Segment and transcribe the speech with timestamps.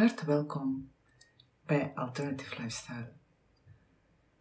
[0.00, 0.90] harte welkom
[1.66, 3.12] bij Alternative Lifestyle.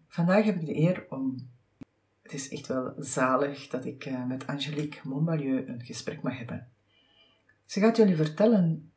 [0.08, 1.50] Vandaag heb ik de eer om,
[2.22, 6.68] het is echt wel zalig dat ik eh, met Angelique Montbalieu een gesprek mag hebben.
[7.66, 8.92] Ze gaat jullie vertellen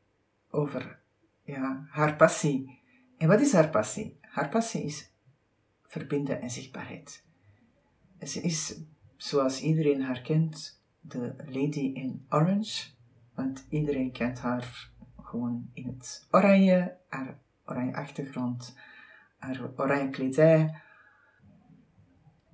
[0.51, 1.01] over
[1.45, 2.81] ja, haar passie.
[3.19, 4.19] En wat is haar passie?
[4.21, 5.13] Haar passie is
[5.87, 7.25] verbinden en zichtbaarheid.
[8.21, 8.81] ze is,
[9.17, 12.91] zoals iedereen haar kent, de Lady in Orange,
[13.35, 14.92] want iedereen kent haar
[15.33, 18.77] gewoon in het oranje, haar oranje achtergrond,
[19.37, 20.81] haar oranje kledij.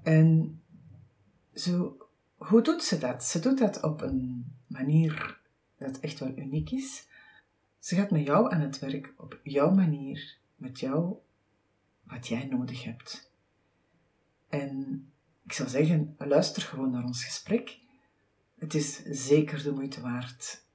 [0.02, 0.60] En
[1.54, 1.96] zo,
[2.36, 3.24] hoe doet ze dat?
[3.24, 5.40] Ze doet dat op een manier
[5.78, 7.08] dat echt wel uniek is.
[7.78, 11.16] Ze gaat met jou aan het werk op jouw manier, met jou
[12.02, 13.32] wat jij nodig hebt.
[14.48, 15.06] En
[15.44, 17.78] ik zou zeggen, luister gewoon naar ons gesprek.
[18.58, 20.66] Het is zeker de moeite waard.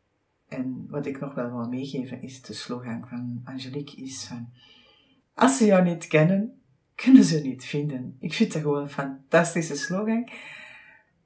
[0.54, 4.50] En wat ik nog wel wil meegeven is de slogan van Angelique is van
[5.34, 6.62] als ze jou niet kennen,
[6.96, 8.16] kunnen ze niet vinden.
[8.20, 10.30] Ik vind dat gewoon een fantastische slogan.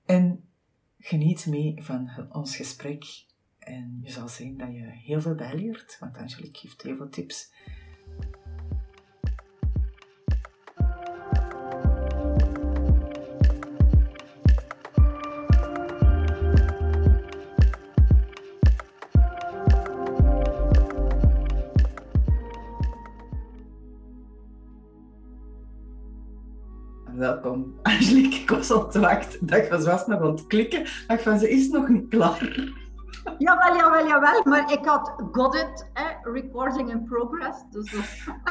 [0.06, 0.44] En
[1.00, 3.06] geniet mee van ons gesprek.
[3.60, 7.54] En je zal zien dat je heel veel bijleert, want Angelique geeft heel veel tips.
[28.00, 29.48] Ik was al te wachten.
[29.48, 30.82] Dat was, was nog aan het klikken.
[30.82, 32.76] Ik van, ze is nog niet klaar.
[33.38, 34.42] Jawel, jawel, jawel.
[34.44, 37.64] Maar ik had got it, eh, recording in progress.
[37.72, 37.92] Dus,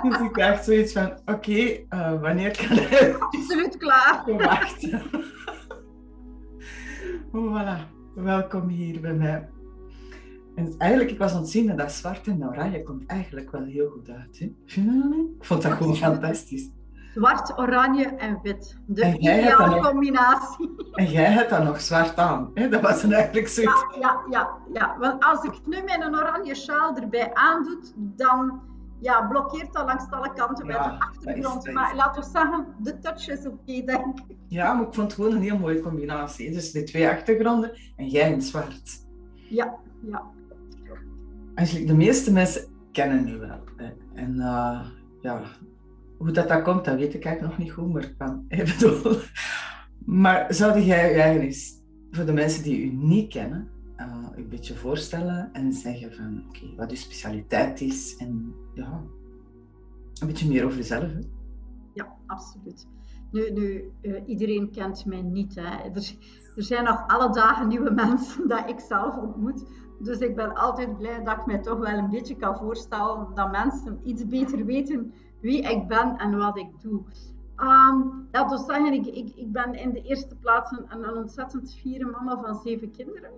[0.03, 3.17] dus ik dacht zoiets van, oké, okay, uh, eh, wanneer kan hij...
[3.17, 4.25] Absoluut klaar.
[4.39, 5.03] Wachten.
[7.33, 7.77] voilà,
[8.15, 9.49] welkom hier bij mij.
[10.55, 13.65] En eigenlijk, ik was aan het zien dat dat zwart en oranje komt eigenlijk wel
[13.65, 14.39] heel goed uit.
[14.39, 14.55] Hè?
[14.67, 15.31] Vind je dat niet?
[15.39, 16.71] Ik vond dat gewoon fantastisch
[17.17, 18.77] zwart, oranje en wit.
[18.87, 20.75] De ideale combinatie.
[20.93, 22.51] En jij hebt dan nog zwart aan.
[22.55, 22.69] Hè?
[22.69, 23.85] Dat was eigenlijk zoiets.
[23.95, 24.97] Ja, ja, ja, ja.
[24.99, 28.61] Want als ik nu een oranje sjaal erbij aandoe, dan
[29.01, 31.73] ja, blokkeert dat langs alle kanten met de achtergrond.
[31.73, 34.37] maar laten we zeggen, de touch is oké, denk ik.
[34.49, 36.53] Ja, maar ik vond het gewoon een heel mooie combinatie.
[36.53, 39.05] Dus de twee achtergronden en jij in zwart.
[39.35, 39.75] Ja,
[40.11, 40.23] ja.
[41.55, 43.61] Eigenlijk, de meeste mensen kennen nu wel.
[43.77, 43.93] Hè.
[44.15, 44.81] En uh,
[45.21, 45.41] ja,
[46.19, 48.45] hoe dat, dat komt, dat weet ik eigenlijk nog niet goed, maar kan.
[48.49, 49.17] Ik bedoel.
[50.05, 51.75] Maar zou jij je
[52.11, 56.75] voor de mensen die u niet kennen, uh, een beetje voorstellen en zeggen van, oké,
[56.77, 59.03] wat uw specialiteit is en ja,
[60.21, 61.13] een beetje meer over jezelf.
[61.13, 61.19] Hè?
[61.93, 62.87] Ja, absoluut.
[63.31, 65.55] Nu, nu uh, iedereen kent mij niet.
[65.55, 65.63] Hè.
[65.63, 66.17] Er,
[66.57, 69.65] er zijn nog alle dagen nieuwe mensen dat ik zelf ontmoet.
[69.99, 73.51] Dus ik ben altijd blij dat ik mij toch wel een beetje kan voorstellen dat
[73.51, 75.13] mensen iets beter weten
[75.47, 77.03] wie ik ben en wat ik doe.
[77.57, 81.75] Um, ja, dus zeggen, ik, ik, ik ben in de eerste plaats een, een ontzettend
[81.81, 83.31] fiere mama van zeven kinderen.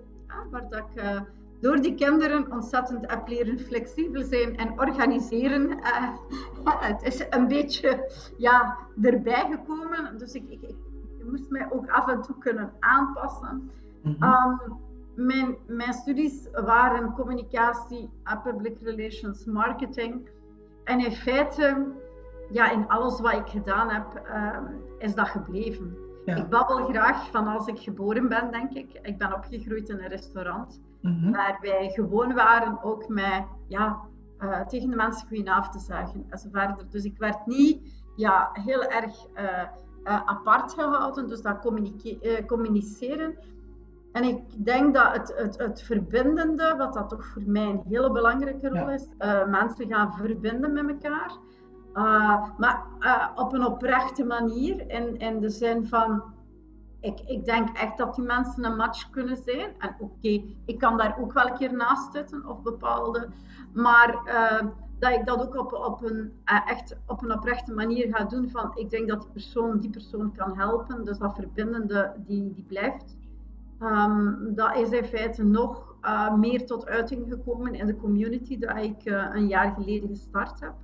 [0.50, 1.20] waar dat ik uh,
[1.60, 5.70] door die kinderen ontzettend heb leren flexibel zijn en organiseren.
[5.70, 6.16] Uh,
[6.90, 10.18] het is een beetje ja, erbij gekomen.
[10.18, 10.76] Dus ik, ik, ik,
[11.30, 13.70] moest mij ook af en toe kunnen aanpassen.
[14.02, 14.60] Mm -hmm.
[15.14, 18.10] mijn, mijn studies waren communicatie,
[18.42, 20.28] public relations, marketing.
[20.88, 21.92] En in feite,
[22.50, 24.58] ja, in alles wat ik gedaan heb, uh,
[24.98, 25.96] is dat gebleven.
[26.24, 28.98] Ik babbel graag van als ik geboren ben, denk ik.
[29.02, 34.00] Ik ben opgegroeid in een restaurant, mm waar wij gewoon waren ook met, ja,
[34.40, 36.86] uh, tegen de mensen goedenavond te zeggen en zo verder.
[36.90, 39.62] Dus ik werd niet ja, heel erg uh,
[40.04, 41.58] apart gehouden, dus dat
[42.46, 43.38] communiceren
[44.18, 48.12] en ik denk dat het, het, het verbindende, wat dat toch voor mij een hele
[48.12, 51.36] belangrijke rol is, uh, mensen gaan verbinden met elkaar.
[51.94, 56.22] Uh, maar uh, op een oprechte manier, in, in de zin van,
[57.00, 59.70] ik, ik denk echt dat die mensen een match kunnen zijn.
[59.78, 63.28] En oké, ik kan daar ook wel een keer naast zitten, of bepaalde,
[63.72, 64.18] maar
[64.98, 68.70] dat ik dat ook op, op, een, echt op een oprechte manier ga doen van,
[68.74, 73.17] ik denk dat die persoon die persoon kan helpen, dus dat verbindende, die, die blijft.
[73.82, 78.76] Um, dat is in feite nog uh, meer tot uiting gekomen in de community dat
[78.76, 80.74] ik uh, een jaar geleden gestart heb.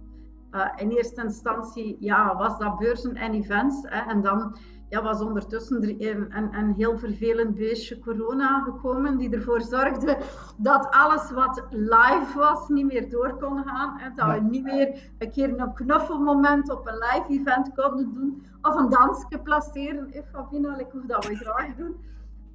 [0.53, 3.83] Uh, in eerste instantie ja, was dat beurzen en events.
[3.83, 4.57] Hè, en dan
[4.89, 10.19] ja, was ondertussen er een, heel vervelend beestje corona gekomen, die ervoor zorgde
[10.57, 14.13] dat alles wat live was niet meer door kon gaan.
[14.15, 18.75] Dat we niet meer een keer een knuffelmoment op een live event konden doen, of
[18.75, 20.13] een dansje placeren.
[20.33, 21.97] Fabina, ik hoef dat we graag doen.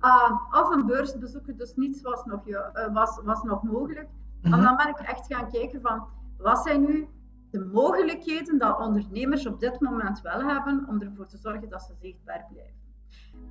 [0.01, 2.59] Uh, of een beurs bezoeken, dus niets was nog, uh,
[2.93, 4.07] was, was nog mogelijk.
[4.41, 4.61] En mhm.
[4.63, 6.07] dan ben ik echt gaan kijken van
[6.37, 7.07] wat zijn nu
[7.51, 11.93] de mogelijkheden dat ondernemers op dit moment wel hebben om ervoor te zorgen dat ze
[12.01, 12.77] zichtbaar blijven.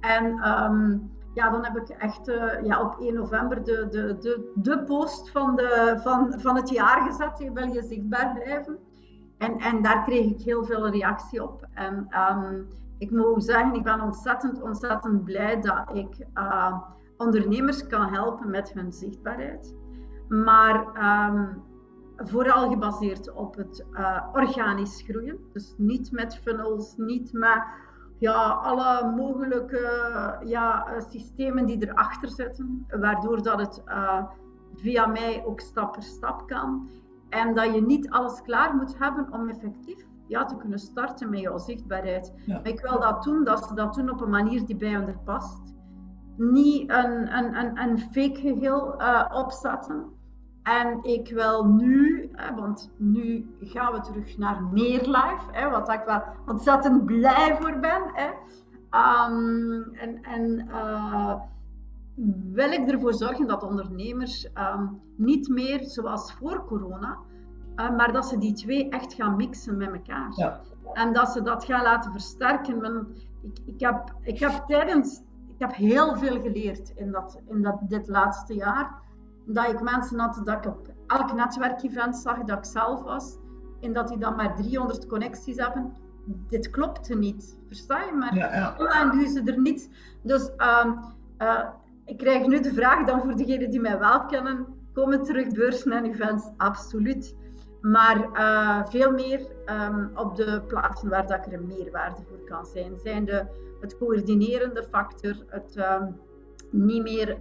[0.01, 0.99] En ehm,
[1.35, 5.31] ja, dan heb ik echt uh, ja, op 1 november de, de, de, de post
[5.31, 7.51] van, de, van, van het jaar gezet.
[7.53, 8.79] Wil je zichtbaar blijven?
[9.39, 11.67] En, en daar kreeg ik heel veel reactie op.
[11.75, 12.69] En um,
[12.99, 16.79] ik moet zeggen, ik ben ontzettend, ontzettend blij dat ik uh,
[17.17, 19.75] ondernemers kan helpen met hun zichtbaarheid.
[20.29, 20.87] Maar
[21.31, 21.63] um,
[22.17, 25.39] vooral gebaseerd op het uh, organisch groeien.
[25.53, 27.63] Dus niet met funnels, niet met
[28.19, 33.83] ja, alle mogelijke ja, systemen die erachter zitten, waardoor dat het
[34.75, 36.89] via mij ook stap per stap kan.
[37.29, 41.41] En dat je niet alles klaar moet hebben om effectief ja, te kunnen starten met
[41.41, 42.33] jouw zichtbaarheid.
[42.47, 45.21] Maar ik wil dat doen, dat ze dat doen op een manier die bij hen
[45.25, 45.61] past.
[46.37, 50.05] Niet een, een, een, een fake geheel uh, opzetten.
[50.63, 55.93] En ik wil nu, hè, want nu gaan we terug naar meer live, hè, wat
[55.93, 58.03] ik wel ontzettend blij voor ben.
[58.13, 58.29] Hè.
[58.91, 61.35] Um, en en uh,
[62.53, 67.19] wil ik ervoor zorgen dat ondernemers um, niet meer zoals voor corona,
[67.79, 70.33] maar dat ze die twee echt gaan mixen met elkaar.
[70.37, 70.61] Ja.
[70.93, 72.81] En dat ze dat gaan laten versterken.
[72.81, 73.09] Want
[73.43, 77.79] ik, ik, heb, ik heb tijdens, ik heb heel veel geleerd in, dat, in dat,
[77.89, 79.07] dit laatste jaar
[79.47, 83.37] dat ik mensen had dat ik op elk netwerkevent zag dat ik zelf was.
[83.81, 85.93] En dat die dan maar 300 connecties hebben.
[86.49, 87.59] Dit klopte niet.
[87.67, 88.13] Versta je?
[88.13, 89.27] Maar ja, ja.
[89.29, 89.91] ze er niet.
[90.23, 90.51] Dus
[90.83, 90.99] um,
[91.39, 91.65] uh,
[92.05, 94.67] ik krijg nu de vraag dan voor degenen die mij wel kennen.
[94.93, 96.51] Komen terug beurzen en events?
[96.57, 97.37] Absoluut.
[97.81, 102.45] Maar uh, veel meer um, op de plaatsen waar dat ik er een meerwaarde voor
[102.45, 102.99] kan zijn.
[102.99, 103.47] Zijn de,
[103.81, 106.21] het coördinerende factor, het um,
[106.71, 107.39] niet meer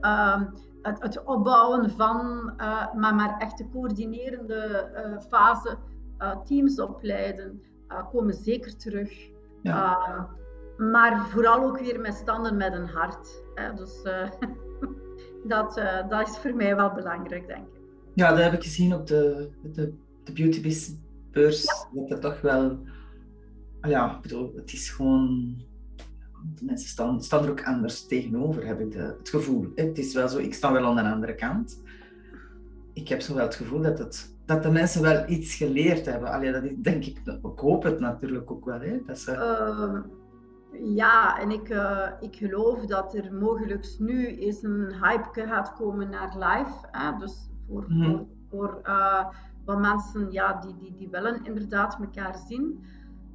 [0.81, 5.77] het, het opbouwen van, uh, maar, maar echt de coördinerende uh, fase,
[6.45, 7.61] teams opleiden,
[8.11, 9.35] komen zeker terug.
[9.61, 10.29] Ja.
[10.77, 13.43] maar vooral ook weer met standen met een hart.
[13.55, 13.73] Hè.
[13.73, 14.01] Dus
[15.53, 17.81] dat, dat is voor mij wel belangrijk, denk ik.
[18.13, 19.93] Ja, dat heb ik gezien op de, de,
[20.27, 21.63] de Beauty Business beurs.
[21.93, 22.07] Ja.
[22.07, 22.79] Dat toch wel,
[23.81, 25.55] ja, ik bedoel, het is gewoon
[26.55, 29.71] de mensen staan, staan er ook anders tegenover, heb ik de, het gevoel.
[29.75, 31.81] Het is wel zo, ik sta wel aan de andere kant.
[32.93, 36.31] Ik heb zo wel het gevoel dat, het, dat de mensen wel iets geleerd hebben.
[36.31, 38.79] Allee, dat denk ik, ik hoop het natuurlijk ook wel.
[38.79, 39.31] Hè, dat ze...
[39.31, 39.99] Uh,
[40.95, 46.09] ja, en ik, uh, ik geloof dat er mogelijk nu eens een hype gaat komen
[46.09, 46.87] naar live.
[46.91, 47.17] Hè?
[47.17, 48.27] Dus voor, mm -hmm.
[48.49, 49.25] voor, voor uh,
[49.67, 52.85] wat mensen ja, die, die, die willen inderdaad elkaar zien.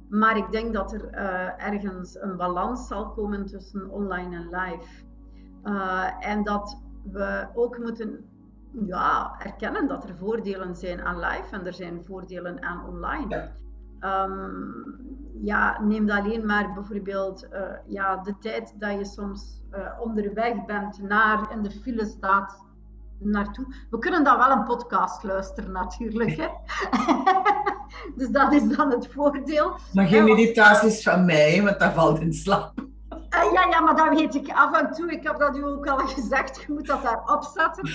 [0.09, 5.03] Maar ik denk dat er uh, ergens een balans zal komen tussen online en live.
[5.63, 6.81] Uh, en dat
[7.11, 8.25] we ook moeten
[8.71, 13.53] ja, erkennen dat er voordelen zijn aan live en er zijn voordelen aan online.
[13.99, 14.85] Ja, um,
[15.41, 19.61] ja neem alleen maar bijvoorbeeld uh, ja, de tijd dat je soms
[19.99, 22.63] onderweg bent naar in de file staat
[23.25, 23.65] naartoe.
[23.89, 26.35] We kunnen dan wel een podcast luisteren natuurlijk.
[26.35, 26.47] Hè?
[28.17, 29.77] dus dat is dan het voordeel.
[29.93, 32.73] Maar geen meditaties van mij, want dat valt in slaap.
[33.09, 35.11] Uh, ja, ja, maar dat weet ik af en toe.
[35.11, 36.61] Ik heb dat u ook al gezegd.
[36.67, 37.89] Je moet dat daar opzetten.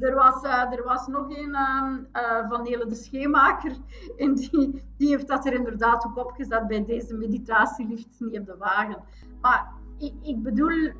[0.00, 3.72] er, was, uh, er was nog een uh, van Nele de Scheemaker.
[4.16, 8.56] En die, die heeft dat er inderdaad ook opgezet bij deze meditatielift niet op de
[8.58, 9.02] wagen.
[9.40, 10.92] Maar ik, ik bedoel,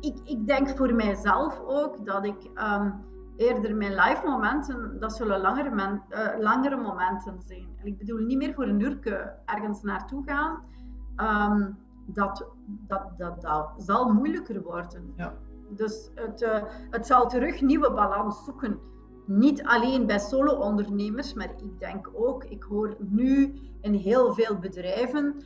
[0.00, 2.94] ik, ik denk voor mijzelf ook dat ik um,
[3.36, 7.68] eerder mijn live momenten, dat zullen langere, men, uh, langere momenten zijn.
[7.76, 10.62] En ik bedoel niet meer voor een uur ergens naartoe gaan.
[11.16, 15.12] Um, dat, dat, dat, dat zal moeilijker worden.
[15.16, 15.34] Ja.
[15.68, 18.78] Dus het, uh, het zal terug nieuwe balans zoeken.
[19.26, 25.42] Niet alleen bij solo-ondernemers, maar ik denk ook, ik hoor nu in heel veel bedrijven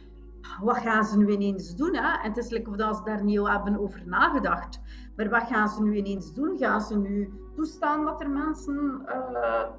[0.61, 1.95] wat gaan ze nu ineens doen?
[1.95, 2.23] Hè?
[2.23, 4.81] En het is lekker of ze daar niet hebben over nagedacht.
[5.17, 6.59] Maar wat gaan ze nu ineens doen?
[6.59, 9.03] Gaan ze nu toestaan dat er mensen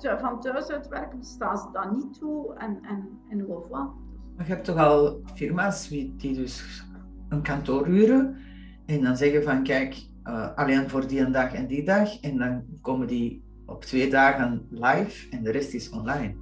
[0.03, 1.23] uh, van thuis uitwerken?
[1.23, 2.53] Staan ze dat niet toe?
[2.53, 3.91] En, en, en of wat?
[4.35, 6.85] Maar je hebt toch al firma's die dus
[7.29, 8.37] een kantoor huren
[8.85, 12.19] en dan zeggen van kijk, uh, alleen voor die dag en die dag.
[12.19, 16.35] En dan komen die op twee dagen live en de rest is online.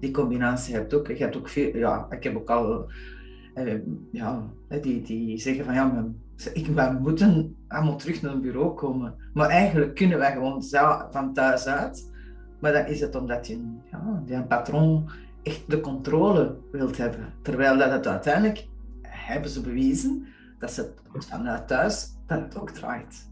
[0.00, 1.06] Die combinatie heb je ook.
[1.06, 2.90] Je hebt ook veel, ja, ik heb ook al
[4.10, 4.42] ja,
[4.80, 9.14] die, die zeggen van ja, we, ik, we moeten allemaal terug naar een bureau komen.
[9.34, 10.62] Maar eigenlijk kunnen wij gewoon
[11.10, 12.10] van thuis uit.
[12.60, 15.10] Maar dan is het omdat je ja, een patroon
[15.42, 17.32] echt de controle wilt hebben.
[17.42, 18.66] Terwijl dat het uiteindelijk
[19.02, 20.26] hebben ze bewezen
[20.58, 23.28] dat ze vanuit thuis dat het ook draait.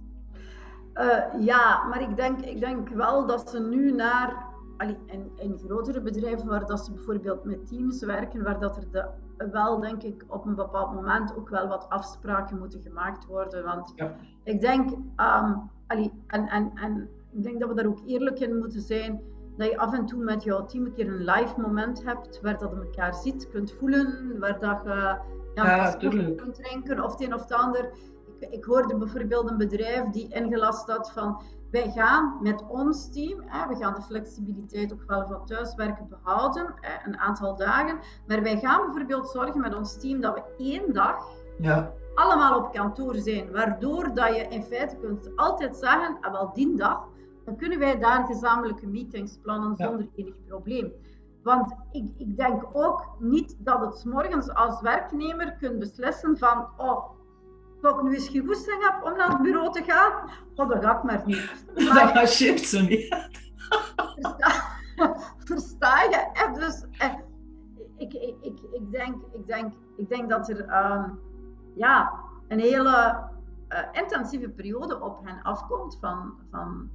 [0.94, 6.00] Uh, ja, maar ik denk, ik denk wel dat ze nu naar in, in grotere
[6.00, 9.04] bedrijven waar dat ze bijvoorbeeld met teams werken, waar dat er de,
[9.36, 13.64] wel, denk ik, op een bepaald moment ook wel wat afspraken moeten gemaakt worden.
[13.64, 14.16] Want ja.
[14.42, 18.80] ik denk, um, en, en, en ik denk dat we daar ook eerlijk in moeten
[18.80, 19.22] zijn,
[19.56, 22.58] dat je af en toe met jouw team een keer een live moment hebt, waar
[22.58, 25.18] dat elkaar ziet, kunt voelen, waar dat je
[25.54, 25.90] ja,
[26.36, 27.90] kunt drinken of het een of het ander.
[28.38, 31.42] Ik, ik hoorde bijvoorbeeld een bedrijf die ingelast had van
[31.74, 36.74] wij gaan met ons team, hè, we gaan de flexibiliteit ook wel van thuiswerken behouden,
[36.80, 40.92] hè, een aantal dagen, maar wij gaan bijvoorbeeld zorgen met ons team dat we één
[40.92, 41.28] dag
[41.58, 41.92] ja.
[42.14, 46.76] allemaal op kantoor zijn, waardoor dat je in feite kunt altijd zeggen, ah, wel die
[46.76, 47.08] dag,
[47.44, 50.92] dan kunnen wij daar gezamenlijke meetings plannen zonder enig probleem.
[51.42, 57.13] Want ik, ik, denk ook niet dat het morgens als werknemer kunt beslissen van, oh,
[57.84, 60.12] dat ik nu eens geen goesting heb om naar het bureau te gaan,
[60.54, 61.64] oh, dat ga ik maar niet.
[61.94, 63.30] dat marcheert zo niet.
[65.38, 66.50] Versta, je?
[66.54, 67.14] Dus eh,
[67.96, 71.10] ik, ik, ik, ik, denk, ik, denk, ik denk dat er ehm,
[71.74, 72.12] ja,
[72.48, 73.22] een hele
[73.68, 76.90] uh, intensieve periode op hen afkomt van, van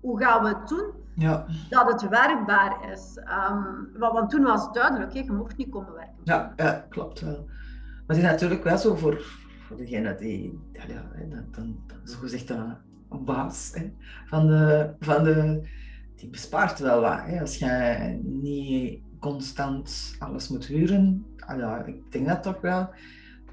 [0.00, 1.46] hoe gaan we het doen ja.
[1.68, 3.18] dat het werkbaar is.
[3.50, 6.14] Um, want, toen was het duidelijk, je mocht niet komen werken.
[6.24, 7.44] Ja, ja klopt wel.
[8.06, 12.18] Maar het is natuurlijk wel zo voor, voor degene die, ja, ja, dan, dan, zo
[12.18, 12.74] gezegd een,
[13.24, 13.90] baas hè,
[14.26, 15.68] van, de, van de,
[16.14, 17.20] die bespaart wel wat.
[17.20, 17.40] Hè.
[17.40, 22.90] Als je niet constant alles moet huren, ah, ja, ik denk dat toch wel,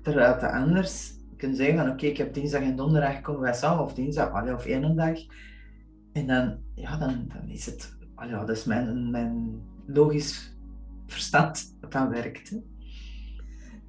[0.01, 3.83] terwijl het anders kunnen zeggen van oké, ik heb dinsdag en donderdag komen wij samen,
[3.83, 5.19] of dinsdag, of één dag.
[6.13, 10.55] En dan, ja, dan, dan is het, oh ja, dat is mijn, mijn logisch
[11.05, 12.55] verstand dat dan werkt.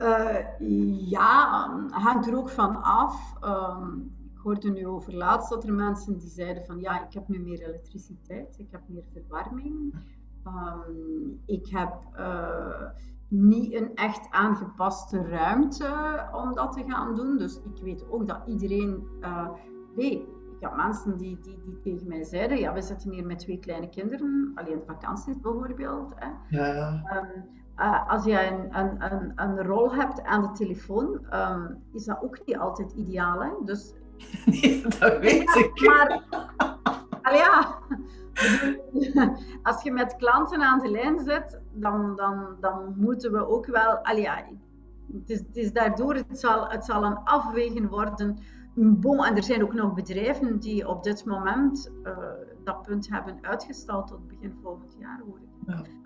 [0.02, 3.34] Uh, ja, hangt er ook van af.
[3.44, 7.28] Um, ik hoorde nu over laatst dat er mensen die zeiden van ja, ik heb
[7.28, 9.94] nu meer elektriciteit, ik heb meer verwarming.
[10.46, 12.90] Um, ik heb uh,
[13.28, 17.38] niet een echt aangepaste ruimte om dat te gaan doen.
[17.38, 19.48] Dus ik weet ook dat iedereen uh,
[19.96, 20.28] nee,
[20.60, 23.88] ja, mensen die, die, die tegen mij zeiden, ja, we zitten hier met twee kleine
[23.88, 26.12] kinderen, alleen de vakanties bijvoorbeeld.
[26.16, 26.56] Hè.
[26.56, 27.02] Ja, ja.
[27.04, 27.40] Ehm,
[27.82, 32.22] uh, als je een, een, een, een, rol hebt aan de telefoon, um, is dat
[32.22, 33.42] ook niet altijd ideaal.
[33.42, 33.50] Hè?
[33.64, 33.94] Dus,
[34.46, 35.80] nee, dat weet ja, ik.
[35.80, 36.22] Maar,
[37.22, 37.78] al ja,
[39.62, 43.96] als je met klanten aan de lijn zit, dan, dan, dan moeten we ook wel.
[43.96, 44.44] Al ja,
[45.12, 48.38] het, is, het is daardoor, het zal, het zal een afwegen worden
[48.74, 52.16] Bon, en er zijn ook nog bedrijven die op dit moment uh,
[52.64, 55.51] dat punt hebben uitgesteld tot begin volgend jaar, hoor ik.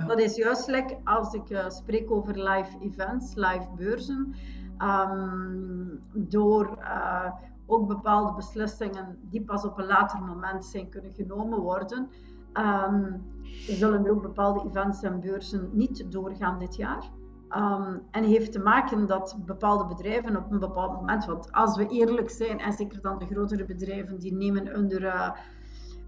[0.06, 4.34] Dat is juist als ik uh, spreek over live events, live beurzen,
[4.82, 7.32] um, door uh,
[7.66, 12.08] ook bepaalde beslissingen die pas op een later moment zijn kunnen genomen worden,
[12.54, 13.22] um,
[13.66, 17.10] zullen ook bepaalde events en beurzen niet doorgaan dit jaar.
[17.50, 21.86] Um, en heeft te maken dat bepaalde bedrijven op een bepaald moment, want als we
[21.86, 25.32] eerlijk zijn, en zeker dan de grotere bedrijven, die nemen onder,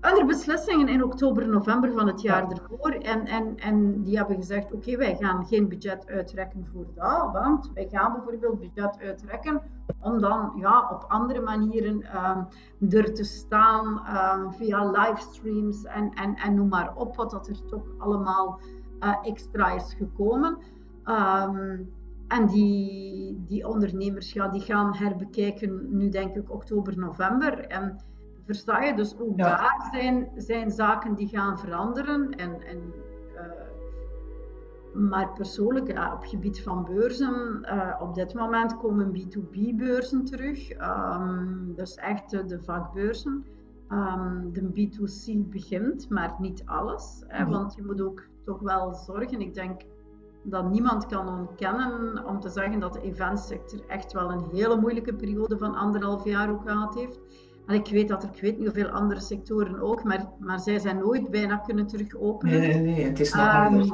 [0.02, 2.90] onder beslissingen in oktober, november van het jaar ervoor.
[2.90, 7.70] En, en, en die hebben gezegd, oké, wij gaan geen budget uitrekken voor dat, want
[7.74, 9.62] wij gaan bijvoorbeeld budget uitrekken
[10.00, 12.46] om dan ja, op andere manieren um,
[12.90, 17.66] er te staan um, via livestreams en, en, en noem maar op, wat dat er
[17.66, 18.60] toch allemaal
[19.00, 20.58] uh, extra is gekomen.
[21.04, 21.96] Um,
[22.28, 27.60] en die, die ondernemers ja, die gaan herbekijken nu denk ik oktober, november.
[27.60, 27.98] En
[28.48, 32.30] versta je, dus ook daar zijn, zijn zaken die gaan veranderen.
[32.30, 32.94] En, en,
[33.34, 40.70] uh, maar persoonlijk, ja, op gebied van beurzen, uh, op dit moment komen B2B-beurzen terug.
[40.70, 43.44] Um, dus echt de vakbeurzen.
[43.92, 47.22] Um, de B2C begint, maar niet alles.
[47.26, 49.40] Hè, want je moet ook toch wel zorgen.
[49.40, 49.80] Ik denk
[50.42, 55.14] dat niemand kan ontkennen om te zeggen dat de eventsector echt wel een hele moeilijke
[55.14, 57.20] periode van anderhalf jaar ook gehad heeft.
[57.68, 60.78] En ik weet dat er, ik weet niet hoeveel andere sectoren ook, maar, maar zij
[60.78, 62.60] zijn nooit bijna kunnen terug openen.
[62.60, 63.90] Nee, nee, nee, het is nog um, anders.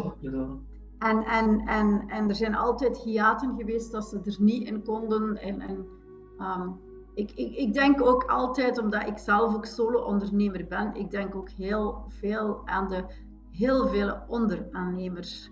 [0.99, 5.37] En, en, en, en er zijn altijd hiaten geweest dat ze er niet in konden.
[5.37, 5.87] En, en
[6.39, 6.81] um,
[7.15, 11.51] ik, ik, ik denk ook altijd, omdat ik zelf ook solo-ondernemer ben, ik denk ook
[11.51, 13.05] heel veel aan de
[13.51, 15.51] heel veel onderaannemers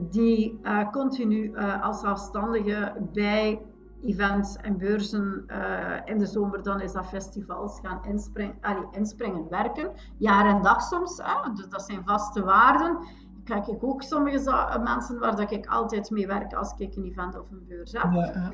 [0.00, 3.60] die uh, continu uh, als zelfstandige bij
[4.04, 9.48] events en beurzen uh, in de zomer, dan is dat festivals, gaan inspringen, allee, inspringen
[9.48, 9.90] werken.
[10.16, 11.52] Jaar en dag soms, hè?
[11.52, 12.98] dus dat zijn vaste waarden.
[13.44, 17.40] Kijk ik ook sommige mensen waar dat ik altijd mee werk als ik een event
[17.40, 18.12] of een beurs heb.
[18.12, 18.52] Ja,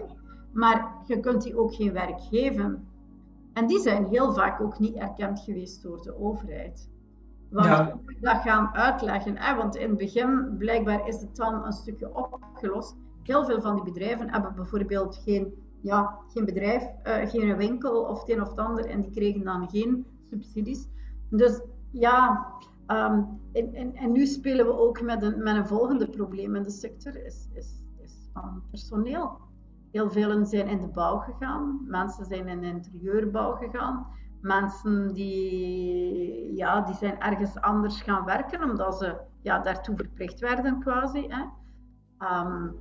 [0.53, 2.89] Maar je kunt die ook geen werk geven.
[3.53, 6.91] En die zijn heel vaak ook niet erkend geweest door de overheid.
[7.51, 7.99] Want ja.
[8.21, 9.37] dat gaan uitleggen.
[9.37, 9.57] Hè?
[9.57, 12.97] Want in het begin, blijkbaar is het dan een stukje opgelost.
[13.23, 18.21] Heel veel van die bedrijven hebben bijvoorbeeld geen, ja, geen bedrijf, uh, geen winkel of
[18.21, 18.87] het een of het ander.
[18.87, 20.89] En die kregen dan geen subsidies.
[21.31, 21.61] Dus
[21.91, 22.47] ja,
[22.87, 26.63] um, en, en, en, nu spelen we ook met een, met een volgende probleem in
[26.63, 29.39] de sector, is, is, is van personeel.
[29.91, 34.07] Heel velen zijn in de bouw gegaan, mensen zijn in de interieurbouw gegaan.
[34.41, 40.81] Mensen die, ja, die zijn ergens anders gaan werken, omdat ze ja, daartoe verplicht werden
[40.81, 41.27] quasi.
[41.29, 41.43] Hè.
[42.43, 42.75] Um,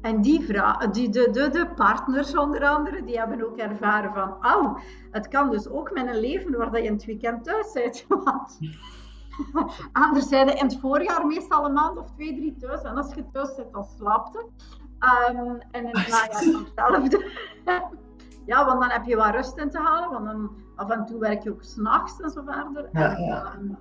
[0.00, 0.46] en die,
[0.90, 4.78] die de, de, de partners onder andere, die hebben ook ervaren van, oh,
[5.10, 8.04] het kan dus ook met een leven waar je in het weekend thuis bent.
[8.24, 8.58] Want
[9.92, 12.82] anders zijn in het voorjaar meestal een maand of twee, drie thuis.
[12.82, 14.46] En als je thuis zit, dan slaapt je.
[15.34, 17.30] Um, en in het najaar hetzelfde.
[18.46, 21.18] ja, want dan heb je wat rust in te halen, want dan af en toe
[21.18, 22.88] werk je ook s'nachts en zo verder.
[22.92, 23.44] Ja, ja.
[23.44, 23.74] Ehm,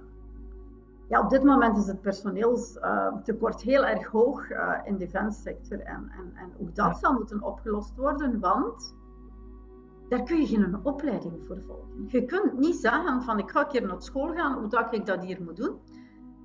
[1.09, 5.79] ja, op dit moment is het personeelstekort heel erg hoog uh, in de defense-sector.
[5.79, 8.95] En, en, en ook dat zal moeten opgelost worden, want
[10.09, 12.05] daar kun je geen opleiding voor volgen.
[12.07, 15.05] Je kunt niet zeggen van ik ga een keer naar school gaan, hoe dat ik
[15.05, 15.79] dat hier moet doen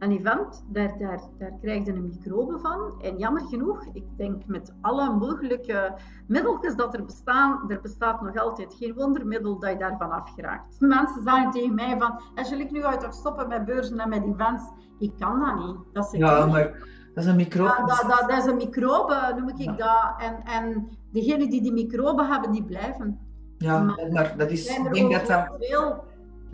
[0.05, 3.03] een event, daar, daar, daar krijg je een microbe van.
[3.03, 5.95] En jammer genoeg, ik denk met alle mogelijke
[6.27, 10.81] middeltjes dat er bestaan, er bestaat nog altijd geen wondermiddel dat je daarvan afgeraakt.
[10.81, 12.21] Mensen zeggen tegen mij van,
[12.59, 14.63] ik nu ga je toch stoppen met beurzen en met events?
[14.99, 15.77] Ik kan dat niet.
[15.93, 16.73] Dat is ja, maar
[17.15, 17.69] dat is een microbe.
[17.69, 20.15] Ja, dat, dat, dat, is een microbe, noem ik dat.
[20.19, 23.19] En, en degenen die die microbe hebben, die blijven.
[23.59, 23.79] Ja,
[24.11, 24.79] maar, dat is...
[24.79, 25.57] Ik denk dat dat...
[25.59, 26.05] Veel,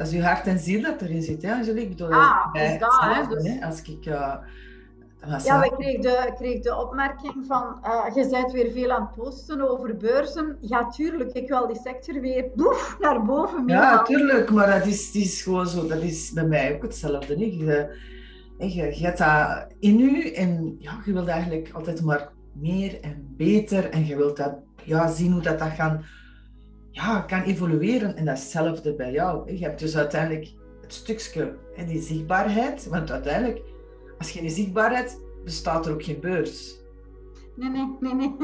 [0.00, 1.82] dat is je hart en ziel dat erin zit, hè, Angelique?
[1.82, 3.48] Ik bedoel, ah, dat, hè, dus...
[3.48, 4.06] hè, Als ik...
[4.06, 4.34] Uh,
[5.44, 9.14] ja, ik kreeg de, kreeg de opmerking van, uh, je bent weer veel aan het
[9.14, 10.56] posten over beurzen.
[10.60, 13.76] Ja, tuurlijk, ik wil die sector weer boef, naar boven mee.
[13.76, 15.86] Ja, tuurlijk, maar dat is, dat is gewoon zo.
[15.86, 17.34] Dat is bij mij ook hetzelfde.
[17.34, 17.44] Hè.
[17.44, 17.96] Je,
[18.58, 23.34] je, je hebt dat in u en ja, je wilt eigenlijk altijd maar meer en
[23.36, 23.90] beter.
[23.90, 26.00] En je wilt dat, ja, zien hoe dat, dat gaat
[26.90, 28.16] ja, kan evolueren.
[28.16, 29.52] En dat is hetzelfde bij jou.
[29.52, 32.88] Je hebt dus uiteindelijk het stukje, die zichtbaarheid.
[32.88, 33.62] Want uiteindelijk,
[34.18, 36.78] als je geen zichtbaarheid, bestaat er ook geen beurs.
[37.56, 38.36] Nee, nee, nee, nee.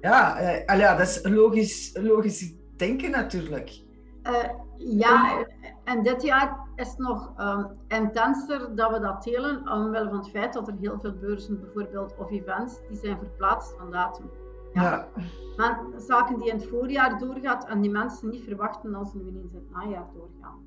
[0.00, 3.82] Ja, eh, ja dat is logisch, logisch denken natuurlijk.
[4.22, 5.46] Uh, ja,
[5.84, 10.30] en dit jaar is het nog um, intenser dat we dat delen, omwille van het
[10.30, 14.30] feit dat er heel veel beurzen bijvoorbeeld of events, die zijn verplaatst van datum.
[14.74, 15.08] Ja.
[15.56, 19.28] Maar zaken die in het voorjaar doorgaan en die mensen niet verwachten dat ze nu
[19.28, 20.58] ineens in het najaar doorgaan.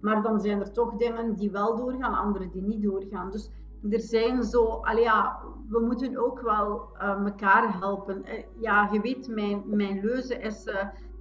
[0.00, 3.30] Maar dan zijn er toch dingen die wel doorgaan, andere die niet doorgaan.
[3.30, 3.50] Dus
[3.90, 8.22] er zijn zo, allee ja, we moeten ook wel uh, elkaar helpen.
[8.24, 10.74] Uh, ja, je weet, mijn, mijn leuze is, uh,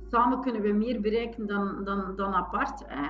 [0.08, 2.84] samen kunnen we meer bereiken dan, dan, dan apart.
[2.88, 3.08] Hè.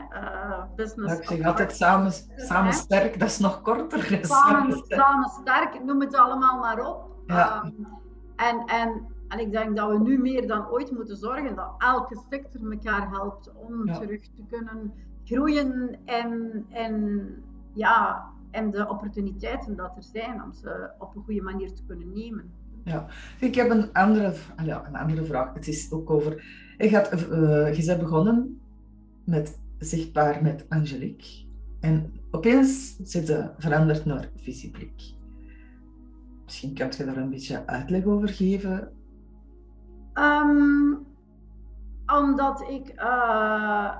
[0.76, 4.20] business ja, ik zeg altijd samen, samen sterk, dat is nog korter.
[4.22, 7.08] Samen, samen sterk, noem het allemaal maar op.
[7.26, 7.64] Ja.
[7.64, 7.88] Um,
[8.36, 12.22] en, en en ik denk dat we nu meer dan ooit moeten zorgen dat elke
[12.30, 17.26] sector elkaar helpt om terug te kunnen groeien en, en,
[17.74, 22.14] ja, en de opportuniteiten dat er zijn om ze op een goede manier te kunnen
[22.14, 22.52] nemen.
[22.84, 23.06] Ja,
[23.40, 25.54] ik heb een andere, ja, een andere vraag.
[25.54, 26.44] Het is ook over.
[26.78, 28.60] Je, gaat, uh, je bent begonnen
[29.24, 31.46] met zichtbaar met Angelique.
[31.80, 35.14] En opeens zit je veranderd naar visieblik.
[36.44, 38.92] Misschien kan je daar een beetje uitleg over geven
[40.14, 41.08] Um,
[42.18, 43.96] omdat ik, uh,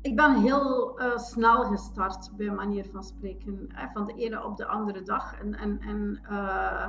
[0.00, 3.68] ik ben heel uh, snel gestart bij manier van spreken.
[3.68, 5.40] Hè, van de ene op de andere dag.
[5.40, 6.88] En, en, en uh,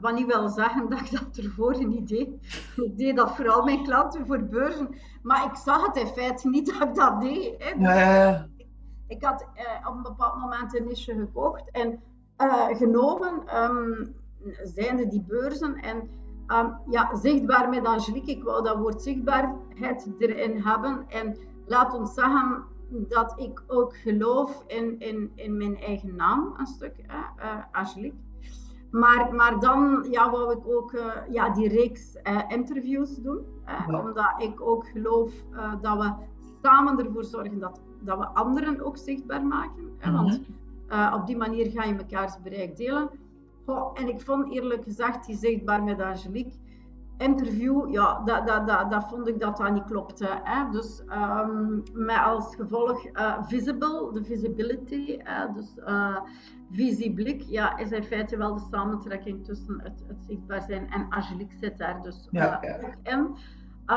[0.00, 2.28] wat niet wil zeggen dat ik dat ervoor niet deed.
[2.86, 4.94] Ik deed dat vooral mijn klanten voor beurzen.
[5.22, 7.54] Maar ik zag het in feite niet dat ik dat deed.
[7.58, 7.78] Hè.
[7.78, 8.48] Dus ja.
[9.06, 9.46] Ik had
[9.88, 12.02] op een bepaald moment een niche gekocht en
[12.76, 13.62] genomen.
[13.62, 14.14] Um,
[14.62, 15.74] zijnde die beurzen.
[15.74, 16.10] En
[16.52, 18.30] Um, ja, zichtbaar met Angelique.
[18.30, 21.04] Ik wou dat woord zichtbaarheid erin hebben.
[21.08, 21.36] En
[21.66, 26.94] laat ons zeggen dat ik ook geloof in, in, in mijn eigen naam, een stuk,
[27.06, 28.16] hè, uh, Angelique.
[28.90, 33.40] Maar, maar dan ja, wou ik ook uh, ja, die reeks uh, interviews doen.
[33.86, 35.32] Omdat ik ook geloof
[35.80, 36.12] dat we
[36.62, 39.94] samen ervoor zorgen dat, dat we anderen ook zichtbaar maken.
[39.98, 40.40] Hè, want
[40.88, 41.14] mhm.
[41.14, 43.10] op die manier ga je mekaars bereik delen
[43.94, 46.58] en ik vond eerlijk gezegd die zichtbaar met Angelique
[47.18, 50.28] interview, ja, dat, dat, dat, dat vond ik dat dat niet klopte.
[50.42, 50.70] Hè?
[50.70, 55.18] Dus um, met als gevolg uh, visible, de visibility,
[55.54, 56.16] dus uh,
[56.70, 61.56] visieblik, ja, is in feite wel de samentrekking tussen het, het zichtbaar zijn en Angelique
[61.56, 62.76] zit daar dus ja, ja.
[62.76, 63.36] ook in.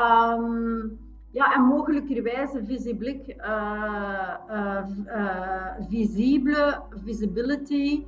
[0.00, 3.36] Um, Ja, en mogelijkerwijze visiblik,
[5.88, 8.04] visibele, visibility.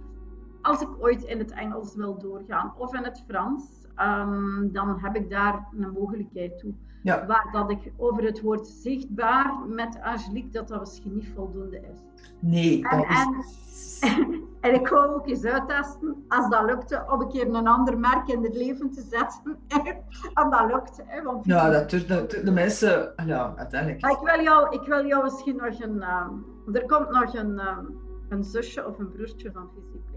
[0.62, 5.16] Als ik ooit in het Engels wil doorgaan of in het Frans, um, dan heb
[5.16, 6.72] ik daar een mogelijkheid toe.
[7.02, 7.26] Ja.
[7.26, 11.98] Waar dat ik over het woord zichtbaar met Angelique, dat dat misschien niet voldoende is.
[12.38, 13.04] Nee, en,
[13.38, 13.98] is...
[14.00, 17.98] en, en, ik wou ook eens uittesten, als dat lukte, om een keer een ander
[17.98, 19.58] merk in het leven te zetten.
[20.34, 21.00] en dat lukt.
[21.04, 24.00] Hè, want ja, dat doet de, de, mensen, ja, uiteindelijk.
[24.00, 26.44] Maar ik wil jou, ik wil jou misschien nog een, um,
[26.74, 30.07] er komt nog een, um, een zusje of een broertje van Visiblik.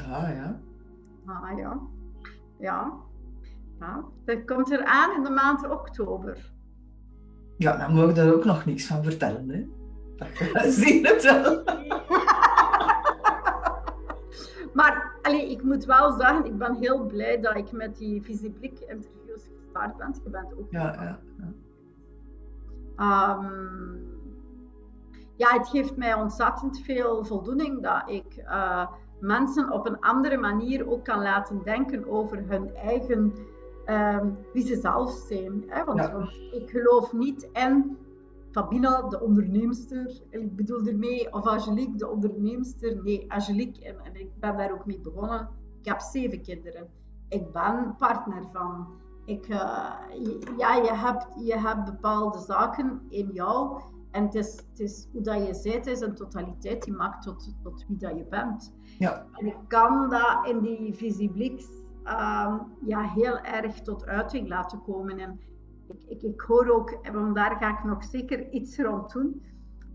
[0.00, 0.60] Ah ja.
[1.26, 1.80] Ah ja.
[2.58, 2.92] Ja.
[3.80, 6.52] Ja, dat komt eraan in de maand oktober.
[7.56, 9.48] Ja, dan mogen we daar ook nog niks van vertellen.
[9.48, 9.66] Hè?
[10.70, 11.62] Zien het wel.
[14.78, 18.78] maar allee, ik moet wel zeggen, ik ben heel blij dat ik met die Visiblik
[18.78, 20.14] interviews gestart ben.
[20.24, 20.70] Je bent ook.
[20.70, 21.20] Ja, ja.
[21.38, 21.52] ja.
[23.38, 24.14] Um,
[25.36, 28.86] ja, het geeft mij ontzettend veel voldoening dat ik uh,
[29.20, 33.34] mensen op een andere manier ook kan laten denken over hun eigen
[33.86, 35.64] um, wie ze zelf zijn.
[35.66, 35.84] Hè?
[35.84, 36.00] Want,
[36.52, 37.96] ik geloof niet in
[38.50, 40.22] Fabina, de onderneemster.
[40.30, 43.02] Ik bedoel ermee, of Angelique, de onderneemster.
[43.02, 45.48] Nee, Angelique, en, en, ik ben daar ook mee begonnen.
[45.80, 46.88] Ik heb zeven kinderen.
[47.28, 48.86] Ik ben partner van.
[49.24, 49.92] Ik, uh,
[50.56, 53.80] ja, je hebt, je hebt bepaalde zaken in jou.
[54.10, 57.54] En het is, het is hoe dat je bent, is een totaliteit die maakt tot,
[57.62, 58.72] tot wie dat je bent.
[58.98, 59.26] Ja.
[59.32, 61.66] En ik kan dat in die visiebliks
[62.06, 62.54] Ehm,
[62.86, 65.18] ja, heel erg tot uiting laten komen.
[65.18, 65.40] En
[65.88, 69.42] ik, ik, ik hoor ook, en daar ga ik nog zeker iets rond doen,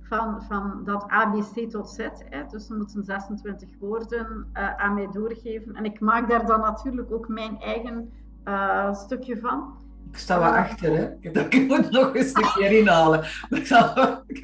[0.01, 1.97] van, van dat ABC tot Z.
[2.29, 2.45] Hè.
[2.45, 5.75] Dus ze moeten 26 woorden uh, aan mij doorgeven.
[5.75, 8.11] En ik maak daar dan natuurlijk ook mijn eigen
[8.45, 9.73] uh, stukje van.
[10.11, 11.29] Ik sta wel uh, achter, hè.
[11.49, 13.23] Ik moet nog een stukje inhalen.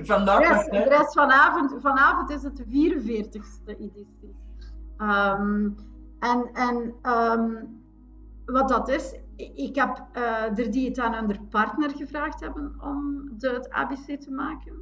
[0.04, 4.36] Vandaag de rest vanavond, vanavond is het de 44ste editie.
[5.02, 5.76] Um,
[6.20, 7.82] en, en um,
[8.46, 13.30] wat dat is, ik heb uh, er die het aan hun partner gevraagd hebben om
[13.38, 14.74] de, het ABC te maken.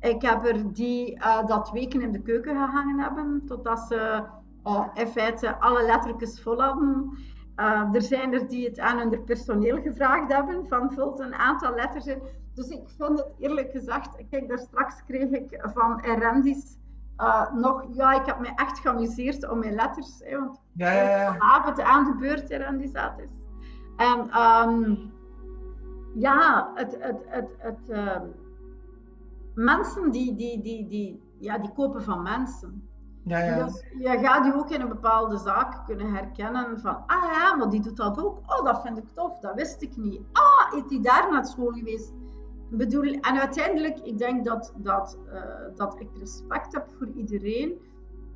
[0.00, 4.24] Ik heb er die uh, dat weken in de keuken gehangen hebben, totdat ze
[4.66, 7.18] uh, in feite alle lettertjes vol hadden.
[7.92, 12.06] er zijn er die het aan hun personeel gevraagd hebben, van vult een aantal letters
[12.06, 12.22] in.
[12.54, 16.78] Dus ik vind het eerlijk gezegd, kijk, daar straks kreeg ik van Erendis
[17.18, 21.02] uh, nog, ja, ik heb me echt geamuseerd om mijn letters, hè, want ja, ja,
[21.02, 21.32] ja.
[21.32, 23.30] vanavond aan de beurt er aan die zat is.
[23.96, 25.12] En um,
[26.14, 28.20] ja, het, het, het, het uh,
[29.54, 32.88] mensen die, die, die, die, ja, die kopen van mensen.
[33.24, 33.64] Ja, ja.
[33.64, 37.70] Dus je gaat je ook in een bepaalde zaak kunnen herkennen van, ah ja, maar
[37.70, 38.38] die doet dat ook.
[38.46, 40.20] Oh, dat vind ik tof, dat wist ik niet.
[40.32, 42.12] Ah, is die daar naar school geweest?
[42.76, 45.42] Bedoel, en uiteindelijk, ik denk dat, dat, uh,
[45.74, 47.72] dat ik respect heb voor iedereen.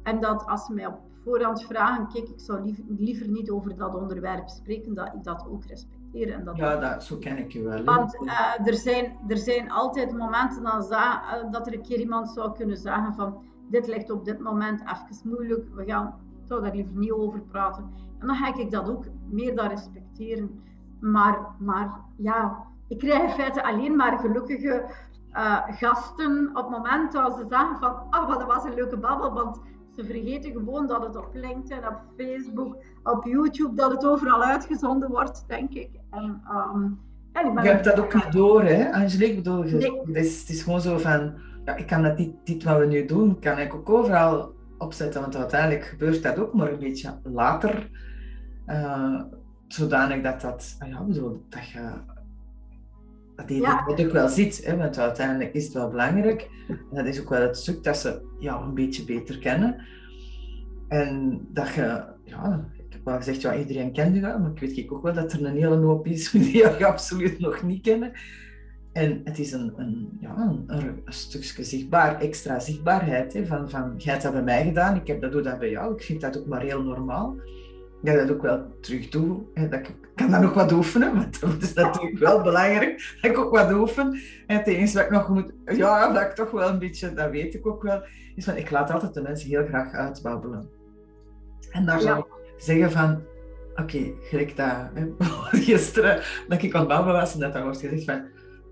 [0.02, 3.76] En dat als ze mij op voorhand vragen, kijk, ik zou liever, liever niet over
[3.76, 6.32] dat onderwerp spreken, dat ik dat ook respecteer.
[6.32, 7.84] En dat ja, dat, zo ken ik je wel.
[7.84, 11.98] Want uh, er, zijn, er zijn altijd momenten dan za, uh, dat er een keer
[11.98, 16.14] iemand zou kunnen zeggen van, dit ligt op dit moment even moeilijk, we gaan,
[16.44, 17.90] zou daar liever niet over praten.
[18.18, 20.62] En dan ga ik dat ook meer dan respecteren.
[21.00, 24.84] Maar, maar ja, ik krijg in feite alleen maar gelukkige
[25.32, 28.96] uh, gasten op het moment dat ze zeggen van, ah, oh, dat was een leuke
[28.96, 29.60] babbel, want
[29.96, 35.10] ze vergeten gewoon dat het op LinkedIn, op Facebook, op YouTube, dat het overal uitgezonden
[35.10, 35.90] wordt, denk ik.
[36.10, 36.42] En,
[36.74, 37.00] um,
[37.62, 39.34] je hebt dat ook niet door, hè, Angelique?
[39.34, 40.00] Bedoel, nee.
[40.04, 43.04] het, is, het is gewoon zo van, ja, ik kan dat dit wat we nu
[43.04, 47.90] doen, kan ik ook overal opzetten, want uiteindelijk gebeurt dat ook maar een beetje later.
[48.66, 49.20] Uh,
[49.66, 51.90] zodanig dat dat, ah ja, bedoel, dat je
[53.46, 53.84] dat je ja.
[53.86, 56.50] dat ook wel ziet, hè, want uiteindelijk is het wel belangrijk.
[56.68, 59.76] En dat is ook wel het stuk dat ze jou een beetje beter kennen.
[60.88, 64.60] En dat je, ja, ik heb wel gezegd, ja, iedereen kent je wel, maar ik
[64.60, 68.12] weet ook wel dat er een hele hoop is die je absoluut nog niet kennen.
[68.92, 70.64] En het is een, een, ja, een,
[71.04, 73.32] een stukje zichtbaar, extra zichtbaarheid.
[73.32, 75.70] Hè, van, van, jij hebt dat bij mij gedaan, ik heb dat doe dat bij
[75.70, 75.94] jou.
[75.94, 77.36] Ik vind dat ook maar heel normaal
[78.02, 79.42] ja, dat ook wel terug doe.
[79.54, 83.38] Dat ik kan dat nog wat oefenen, want dat is natuurlijk wel belangrijk dat ik
[83.38, 84.20] ook wat oefen.
[84.46, 87.30] En het enige wat ik nog moet, ja, dat ik toch wel een beetje, dat
[87.30, 88.02] weet ik ook wel,
[88.34, 90.68] is van ik laat altijd de mensen heel graag uitbabbelen.
[91.70, 92.24] En daar zou ik
[92.56, 93.22] zeggen van,
[93.70, 95.06] oké, okay, gelijk dat hè,
[95.58, 98.24] gisteren dat ik aan het babbelen was en dat dan wordt gezegd van,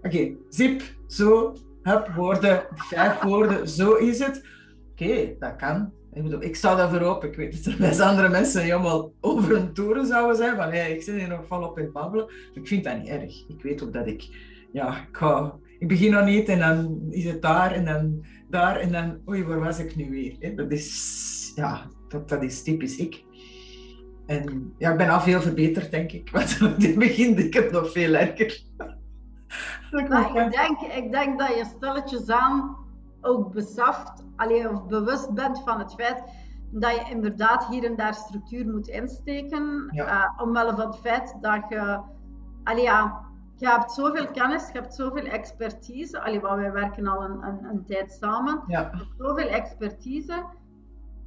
[0.02, 4.42] oké, zip, zo, heb woorden, vijf woorden, zo is het.
[4.90, 5.92] Oké, dat kan.
[6.12, 7.24] Ik, bedoel, ik sta daarvoor op.
[7.24, 10.56] Ik weet dat er best andere mensen die allemaal over een toeren zouden zijn.
[10.56, 12.26] Van, hey, ik zit hier nog volop in babbelen.
[12.54, 13.48] Ik vind dat niet erg.
[13.48, 14.28] Ik weet ook dat ik
[14.72, 18.76] ja, ik, ga, ik begin nog niet en dan is het daar en dan daar
[18.76, 20.56] en dan, oei, waar was ik nu weer?
[20.56, 23.24] Dat is, ja, dat, dat is typisch ik.
[24.26, 26.30] En ja, ik ben al veel verbeterd, denk ik.
[26.32, 28.60] Want in het begin ik het nog veel erger.
[29.90, 30.08] Ik,
[30.50, 32.76] denk, ik denk dat je stilletjes aan
[33.20, 36.22] ook beseft, allee, of bewust bent van het feit
[36.70, 39.88] dat je inderdaad hier en daar structuur moet insteken.
[39.90, 40.06] Ja.
[40.06, 42.00] Uh, omwille van het feit dat je,
[42.64, 43.20] allee, ja,
[43.56, 46.20] je hebt zoveel kennis, je hebt zoveel expertise.
[46.20, 48.62] Allee, want wij werken al een, een, een tijd samen.
[48.66, 48.80] Ja.
[48.80, 50.44] Je hebt zoveel expertise.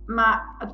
[0.06, 0.74] Maar het,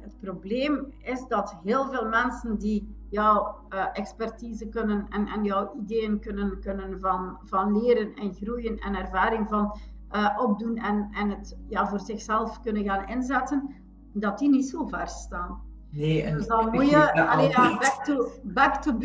[0.00, 5.74] het, probleem is dat heel veel mensen die jouw uh, expertise kunnen en, en jouw
[5.76, 9.78] ideeën kunnen, kunnen van, van leren en groeien en ervaring van
[10.14, 13.74] uh, opdoen en, en het ja, voor zichzelf kunnen gaan inzetten,
[14.12, 15.62] dat die niet zo ver staan.
[15.90, 18.98] Nee, en dus dan moet je allee, ja, back, to, back, to,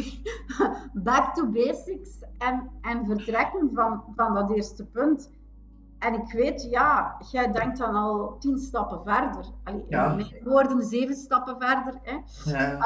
[1.10, 5.32] back to basics en, en vertrekken van, van dat eerste punt.
[6.00, 9.46] En ik weet, ja, jij denkt dan al tien stappen verder.
[9.64, 10.12] Allee, ja.
[10.12, 12.00] in woorden zeven stappen verder.
[12.02, 12.18] Hè.
[12.52, 12.76] Ja.
[12.78, 12.84] Uh,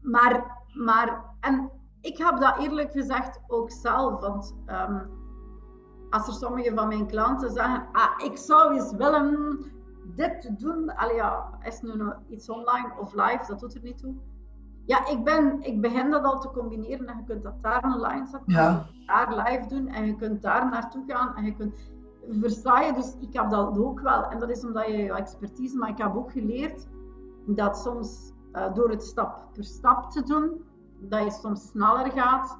[0.00, 4.20] maar, maar, en ik heb dat eerlijk gezegd ook zelf.
[4.20, 5.17] Want um,
[6.10, 9.58] als er sommige van mijn klanten zeggen, ah, ik zou eens willen
[10.16, 10.96] dit doen.
[10.96, 14.14] Allee, ja, is nu nog iets online of live, dat doet er niet toe.
[14.84, 18.26] Ja, ik, ben, ik begin dat al te combineren en je kunt dat daar online
[18.26, 18.86] zetten, ja.
[19.06, 21.90] daar live doen en je kunt daar naartoe gaan en je kunt
[22.40, 22.92] versta je?
[22.92, 24.24] Dus ik heb dat ook wel.
[24.24, 26.86] En dat is omdat je je expertise, maar ik heb ook geleerd
[27.46, 30.64] dat soms uh, door het stap per stap te doen,
[31.00, 32.58] dat je soms sneller gaat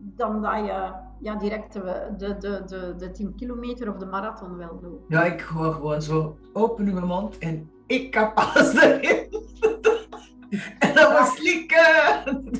[0.00, 4.56] dan dat je ja, direct de, de, de, de, de 10 kilometer of de marathon
[4.56, 4.98] wil doen.
[5.08, 9.28] Ja, ik hoor gewoon zo open uw mond en ik heb alles erin.
[10.78, 12.50] en dat was slikken.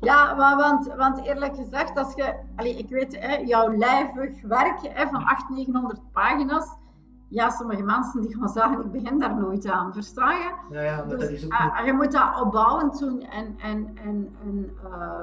[0.00, 4.78] Ja, maar want, want eerlijk gezegd, als je, allez, ik weet, hè, jouw lijvig werk
[4.82, 6.76] hè, van 800, 900 pagina's,
[7.28, 10.54] ja, sommige mensen die gaan zeggen, ik begin daar nooit aan, versta je?
[10.70, 13.90] Ja, ja, maar dus, dat is ook uh, Je moet dat opbouwend doen en, en,
[13.94, 15.20] en, en uh,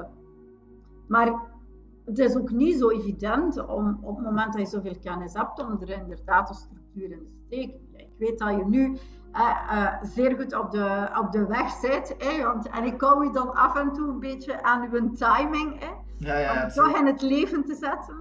[1.12, 1.32] maar
[2.04, 5.60] het is ook niet zo evident om op het moment dat je zoveel kennis hebt,
[5.60, 7.80] om er inderdaad een structuur in te steken.
[7.90, 8.98] Ik weet dat je nu
[9.34, 12.16] uh, zeer goed op de, op de weg zit.
[12.42, 15.84] want, en ik hou je dan af en toe een beetje aan uw timing.
[16.16, 18.16] Ja, ja, om toch in het leven te zetten.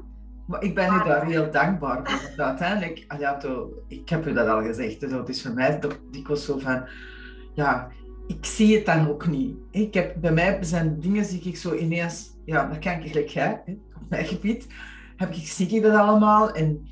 [0.48, 2.44] Maar ik ben u daar heel dankbaar voor.
[2.46, 3.42] Uiteindelijk, ah ja,
[3.88, 6.88] ik heb u dat al gezegd, dus het is voor mij toch dikwijls zo van,
[7.54, 7.92] ja,
[8.28, 9.58] ik zie het dan ook niet.
[9.72, 13.28] Ik heb, bij mij zijn dingen zie ik zo ineens, ja, dat kan ik gelijk
[13.28, 13.64] jij,
[13.96, 14.68] op mijn gebied,
[15.16, 16.88] heb ik, zie ik dat allemaal en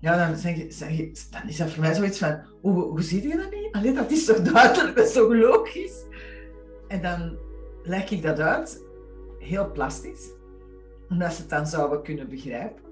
[0.00, 0.90] ja, dan, zeg zeg
[1.30, 3.72] dan is dat voor mij zoiets van, hoe, hoe zie je dat niet?
[3.72, 6.04] Alleen dat is toch duidelijk, dat is toch logisch?
[6.88, 7.36] En dan
[7.82, 8.82] leg ik dat uit,
[9.38, 10.30] heel plastisch,
[11.08, 12.82] omdat ze het dan zouden kunnen begrijpen.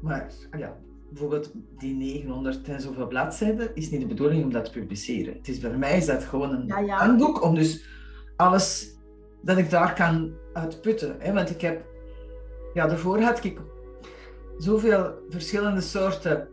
[0.00, 0.76] Maar ah ja,
[1.08, 5.34] bijvoorbeeld die 900 en zoveel bladzijden is niet de bedoeling om dat te publiceren.
[5.34, 7.86] Het is, bij mij is dat gewoon een ja, handboek om dus
[8.36, 8.96] alles
[9.42, 11.16] dat ik daar kan uitputten.
[11.18, 11.32] Hè?
[11.32, 11.84] Want ik heb,
[12.74, 13.60] ja, daarvoor had ik
[14.58, 16.48] zoveel verschillende soorten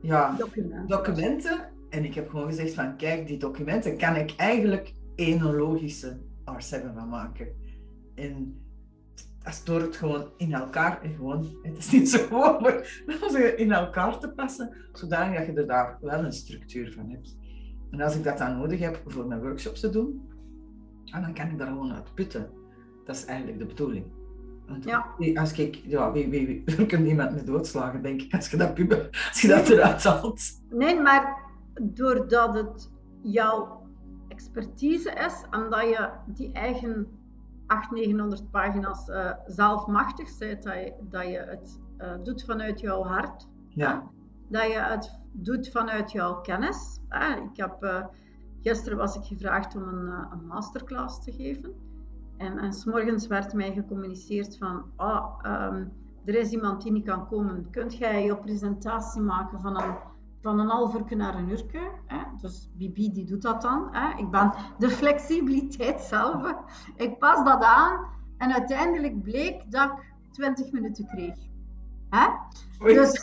[0.00, 0.88] ja, documenten.
[0.88, 1.68] documenten.
[1.90, 6.94] En ik heb gewoon gezegd van, kijk, die documenten kan ik eigenlijk één logische R7
[6.94, 7.48] van maken.
[8.14, 8.60] En
[9.42, 13.72] dat door het gewoon in elkaar, en gewoon, het is niet zo gewoon, maar in
[13.72, 17.36] elkaar te passen, zodanig dat je er daar wel een structuur van hebt.
[17.90, 20.28] En als ik dat dan nodig heb voor mijn workshops te doen,
[21.04, 22.50] dan kan ik daar gewoon uit putten.
[23.04, 24.04] Dat is eigenlijk de bedoeling.
[24.70, 25.06] Want ja.
[25.34, 28.56] als ik, ja, wie, wie, wie, wie kan iemand me doodslagen, denk ik, als je
[28.56, 28.78] dat,
[29.28, 30.40] als je dat eruit haalt.
[30.68, 31.36] Nee, maar
[31.82, 32.90] doordat het
[33.22, 33.86] jouw
[34.28, 37.06] expertise is en dat je die eigen
[37.66, 43.02] 800, 900 pagina's uh, zelfmachtig bent, dat je, dat je het uh, doet vanuit jouw
[43.02, 43.48] hart.
[43.68, 44.10] Ja.
[44.48, 47.00] Dat je het doet vanuit jouw kennis.
[47.52, 48.04] ik heb, uh,
[48.60, 51.74] gisteren was ik gevraagd om een, een masterclass te geven.
[52.40, 55.92] En, en s morgens werd mij gecommuniceerd van, oh, um,
[56.24, 57.70] er is iemand die niet kan komen.
[57.70, 59.94] Kunt jij je presentatie maken van een,
[60.40, 61.64] van een half uur naar een uur?
[62.06, 62.18] Hè?
[62.40, 63.88] Dus Bibi die doet dat dan.
[63.90, 64.18] Hè?
[64.18, 66.54] Ik ben de flexibiliteit zelf.
[66.96, 71.36] Ik pas dat aan en uiteindelijk bleek dat ik 20 minuten kreeg.
[72.10, 72.26] Hè?
[72.94, 73.20] Dus...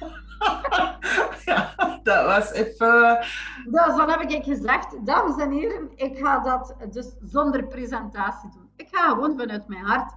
[1.44, 3.18] ja, dat was even.
[3.64, 8.70] Dus dan heb ik gezegd, dames en heren, ik ga dat dus zonder presentatie doen.
[8.76, 10.12] Ik ga gewoon vanuit mijn hart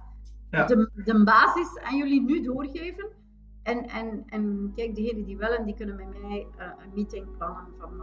[0.50, 0.64] ja.
[0.66, 3.08] de, de basis aan jullie nu doorgeven.
[3.62, 7.66] En, en, en kijk, degenen die willen, die kunnen met mij uh, een meeting plannen
[7.78, 7.90] van.
[7.90, 7.98] En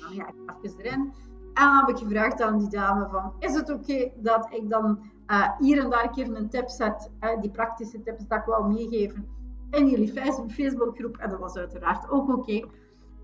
[0.00, 1.12] dan ga ik even erin.
[1.54, 5.00] En dan heb ik gevraagd aan die dame van, is het oké dat ik dan
[5.26, 8.44] uh, hier en daar een keer een tip zet, uh, die praktische tips dat ik
[8.44, 9.28] wou meegeven
[9.70, 10.12] in jullie
[10.48, 11.16] Facebookgroep.
[11.16, 12.66] En dat was uiteraard ook oké.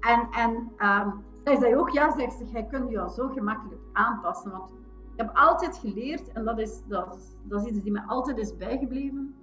[0.01, 3.81] En, en um, zij zei ook, ja, zegt ze, jij kunt je al zo gemakkelijk
[3.93, 4.51] aanpassen.
[4.51, 4.71] Want
[5.13, 8.39] ik heb altijd geleerd, en dat is, dat, is, dat is iets die me altijd
[8.39, 9.35] is bijgebleven.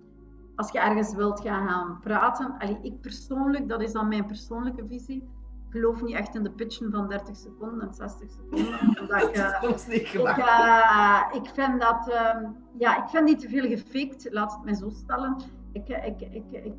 [0.56, 4.86] Als je ergens wilt gaan, gaan praten, allee, ik persoonlijk, dat is dan mijn persoonlijke
[4.88, 5.28] visie,
[5.70, 8.80] geloof niet echt in de pitchen van 30 seconden en 60 seconden.
[9.02, 13.26] Omdat ik, uh, dat is niet ik, uh, ik vind dat, uh, ja, ik vind
[13.26, 15.36] niet te veel gefaked, laat het mij zo stellen.
[15.74, 16.76] Ik, ik, ik, ik,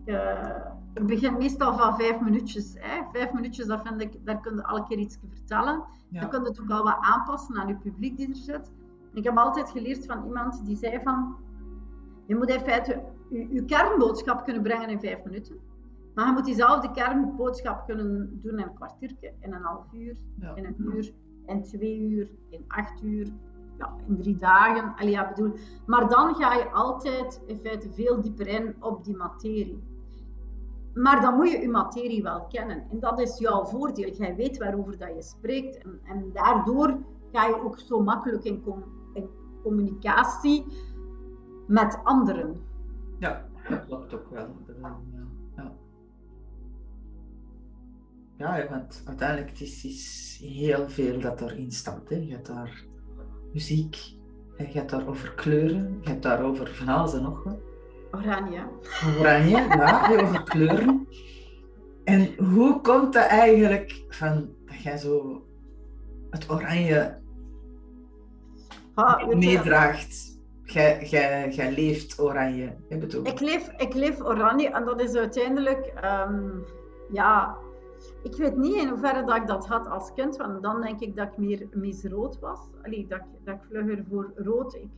[0.95, 2.75] ik begin meestal van vijf minuutjes.
[2.79, 3.03] Hè.
[3.13, 5.85] Vijf minuutjes, dat vind ik, daar kun je elke keer iets vertellen.
[6.09, 6.21] Ja.
[6.21, 8.71] Dan kun je het ook al wat aanpassen aan je publiek die er zit.
[9.13, 11.37] Ik heb altijd geleerd van iemand die zei van,
[12.27, 15.57] je moet in feite je, je kernboodschap kunnen brengen in vijf minuten.
[16.15, 20.55] Maar je moet diezelfde kernboodschap kunnen doen in een kwartiertje, in een half uur, ja.
[20.55, 21.13] in een uur,
[21.47, 23.27] in twee uur, in acht uur,
[23.79, 24.95] ja, in drie dagen.
[24.97, 25.53] Allee, ja, bedoel.
[25.87, 29.83] Maar dan ga je altijd in feite veel dieper in op die materie.
[30.95, 32.85] Maar dan moet je je materie wel kennen.
[32.91, 34.11] En dat is jouw voordeel.
[34.11, 35.79] Jij weet waarover dat je spreekt.
[35.79, 36.99] En, en daardoor
[37.33, 39.29] ga je ook zo makkelijk in, com in
[39.63, 40.67] communicatie
[41.67, 42.57] met anderen.
[43.19, 44.49] Ja, dat klopt ook wel.
[48.37, 52.09] Ja, want uiteindelijk het is, is heel veel dat erin staat.
[52.09, 52.17] Hè.
[52.17, 52.85] Je hebt daar
[53.55, 53.97] muziek,
[54.57, 57.59] je hebt daar over kleuren, je hebt daar over van alles en nog wat.
[58.11, 58.67] Oranje.
[59.19, 61.09] Oranje, ja, over kleuren.
[62.05, 65.45] En hoe komt het eigenlijk van dat jij zo
[66.31, 67.21] het oranje
[68.95, 70.33] ah, meedraagt?
[70.65, 72.77] Jij, jij, jij leeft oranje,
[73.23, 73.41] ik?
[73.41, 76.65] Leef, ik leef oranje en dat is uiteindelijk, um,
[77.13, 77.57] ja,
[78.25, 81.17] ik weet niet in hoeverre dat ik dat had als kind, want dan denk ik
[81.17, 82.69] dat ik meer misrood was.
[82.83, 84.75] Allee, dat, ik, dat ik vlugger voor rood.
[84.75, 84.91] Ik,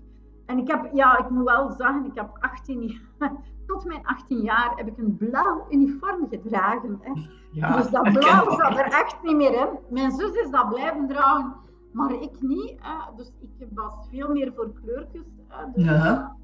[0.46, 3.32] en ik heb, ja, ik moet wel zeggen, ik heb 18 jaar,
[3.66, 6.98] tot mijn 18 jaar heb ik een blauw uniform gedragen.
[7.00, 7.12] Hè.
[7.52, 9.78] Ja, dus dat blauw zat er echt niet meer in.
[9.88, 11.54] Mijn zus is dat blijven dragen,
[11.92, 12.74] maar ik niet.
[12.78, 13.16] Hè.
[13.16, 15.26] Dus ik was veel meer voor kleurtjes.
[15.48, 15.64] Hè.
[15.74, 16.36] Dus, ja.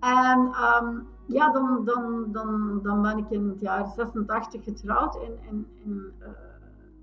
[0.00, 5.66] En um, ja, dan, dan, dan, dan ben ik in het jaar 86 getrouwd in,
[5.86, 6.26] uh,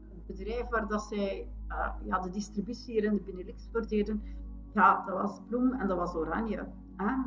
[0.09, 4.23] het bedrijf waar dat zij uh, ja, de distributie hier in de Benelux deden.
[4.73, 6.67] Ja, dat was bloem en dat was oranje.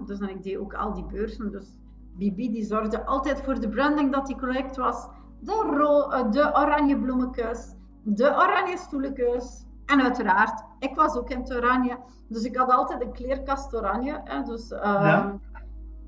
[0.06, 1.50] Dus en ik deed ook al die beurzen.
[1.50, 1.78] Dus
[2.16, 5.08] Bibi die zorgde altijd voor de branding dat die correct was.
[5.38, 9.64] De, uh, de oranje bloemenkuis, de oranje stoelenkuis.
[9.86, 11.98] En uiteraard, ik was ook in het oranje.
[12.28, 14.20] Dus ik had altijd een kleerkast oranje.
[14.24, 14.42] Hè?
[14.42, 15.38] Dus, ja.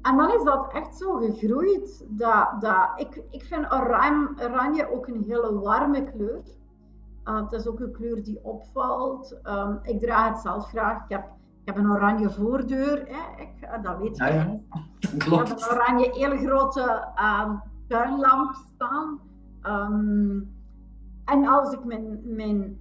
[0.03, 2.07] En dan is dat echt zo gegroeid.
[2.09, 6.43] Dat, dat, ik, ik vind oranje, oranje ook een hele warme kleur.
[7.25, 9.41] Uh, het is ook een kleur die opvalt.
[9.45, 10.97] Um, ik draag het zelf graag.
[10.97, 11.25] Ik heb,
[11.65, 13.07] ik heb een oranje voordeur.
[13.07, 13.43] Hè.
[13.43, 14.25] Ik, uh, dat weet je.
[14.25, 14.59] Ja, ja.
[15.19, 15.51] Klopt.
[15.51, 17.51] Ik heb een oranje hele grote uh,
[17.89, 19.21] tuinlamp staan.
[19.63, 20.55] Um,
[21.25, 22.79] en als ik mijn, mijn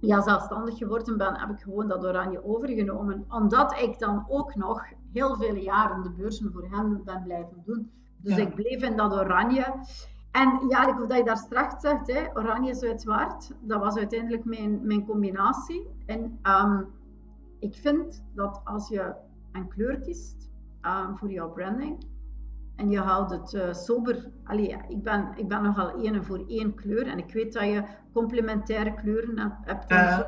[0.00, 3.24] ja, zelfstandig geworden ben, heb ik gewoon dat oranje overgenomen.
[3.28, 7.90] Omdat ik dan ook nog heel vele jaren de beurzen voor hen ben blijven doen.
[8.16, 8.42] Dus ja.
[8.42, 9.74] ik bleef in dat oranje.
[10.30, 14.44] En ja, ik, dat je daar straks zegt, hè, oranje, zwart, zwart, dat was uiteindelijk
[14.44, 15.86] mijn, mijn combinatie.
[16.06, 16.86] En um,
[17.58, 19.14] ik vind dat als je
[19.52, 20.50] een kleur kiest
[20.82, 22.06] um, voor jouw branding,
[22.76, 24.30] en je houdt het uh, sober.
[24.44, 27.06] Allee, ik, ben, ik ben nogal één voor één kleur.
[27.06, 29.92] En ik weet dat je complementaire kleuren hebt.
[29.92, 30.20] Uh.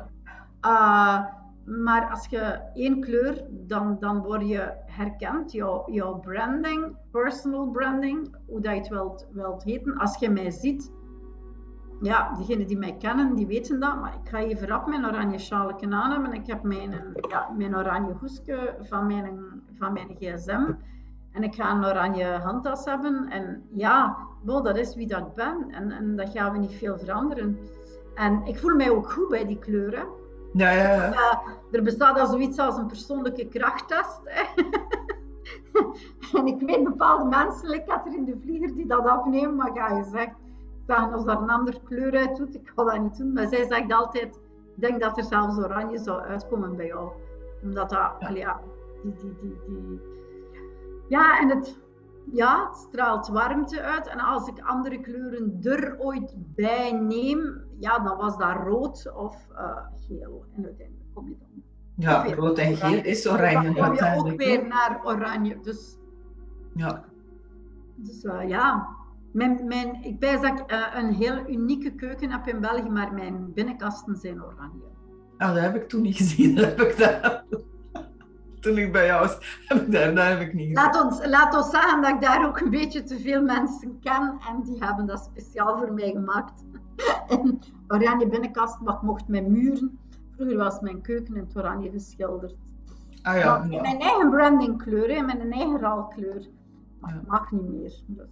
[0.65, 1.25] Uh,
[1.79, 5.51] maar als je één kleur, dan, dan word je herkend.
[5.51, 9.97] Jouw, jouw branding, personal branding, hoe dat je het wilt, wilt heten.
[9.97, 10.91] Als je mij ziet,
[12.01, 14.01] ja, degenen die mij kennen, die weten dat.
[14.01, 16.33] Maar ik ga even rap mijn oranje sjaalje aan hebben.
[16.33, 16.93] Ik heb mijn,
[17.29, 19.39] ja, mijn oranje hoesje van mijn,
[19.77, 20.71] van mijn gsm.
[21.31, 23.29] En ik ga een oranje handtas hebben.
[23.29, 25.65] En ja, dat is wie dat ik ben.
[25.69, 27.57] En, en dat gaan we niet veel veranderen.
[28.15, 30.19] En ik voel mij ook goed bij die kleuren.
[30.53, 34.21] Ja, ja, er bestaat al zoiets als een persoonlijke krachttest.
[36.37, 39.71] en ik weet bepaalde mensen, ik had er in de vlieger die dat afnemen, maar
[39.73, 40.35] ga je zeggen
[40.95, 43.33] als daar een andere kleur uit doet, ik ga dat niet doen.
[43.33, 44.35] Maar zij zegt altijd,
[44.75, 47.11] ik denk dat er zelfs oranje zou uitkomen bij jou.
[47.63, 48.59] Omdat dat, ja, ja
[49.03, 50.01] die, die, die, die
[51.07, 51.79] ja, en het,
[52.31, 54.07] ja, het straalt warmte uit.
[54.07, 59.47] En als ik andere kleuren er ooit bij neem, ja, dan was dat rood of
[59.51, 59.77] uh,
[60.07, 60.45] geel.
[60.55, 61.49] En uiteindelijk kom je dan.
[61.95, 63.73] Ja, rood en geel is oranje.
[63.73, 65.59] Dan kom je ook weer naar oranje.
[65.61, 65.97] Dus,
[66.75, 67.03] ja.
[67.95, 68.87] Dus uh, ja,
[69.31, 73.13] mijn, mijn, ik wijs dat ik uh, een heel unieke keuken heb in België, maar
[73.13, 74.89] mijn binnenkasten zijn oranje.
[75.37, 76.55] Ah, dat heb ik toen niet gezien.
[76.55, 77.43] Dat heb ik daar...
[78.59, 80.73] Toen ik bij jou was, heb ik daar, dat heb ik niet gezien.
[80.73, 84.39] Laat ons, laat ons zeggen dat ik daar ook een beetje te veel mensen ken
[84.49, 86.63] en die hebben dat speciaal voor mij gemaakt.
[87.29, 89.99] En oranje binnenkast, ik mocht mijn muren.
[90.35, 92.55] Vroeger was mijn keuken in het oranje geschilderd.
[93.21, 93.81] Ah ja, ja.
[93.81, 96.47] Mijn eigen brandingkleur, hè, mijn eigen ralkleur.
[96.99, 97.15] Maar Ja.
[97.15, 97.93] dat mag niet meer.
[98.05, 98.27] Dus.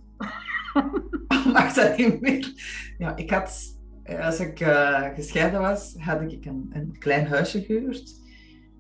[1.54, 2.54] mag dat niet meer.
[2.98, 7.62] Ja, ik had, eh, als ik eh, gescheiden was, had ik een, een klein huisje
[7.62, 8.16] gehuurd.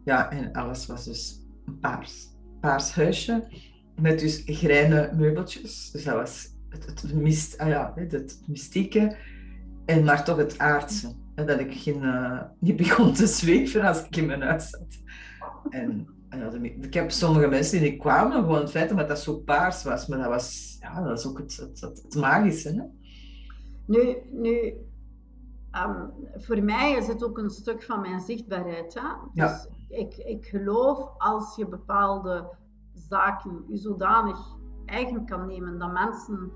[0.05, 2.27] Ja, en alles was dus een paars,
[2.59, 3.47] paars huisje.
[4.01, 5.91] Met dus grijne meubeltjes.
[5.91, 9.15] Dus dat was het, het, mist, ah ja, het mystieke.
[9.89, 11.11] En maar toch het aardse.
[11.35, 15.01] En dat ik geen, eh, niet begon te zweven als ik in mijn huis zat.
[15.69, 19.19] En, en ja, de- ik heb sommige mensen die kwamen, gewoon het feit dat dat
[19.19, 20.07] zo paars was.
[20.07, 22.69] Maar dat was, ja, dat is ook het, het, het, het magische.
[22.69, 22.83] Hè?
[23.85, 24.73] Nu, nu
[25.71, 28.93] ehm, voor mij is het ook een stuk van mijn zichtbaarheid.
[28.93, 29.07] Hè?
[29.33, 29.47] Ja.
[29.47, 32.49] Dus ik, ik geloof als je bepaalde
[32.93, 34.39] zaken je zodanig
[34.85, 36.51] eigen kan nemen dat mensen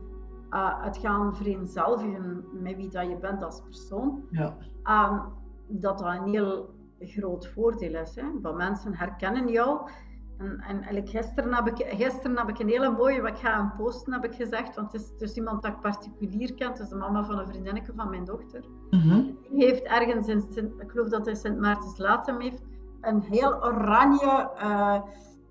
[0.54, 4.56] eh, het gaan vereenzelvigen met wie dat je bent als persoon, Ja.
[4.84, 5.20] ehm,
[5.68, 8.16] dat dat een heel groot voordeel is.
[8.16, 8.24] Hè?
[8.42, 9.90] Want mensen herkennen jou.
[10.38, 13.60] En, en eigenlijk gisteren, heb ik, gisteren heb ik een hele mooie, wat ik ga
[13.60, 16.80] een posten, heb ik gezegd, want het is, is iemand dat ik particulier ken, het
[16.80, 18.64] is de mama van een vriendinnetje van mijn dochter.
[18.90, 19.22] Mhm.
[19.50, 22.62] Die heeft ergens in, Sint, ik geloof dat hij Sint Maartens Latem heeft,
[23.02, 25.02] een heel oranje, eh,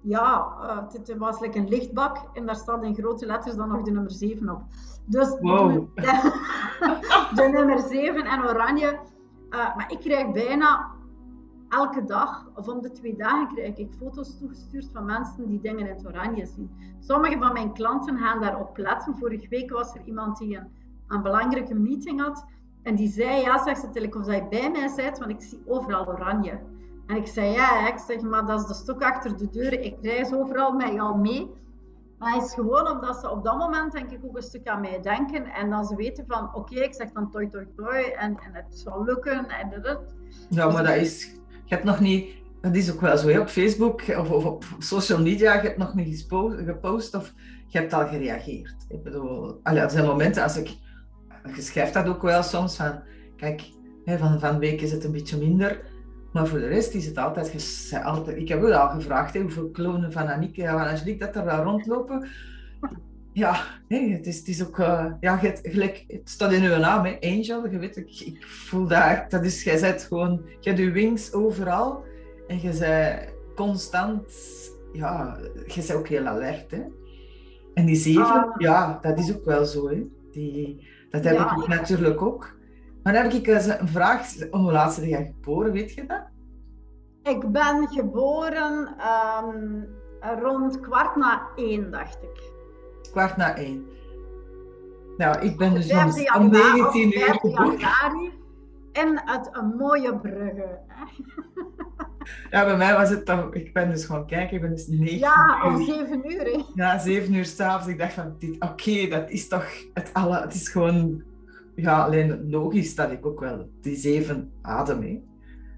[0.03, 3.69] ja, eh, het, het was like een lichtbak en daar staat in grote letters dan
[3.69, 4.63] nog de nummer 7 op.
[5.05, 5.87] Dus Wow.
[7.39, 8.99] de nummer 7 en oranje.
[9.51, 10.91] Eh, maar ik krijg bijna
[11.69, 15.87] elke dag of om de twee dagen krijg ik foto's toegestuurd van mensen die dingen
[15.87, 16.71] in het oranje zien.
[17.01, 19.17] Sommige van mijn klanten gaan daarop letten.
[19.17, 20.67] Vorige week was er iemand die een,
[21.09, 22.45] een belangrijke meeting had.
[22.83, 25.41] En die zei, ja, zegt ze, lijkt of dat je bij mij bent, want ik
[25.41, 26.61] zie overal oranje.
[27.07, 29.81] En ik zei, ja, ik zeg, maar dat is de stok achter de deur.
[29.81, 31.51] Ik reis overal met jou mee.
[32.19, 34.81] Maar het is gewoon omdat ze op dat moment denk ik ook een stuk aan
[34.81, 35.45] mij denken.
[35.47, 38.79] En dan ze weten van, oké, ik zeg dan toi toi toi en, en het
[38.79, 40.01] zal lukken en dat.
[40.49, 41.31] Ja, maar dat is...
[41.65, 42.41] Je hebt nog niet...
[42.61, 46.27] Dat is ook wel zo, op Facebook of, op social media, je hebt nog niet
[46.65, 47.33] gepost of
[47.67, 48.87] je hebt al gereageerd.
[48.89, 50.77] Ik bedoel, er zijn momenten als ik...
[51.55, 53.03] Je schrijft dat ook wel soms van...
[53.37, 53.71] Kijk,
[54.05, 55.92] van, van week is het een beetje minder.
[56.33, 57.55] Maar voor de rest is het altijd...
[58.37, 61.45] ik heb ook al gevraagd hè, hoeveel klonen van Annick en van Angelique dat er
[61.45, 62.29] wel rondlopen.
[63.33, 64.79] Ja, hè, het, is, het is ook...
[64.79, 67.69] eh, ja, je hebt gelijk, het staat in uw naam, hè, Angel.
[67.71, 69.25] Je weet, ik, ik voel dat.
[69.31, 70.43] Dat is, jij zet gewoon...
[70.61, 72.05] Je hebt je wings overal.
[72.47, 74.23] En je bent constant...
[74.93, 76.83] Ja, je bent ook heel alert, hè.
[77.75, 78.55] En die zeven, Ah.
[78.59, 80.03] ja, dat is ook wel zo, hè.
[80.33, 82.57] Die, dat heb Ja, ik natuurlijk ook.
[83.03, 84.35] Maar dan heb ik eens een vraag.
[84.51, 86.23] Hoe laat ben jij geboren, weet je dat?
[87.23, 89.83] Ik ben geboren ehm,
[90.41, 92.51] rond kwart na één, dacht ik.
[93.11, 93.87] Kwart na één.
[95.17, 97.79] Nou, ik ben dus om, 5 om januari, 19 of uur 5 geboren.
[97.79, 98.41] januari
[98.93, 100.79] in het een mooie Brugge.
[102.51, 103.55] Ja, bij mij was het dan...
[103.55, 106.45] Ik ben dus gewoon kijken, ik ben dus 19 Ja, om 7 uur.
[106.45, 106.63] Hè.
[106.75, 107.87] Ja, zeven uur s'avonds.
[107.87, 110.41] Ik dacht van, dit, oké, dat is toch het alle...
[110.41, 111.23] Het is gewoon...
[111.83, 115.23] Ja, alleen logisch dat ik ook wel die zeven adem, hè.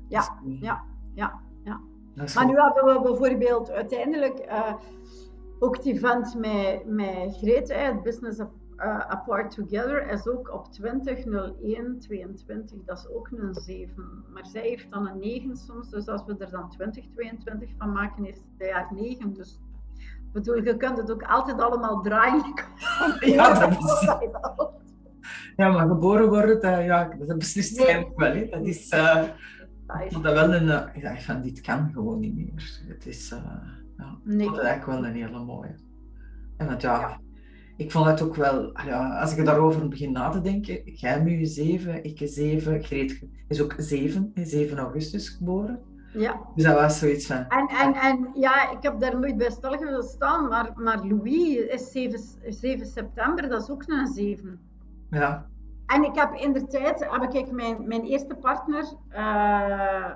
[0.09, 0.84] Ja, Dus, ja,
[1.14, 1.80] ja, ja.
[2.24, 4.74] is Maar nu hebben we bijvoorbeeld uiteindelijk eh,
[5.59, 8.38] ook het event met, met Greet, het Business
[8.76, 10.88] eh, Apart Together, is ook op 20.01.22.
[12.84, 14.24] Dat is ook een 7.
[14.32, 18.24] Maar zij heeft dan een 9 soms, dus als we er dan 2022 van maken,
[18.24, 19.34] heeft zij haar 9.
[19.34, 19.61] Dus
[20.00, 22.52] ik bedoel, je kunt het ook altijd allemaal draaien.
[23.20, 24.09] Ja, dat is...
[25.57, 28.47] Ja, maar geboren worden, dat, ja, dat beslist jij wel, hè.
[28.51, 28.89] Dat is...
[28.89, 29.22] eh,
[30.11, 30.68] Dat dat wel een...
[30.70, 32.81] eh, Ik dacht van, dit kan gewoon niet meer.
[32.89, 33.31] Het is...
[33.33, 33.39] eh,
[33.99, 34.45] ja, Nee.
[34.47, 35.75] vond het eigenlijk wel een hele mooie.
[36.57, 37.20] En want ja, Ja.
[37.77, 38.81] ik vond het ook wel...
[38.87, 43.62] Ja, als ik daarover begin na te denken, jij nu zeven, ik zeven, Greet is
[43.62, 45.81] ook zeven, hè, 7 augustus geboren.
[46.12, 46.41] Ja.
[46.55, 47.37] Dus dat was zoiets van...
[47.49, 52.20] En, en, en ja, ik heb daar nooit bij stilgestaan, maar, maar Louis is 7,
[52.49, 54.61] 7 september, dat is ook een 7.
[55.15, 55.47] Ja,
[55.87, 60.11] En ik heb in de tijd, heb ik mijn, mijn eerste partner eh,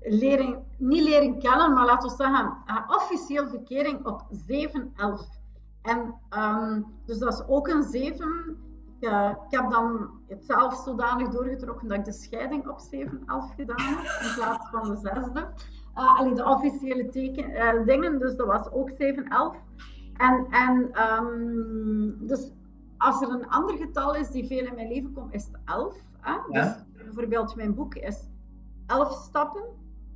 [0.20, 5.36] leren, niet leren kennen, maar laten we zeggen, eh, officieel verkering op 7-11.
[5.82, 8.56] En ehm, dus dat is ook een 7.
[9.00, 13.54] Ik, eh, ik heb dan het zelf zodanig doorgetrokken dat ik de scheiding op 7-11
[13.56, 15.48] gedaan heb, in plaats van de zesde.
[15.96, 19.56] Uh, allee, de officiële teken, eh, dingen, dus dat was ook 7-11.
[20.16, 22.52] En, en ehm, dus
[23.06, 25.96] als er een ander getal is die veel in mijn leven komt, is het 11.
[26.20, 26.32] Hè?
[26.50, 26.86] Ja.
[26.92, 28.28] Dus bijvoorbeeld mijn boek is
[28.86, 29.64] 11 stappen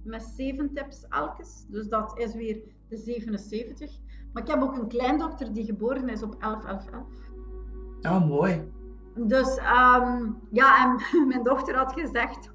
[0.02, 1.64] met 7 tips elkes.
[1.68, 3.90] Dus dat is weer de 77.
[4.32, 7.06] Maar ik heb ook een kleindochter die geboren is op 11, 11, 11.
[8.02, 8.72] Oh, mooi.
[9.14, 12.50] Dus um, ja, en mijn dochter had gezegd,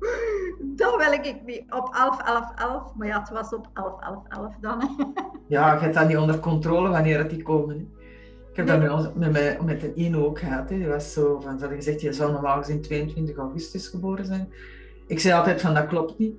[0.80, 2.94] dat wil ik niet op 11, 11, 11.
[2.94, 5.14] Maar ja, het was op 11, 11, 11 dan.
[5.48, 7.78] ja, je hebt dat niet onder controle wanneer het die komen.
[7.78, 7.95] Hè.
[8.56, 10.70] Ik heb dat met, met, met een ene ook gehad.
[10.70, 10.76] Hè.
[10.76, 14.48] Die was zo van, ze hadden gezegd, je zou normaal gezien 22 augustus geboren zijn.
[15.06, 16.34] Ik zei altijd van, dat klopt niet.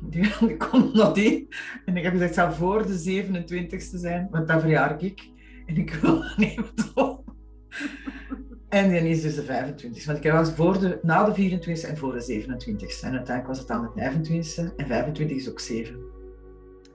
[0.40, 1.48] Die komt nog die.
[1.84, 5.28] En ik heb gezegd, het zou voor de 27ste zijn, want dan verjaar ik.
[5.66, 6.60] En ik wil dat niet
[8.68, 11.96] En die is dus de 25 Want ik was voor de, na de 24 en
[11.96, 16.15] voor de 27 En uiteindelijk was het dan de 25 En 25 is ook 7.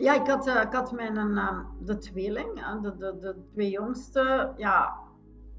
[0.01, 4.53] Ja, ik had, uh, ik had mijn, uh, de tweeling, de, de, de twee jongste,
[4.57, 4.97] ja,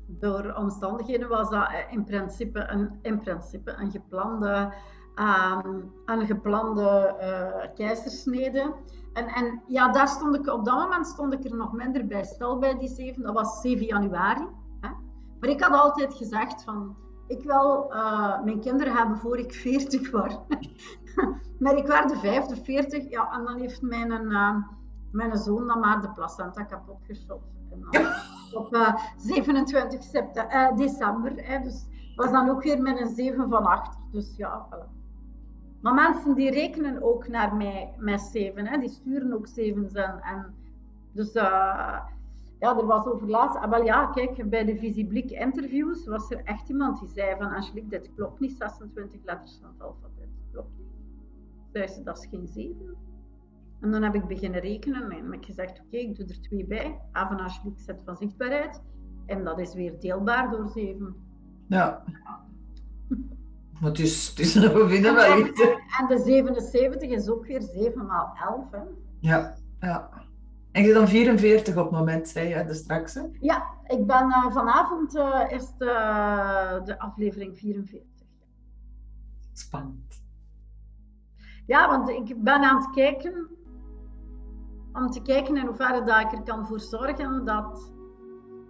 [0.06, 4.72] door omstandigheden was dat in principe een, in principe een geplande,
[5.14, 7.16] um, een geplande
[7.74, 8.74] keizersnede.
[9.12, 12.24] En, en ja, daar stond ik, op dat moment stond ik er nog minder bij
[12.24, 13.22] stil bij die 7.
[13.22, 14.48] Dat was 7 januari.
[15.40, 16.96] Maar ik had altijd gezegd van,
[17.32, 20.40] ik wil uh, mijn kinderen hebben voor ik 40 word.
[21.58, 24.56] maar ik werd de vijfde 40, ja, en dan heeft mijn, uh,
[25.10, 27.44] mijn zoon dan maar de placenta kapot geschopt.
[28.60, 33.64] op uh, 27 september, december, hè, dus was dan ook weer met een 7 van
[33.64, 33.96] 8.
[34.10, 35.00] Dus ja, voilà.
[35.80, 40.20] Maar mensen die rekenen ook naar mij met 7, hè, die sturen ook 7's en,
[40.20, 40.54] en
[41.12, 41.32] dus
[42.62, 46.44] ja, er was over laatst, ah, wel ja, kijk, bij de Visiblik interviews was er
[46.44, 50.78] echt iemand die zei van Angelique, dit klopt niet, 26 letters van het alfabet, klopt
[50.78, 50.86] niet.
[51.72, 52.96] Zei ze, dat is geen 7.
[53.80, 56.66] En dan heb ik beginnen rekenen en heb ik gezegd, oké, ik doe er twee
[56.66, 57.00] bij.
[57.16, 58.82] A van Angelique zet van zichtbaarheid.
[59.26, 61.14] En dat is weer deelbaar door 7.
[61.68, 62.04] Ja.
[63.80, 65.60] Maar het is, het is we vinden wel iets.
[66.00, 68.82] En de 77 is ook weer 7 maal 11, hè.
[69.20, 70.10] Ja, ja.
[70.72, 73.14] En je dan 44 op het moment, zei je de straks?
[73.14, 73.22] Hè?
[73.40, 78.08] Ja, ik ben uh, vanavond uh, is de, de, aflevering 44.
[79.52, 80.22] Spannend.
[81.66, 83.50] Ja, want ik ben aan het kijken
[84.92, 87.92] om te kijken in hoeverre dat ik er kan voor zorgen dat,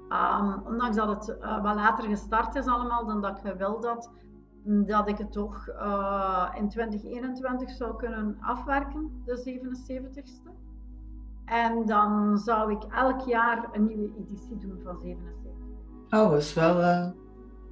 [0.09, 4.11] um, ondanks dat het uh, wel later gestart is allemaal dan dat ik wil dat,
[4.65, 5.69] dat ik het toch
[6.55, 10.62] in 2021 zou kunnen afwerken, de 77ste.
[11.45, 15.51] En dan zou ik elk jaar een nieuwe editie doen van 77.
[16.11, 16.81] Oh, dat is wel...
[16.81, 17.09] Uh...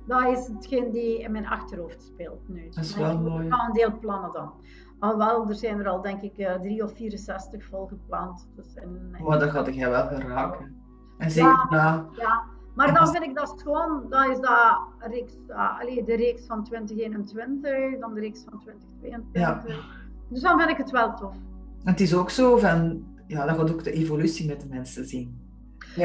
[0.06, 2.68] Dat is hetgeen die in mijn achterhoofd speelt nu.
[2.70, 3.46] Dat is wel mooi.
[3.46, 4.52] Ik ga een deel plannen dan.
[4.98, 8.48] Alhoewel, er zijn er al denk ik uh, drie of 64 volgepland.
[8.56, 8.74] Dus.
[9.24, 10.82] Maar dat gaat jij wel geraken.
[11.18, 12.06] En zeker ja, na...
[12.16, 12.44] ja,
[12.74, 16.64] maar dan vind ik dat gewoon, dat is dat reeks, uh, allee, de reeks van
[16.64, 19.40] 2021, dan de reeks van 2022.
[19.42, 19.80] Ja.
[20.28, 21.34] Dus dan vind ik het wel tof.
[21.84, 25.38] Het is ook zo van, ja, dat gaat ook de evolutie met de mensen zien.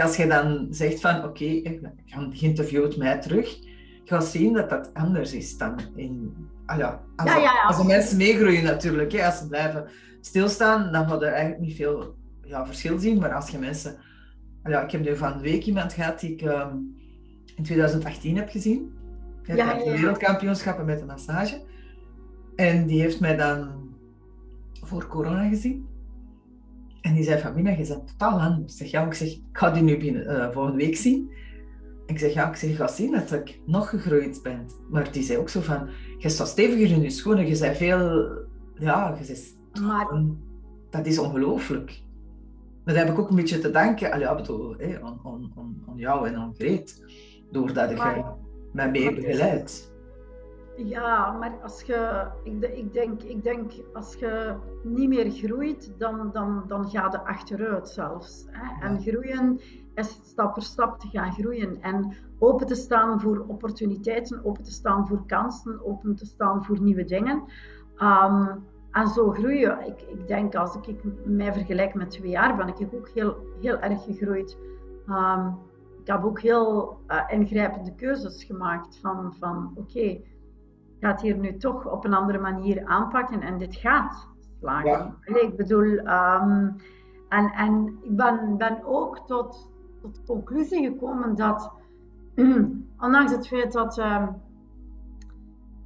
[0.02, 1.82] Als je dan zegt van oké, okay,
[2.32, 3.58] je interviewt mij terug,
[4.04, 6.34] gaat zien dat dat anders is dan in...
[6.66, 9.88] Ah ja, als, ja, ja, als de mensen meegroeien natuurlijk, hè, als ze blijven
[10.22, 13.20] stilstaan, dan gaat er eigenlijk niet veel ja, verschil zien.
[13.20, 13.96] Maar als je mensen...
[14.64, 16.96] Ah ja, ik heb nu van de week iemand gehad die ik um,
[17.56, 18.94] in 2018 heb gezien.
[19.44, 21.62] Ja, ja, de wereldkampioenschappen met de massage.
[22.56, 23.70] En die heeft mij dan
[24.82, 25.85] voor corona gezien.
[27.06, 28.74] En die zei van, Mina, je bent totaal anders.
[28.74, 31.32] Ik zeg, ja, ik, zeg, ik ga die nu binnen, uh, volgende week zien.
[32.06, 34.66] Ik zeg, ja, ik zeg, ga zien dat ik nog gegroeid ben.
[34.90, 38.00] Maar die zei ook zo van, je staat steviger in je schoenen, je bent veel,
[38.76, 40.24] ja, je bent, maar...
[40.90, 42.02] dat is ongelooflijk.
[42.84, 45.52] Maar daar heb ik ook een beetje te danken, al ja, bedoel, aan, aan,
[45.88, 47.04] aan, jou en aan Greet,
[47.52, 48.36] doordat ik maar...
[48.74, 49.94] mij meer begeleid.
[50.78, 56.32] Ja, maar als je, ik, ik, denk, ik denk, als je niet meer groeit, dan,
[56.32, 58.46] dan, dan ga je achteruit zelfs.
[58.50, 58.88] Hè?
[58.88, 59.60] En groeien
[59.94, 61.82] is stap voor stap te gaan groeien.
[61.82, 66.82] En open te staan voor opportuniteiten, open te staan voor kansen, open te staan voor
[66.82, 67.44] nieuwe dingen.
[67.98, 69.86] Um, en zo groeien.
[69.86, 73.80] Ik, ik denk, als ik, mij vergelijk met twee jaar, ben ik ook heel, heel
[73.80, 74.58] erg gegroeid.
[75.10, 75.58] Um,
[76.02, 80.20] ik heb ook heel uh, ingrijpende keuzes gemaakt van, van oké,
[81.06, 84.28] gaat hier nu toch op een andere manier aanpakken en dit gaat
[84.60, 85.18] slagen.
[85.22, 85.36] Ja.
[85.42, 86.76] Ik bedoel, um,
[87.30, 91.72] en, en ik ben, ben ook tot, tot de conclusie gekomen dat,
[93.06, 94.42] ondanks het feit dat, um,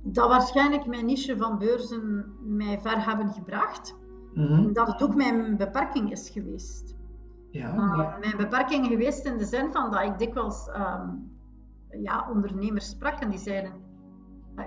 [0.02, 3.96] dat waarschijnlijk mijn niche van beurzen mij ver hebben gebracht,
[4.34, 4.74] mm-hmm.
[4.74, 6.98] dat het ook mijn beperking is geweest.
[7.52, 11.32] Ja, uh, mijn beperking geweest in de zin van dat ik dikwijls um,
[12.02, 13.89] ja, ondernemers sprak en die zeiden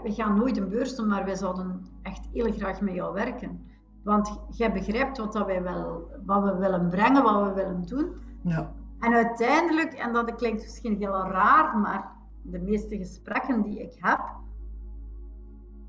[0.02, 3.70] we gaan nooit een beurs doen, maar wij zouden echt heel graag met jou werken.
[4.04, 8.12] Want jij begrijpt wat, dat wij wel, wat we willen brengen, wat we willen doen.
[8.42, 8.72] Ja.
[8.98, 12.12] En uiteindelijk, en dat klinkt misschien heel raar, maar
[12.42, 14.20] de meeste gesprekken die ik heb,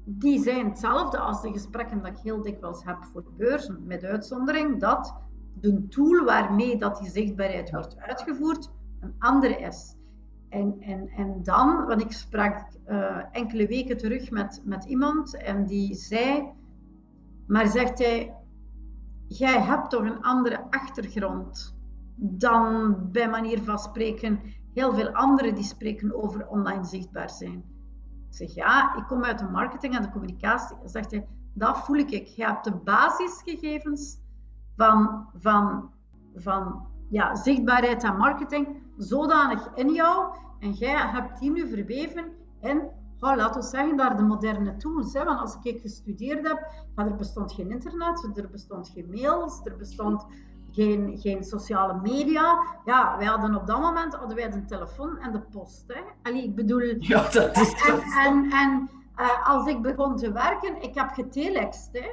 [0.06, 3.84] die zijn hetzelfde als de gesprekken dat ik heel dikwijls heb voor beurzen.
[3.86, 5.16] Met uitzondering dat
[5.60, 9.96] de tool waarmee dat die zichtbaarheid wordt uitgevoerd een andere is.
[10.54, 15.66] En, en, en dan, want ik sprak uh, enkele weken terug met, met iemand en
[15.66, 16.52] die zei,
[17.48, 18.36] maar zegt hij,
[19.28, 21.76] jij hebt toch een andere achtergrond
[22.16, 24.40] dan bij manier van spreken
[24.74, 27.64] heel veel anderen die spreken over online zichtbaar zijn.
[28.30, 30.78] Ik zeg ja, ik kom uit de marketing en de communicatie.
[30.78, 32.10] Dan zegt hij, dat voel ik.
[32.10, 34.18] Je hebt de basisgegevens
[34.76, 35.92] van, van,
[36.36, 42.26] van ja, zichtbaarheid en marketing zodanig in jou en jij hebt die nu verweven
[42.62, 42.82] in,
[43.20, 45.14] oh, laten we zeggen, daar de moderne tools.
[45.14, 45.24] Hè?
[45.24, 50.26] Want als ik gestudeerd heb, er bestond geen internet, er bestond geen mails, er bestond
[50.72, 52.64] geen, geen sociale media.
[52.86, 55.84] Ja, wij hadden op dat moment hadden wij de telefoon en de post.
[55.88, 56.02] Hè?
[56.22, 56.96] Allee, ik bedoel...
[57.00, 58.90] Ja, dat is En, en, en
[59.20, 62.08] uh, als ik begon te werken, ik heb getelext, hè,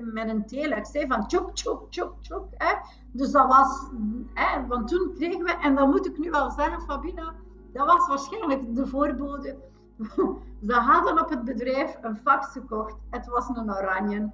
[0.00, 2.46] met een telex, hè, van tjoek, tjoek, tjoek, tjoek.
[2.50, 2.74] Hè.
[3.12, 3.90] Dus dat was,
[4.34, 7.34] hè, want toen kregen we, en dat moet ik nu wel zeggen, Fabina,
[7.72, 9.56] dat was waarschijnlijk de voorbode.
[10.66, 12.96] Ze hadden op het bedrijf een fax gekocht.
[13.10, 14.30] Het was een oranje.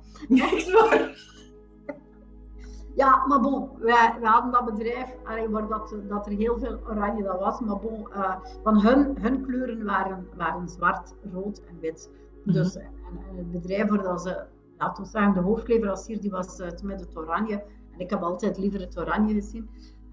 [2.95, 6.80] Ja, maar bon, wij, wij hadden dat bedrijf allee, waar dat, dat er heel veel
[6.88, 7.61] oranje dat was.
[7.61, 12.11] Maar bon, uh, van hun, hun kleuren waren, waren zwart, rood en wit.
[12.45, 12.93] Dus en,
[13.30, 14.45] en het bedrijf waar dat ze,
[14.78, 17.64] laten we zeggen, de hoofdleverancier, die was het met het oranje.
[17.93, 19.70] En ik heb altijd liever het oranje gezien.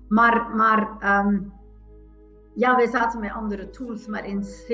[0.07, 1.53] Maar, maar um,
[2.53, 4.07] ja, wij zaten met andere tools.
[4.07, 4.69] Maar in C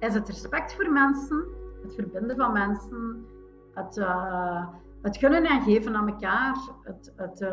[0.00, 1.44] is het respect voor mensen,
[1.82, 3.26] het verbinden van mensen,
[3.74, 3.96] het...
[3.96, 4.66] Uh,
[5.06, 7.50] het gunnen en geven aan elkaar, het, het uh,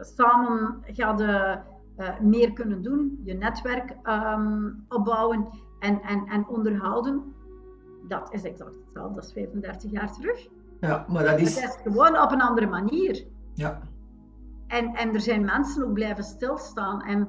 [0.00, 5.48] samen gaan uh, meer kunnen doen, je netwerk um, opbouwen
[5.78, 7.34] en, en, en onderhouden.
[8.08, 10.48] Dat is exact hetzelfde, dat is 35 jaar terug.
[10.80, 11.60] Ja, maar dat is...
[11.60, 13.24] Het is gewoon op een andere manier.
[13.54, 13.80] Ja.
[14.66, 17.02] En, en er zijn mensen ook blijven stilstaan.
[17.02, 17.28] En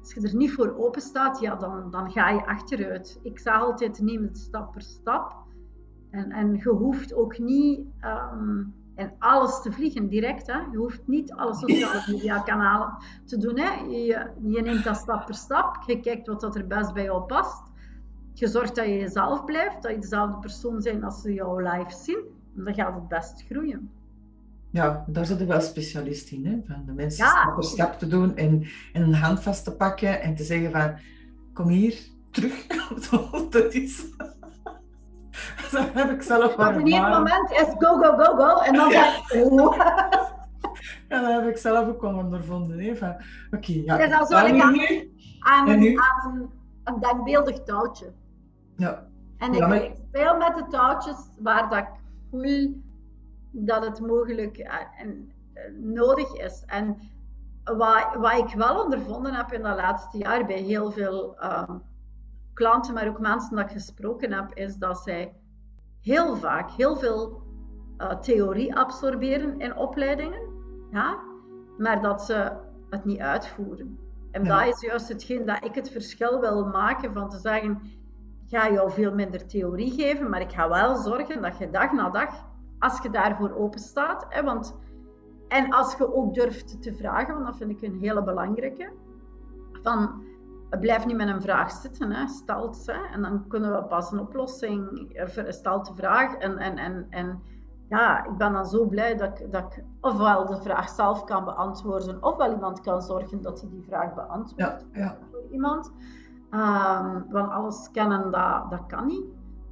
[0.00, 3.20] als je er niet voor open staat, ja, dan, dan ga je achteruit.
[3.22, 5.43] Ik zeg altijd, neem het stap per stap.
[6.14, 7.80] En, en je hoeft ook niet
[8.32, 10.46] um, in alles te vliegen direct.
[10.46, 10.58] Hè.
[10.70, 13.58] Je hoeft niet alle sociale media kanalen te doen.
[13.58, 13.70] Hè.
[13.84, 15.82] Je, je neemt dat stap per stap.
[15.86, 17.62] Je kijkt wat dat er best bij jou past.
[18.32, 21.92] Je zorgt dat je jezelf blijft, dat je dezelfde persoon bent als ze jou live
[21.92, 22.18] zien.
[22.56, 23.90] En dan gaat het best groeien.
[24.70, 26.46] Ja, daar zit wel specialist in.
[26.46, 26.60] Hè?
[26.66, 27.30] Van de mensen ja.
[27.30, 30.70] stap per stap te doen en, en een hand vast te pakken en te zeggen
[30.70, 30.98] van
[31.52, 31.98] kom hier,
[32.30, 32.66] terug.
[33.50, 34.06] dat is...
[35.72, 38.60] dat heb ik zelf wel Op een moment is go, go, go, go.
[38.60, 39.12] En dan ja.
[41.08, 42.90] Ja, dat heb ik zelf ook wel ondervonden.
[42.90, 43.16] Oké,
[43.50, 43.96] okay, ja.
[43.96, 44.80] Het is ik aan,
[45.40, 46.50] aan, een, aan
[46.84, 48.12] een, denkbeeldig touwtje.
[48.76, 49.06] Ja.
[49.38, 49.82] En ik, ja, maar...
[49.82, 51.88] ik, speel met de touwtjes waar dat ik
[52.30, 52.82] voel
[53.50, 54.58] dat het mogelijk
[54.98, 55.32] en,
[55.80, 56.62] nodig is.
[56.66, 56.98] En
[57.64, 61.82] wat, wat ik wel ondervonden heb in de laatste jaar bij heel veel um,
[62.54, 65.36] klanten, maar ook mensen dat ik gesproken heb, is dat zij
[66.00, 67.42] heel vaak heel veel
[67.98, 70.40] uh, theorie absorberen in opleidingen,
[70.90, 71.18] ja,
[71.78, 72.52] maar dat ze
[72.90, 73.98] het niet uitvoeren.
[74.30, 74.64] En ja.
[74.64, 77.80] dat is juist hetgeen dat ik het verschil wil maken van te zeggen,
[78.46, 81.92] ik ga jou veel minder theorie geven, maar ik ga wel zorgen dat je dag
[81.92, 82.44] na dag,
[82.78, 84.78] als je daarvoor open staat, hè, want,
[85.48, 88.92] en als je ook durft te vragen, want dat vind ik een hele belangrijke,
[89.82, 90.22] van
[90.80, 92.26] blijf niet met een vraag zitten, hè.
[92.26, 93.08] stelt ze.
[93.12, 95.10] En dan kunnen we pas een oplossing,
[95.48, 96.34] stelt de vraag.
[96.34, 97.42] En, en, en, en
[97.88, 101.44] ja, ik ben dan zo blij dat ik, dat ik ofwel de vraag zelf kan
[101.44, 105.16] beantwoorden, ofwel iemand kan zorgen dat hij die vraag beantwoordt ja, ja.
[105.30, 105.92] voor iemand.
[106.50, 109.24] Um, want alles kennen, dat, dat kan niet.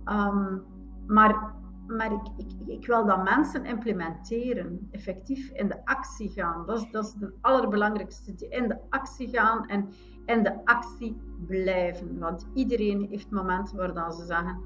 [0.05, 0.63] Um,
[1.07, 6.67] maar maar ik, ik, ik, wil dat mensen implementeren, effectief in de actie gaan.
[6.67, 8.49] Dat is, dat is het allerbelangrijkste.
[8.49, 9.89] In de actie gaan en
[10.27, 12.19] in de actie blijven.
[12.19, 14.61] Want iedereen heeft momenten waar dan ze zeggen: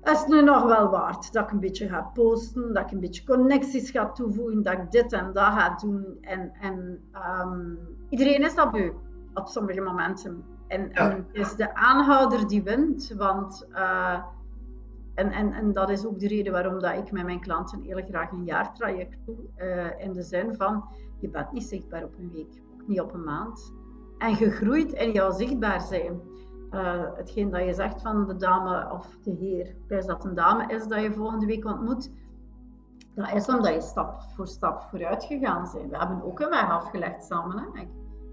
[0.00, 3.00] Het is nu nog wel waard dat ik een beetje ga posten, dat ik een
[3.00, 6.18] beetje connecties ga toevoegen, dat ik dit en dat ga doen.
[6.20, 7.00] En, en
[7.42, 8.92] um, iedereen is dat beu
[9.34, 10.44] op sommige momenten.
[10.68, 11.10] En, ja.
[11.10, 13.66] en het is de aanhouder die wint, want.
[13.70, 14.22] Uh,
[15.14, 18.02] en, en, en dat is ook de reden waarom dat ik met mijn klanten heel
[18.08, 19.36] graag een jaartraject doe.
[19.58, 20.84] Uh, in de zin van,
[21.20, 23.72] je bent niet zichtbaar op een week, ook niet op een maand.
[24.24, 26.20] En je groeit in jouw zichtbaar zijn.
[26.70, 30.66] uh, hetgeen dat je zegt van de dame of de heer, bij dat een dame
[30.66, 32.10] is dat je volgende week ontmoet,
[33.14, 35.90] dat is omdat je stap voor stap vooruit gegaan bent.
[35.90, 37.58] We hebben ook een weg afgelegd samen.
[37.58, 37.82] Hè?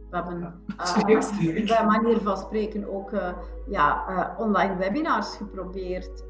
[0.10, 3.34] We hebben uh, bij manier van spreken ook uh,
[3.68, 6.24] ja, uh, online webinars geprobeerd,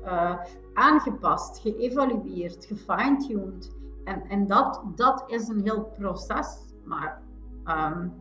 [0.73, 3.75] aangepast, geëvalueerd, gefine-tuned.
[4.03, 6.57] En, en dat, dat is een heel proces.
[6.83, 7.21] Maar
[7.65, 8.13] um,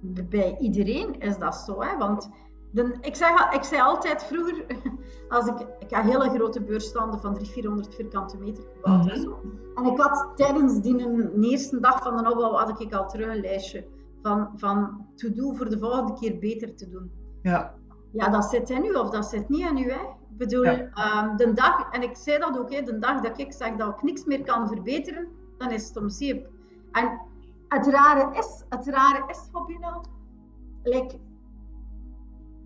[0.00, 1.82] bij iedereen is dat zo.
[1.82, 1.96] Hè?
[1.96, 2.30] Want
[2.70, 4.64] de, ik, zeg, ik zei altijd vroeger,
[5.28, 9.16] als ik, ik had hele grote beursstanden van 300, 400 vierkante meter gebouwd.
[9.16, 9.58] Mm -hmm.
[9.74, 13.34] En ik had tijdens die een, eerste dag van de opbouw had ik al terug
[13.34, 13.86] een lijstje
[14.22, 17.10] van, van to-do voor de volgende keer beter te doen.
[17.42, 17.74] Ja.
[18.12, 19.90] Ja, dat zit in u of dat zit niet in u.
[19.90, 20.00] Hè?
[20.00, 21.24] Ik bedoel, ja.
[21.24, 23.88] um, de dag, en ik zei dat ook, hè, de dag dat ik zeg dat
[23.88, 25.28] ik niks meer kan verbeteren,
[25.58, 26.48] dan is het om zeep.
[26.92, 27.20] En
[27.70, 30.00] het rare is, het rare is, Fabina,
[30.82, 31.18] like,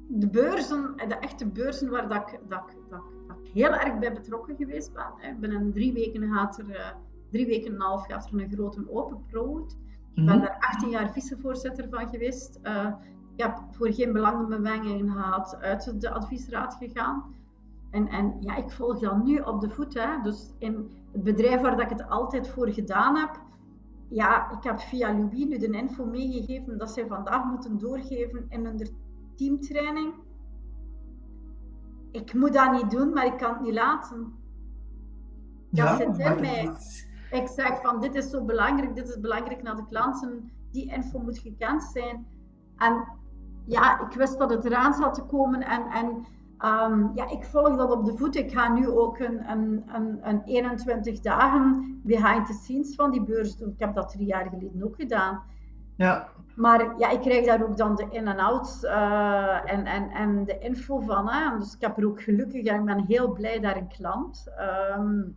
[0.08, 4.12] de beurzen, de echte beurzen waar dat ik, dat, dat, dat ik heel erg bij
[4.12, 5.12] betrokken geweest ben.
[5.16, 5.34] Hè.
[5.34, 6.86] Binnen drie weken gaat er, uh,
[7.30, 9.76] drie weken en een half gaat er een grote open proot.
[10.14, 12.58] Ik ben daar 18 jaar vicevoorzitter van geweest.
[12.62, 12.92] Uh,
[13.36, 17.34] ik heb voor geen belangenbeweging gehad uit de adviesraad gegaan.
[17.90, 19.94] En, en ja, ik volg dat nu op de voet.
[19.94, 20.22] Hè.
[20.22, 23.40] Dus in het bedrijf waar dat ik het altijd voor gedaan heb,
[24.14, 28.64] ja, ik heb via Louis nu de info meegegeven dat zij vandaag moeten doorgeven in
[28.64, 28.88] hun
[29.36, 30.14] teamtraining.
[32.10, 34.32] Ik moet dat niet doen, maar ik kan het niet laten.
[35.70, 36.70] Dat ja, zit in mij.
[37.30, 40.50] Ik zeg van dit is zo belangrijk, dit is belangrijk naar de klanten.
[40.70, 42.26] Die info moet gekend zijn.
[42.76, 43.04] En
[43.66, 46.26] ja, ik wist dat het eraan zat te komen en, en
[46.58, 48.36] um, ja, ik volg dat op de voet.
[48.36, 53.22] Ik ga nu ook een, een, een, een 21 dagen behind the scenes van die
[53.22, 53.68] beurs doen.
[53.68, 55.42] Ik heb dat drie jaar geleden ook gedaan.
[55.96, 56.28] Ja.
[56.56, 60.44] Maar ja, ik krijg daar ook dan de in- en outs uh, en, en, en
[60.44, 61.28] de info van.
[61.28, 61.58] Hè.
[61.58, 64.44] Dus ik heb er ook gelukkig en ik ben heel blij daar een klant.
[64.98, 65.36] Um,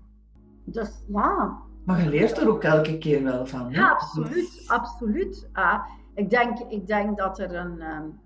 [0.63, 1.57] dus ja.
[1.83, 3.73] Maar je leert er ook elke keer wel van.
[3.73, 3.79] Hè?
[3.79, 4.63] Ja, absoluut.
[4.67, 5.49] absoluut.
[5.53, 5.79] Uh,
[6.13, 8.19] ik, denk, ik denk dat er een, um,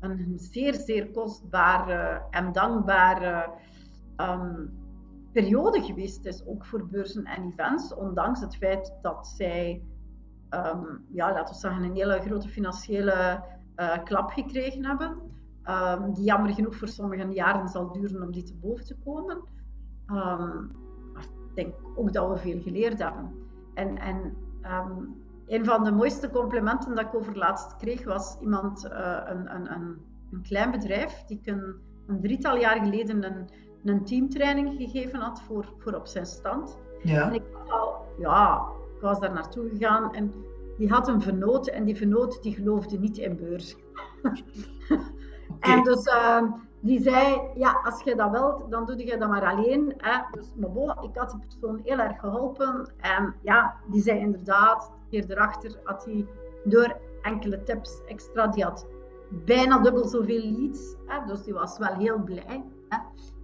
[0.00, 3.50] een zeer, zeer kostbare en dankbare
[4.16, 4.70] um,
[5.32, 9.82] periode geweest is, ook voor beurzen en events, ondanks het feit dat zij
[10.50, 13.44] um, ja, laten we zeggen, een hele grote financiële
[13.76, 15.16] uh, klap gekregen hebben.
[15.64, 19.42] Um, die jammer genoeg voor sommige jaren zal duren om die te boven te komen.
[20.06, 23.32] Maar ik denk ook dat we veel geleerd hebben.
[23.74, 24.36] En, en
[25.48, 29.72] een van de mooiste complimenten dat ik over laatst kreeg was iemand, uh, een, een,
[29.72, 29.96] een,
[30.32, 31.74] een, klein bedrijf, die een,
[32.06, 33.48] een drietal jaar geleden een,
[33.84, 36.76] een teamtraining gegeven had voor, voor op zijn stand.
[37.02, 37.26] Ja.
[37.26, 40.32] En ik had al, ja, ik was daar naartoe gegaan en
[40.78, 43.76] die had een vernoot en die vernoot die geloofde niet in beurs.
[44.22, 44.44] okay.
[45.60, 46.42] En dus uh,
[46.80, 49.94] die zei, ja, als je dat wilt, dan doe je dat maar alleen.
[49.96, 50.18] Hè.
[50.32, 52.92] Dus maar bon, ik had die persoon heel erg geholpen.
[52.96, 56.26] En ja, die zei inderdaad, hier erachter had hij
[56.64, 58.86] door enkele tips extra, die had
[59.30, 60.96] bijna dubbel zoveel leads.
[61.06, 61.26] Hè.
[61.26, 62.64] Dus die was wel heel blij.
[62.88, 62.98] Hè.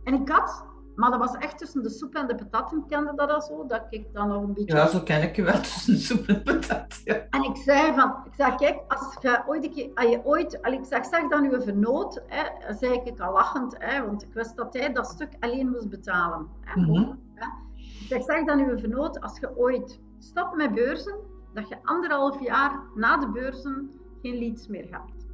[0.05, 3.31] En ik had maar dat was echt tussen de soep en de patatten, kende dat
[3.31, 4.77] al zo, dat ik dan nog een beetje...
[4.77, 7.27] Ja, zo ken ik je wel, tussen de soep en de patat, ja.
[7.31, 10.63] En ik zei van, ik zei, kijk, als je ooit, een keer, als je ooit,
[10.63, 14.33] als ik zeg, zeg dan uw vernoot, hè, zei ik al lachend, hè, want ik
[14.33, 16.49] wist dat hij dat stuk alleen moest betalen.
[16.61, 17.21] Hè, mm -hmm.
[17.35, 17.47] hè.
[17.75, 21.15] Ik zeg, zeg dan uw vernoot, als je ooit stopt met beurzen,
[21.55, 23.91] dat je anderhalf jaar na de beurzen
[24.23, 25.27] geen leads meer hebt.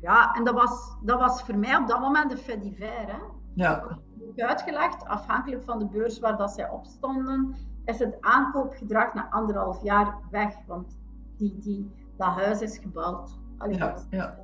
[0.00, 3.06] Ja, en dat was, dat was voor mij op dat moment de fait divers.
[3.06, 3.18] Hè.
[3.54, 3.98] Ja.
[4.36, 9.82] Uitgelegd, afhankelijk van de beurs waar dat zij op stonden, is het aankoopgedrag na anderhalf
[9.82, 10.54] jaar weg.
[10.66, 10.98] Want
[11.36, 13.38] die, die, dat huis is gebouwd.
[13.58, 14.38] Allee, ja, ja.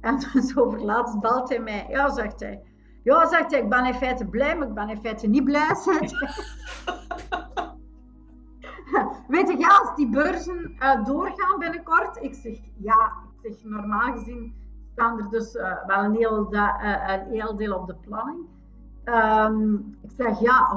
[0.00, 1.86] En dus over laatst belt hij mij.
[1.88, 2.62] Ja, zegt hij.
[3.02, 5.74] Ja, zegt hij, ik ben in feite blij, maar ik ben in feite niet blij.
[9.28, 12.18] Weet je, ja, als die beurzen uh, doorgaan binnenkort.
[12.20, 13.12] Ik zeg, ja,
[13.42, 14.54] zeg, normaal gezien
[14.92, 18.46] staan er dus uh, wel een heel, uh, een heel deel op de planning.
[19.04, 20.76] Um, ik zeg ja,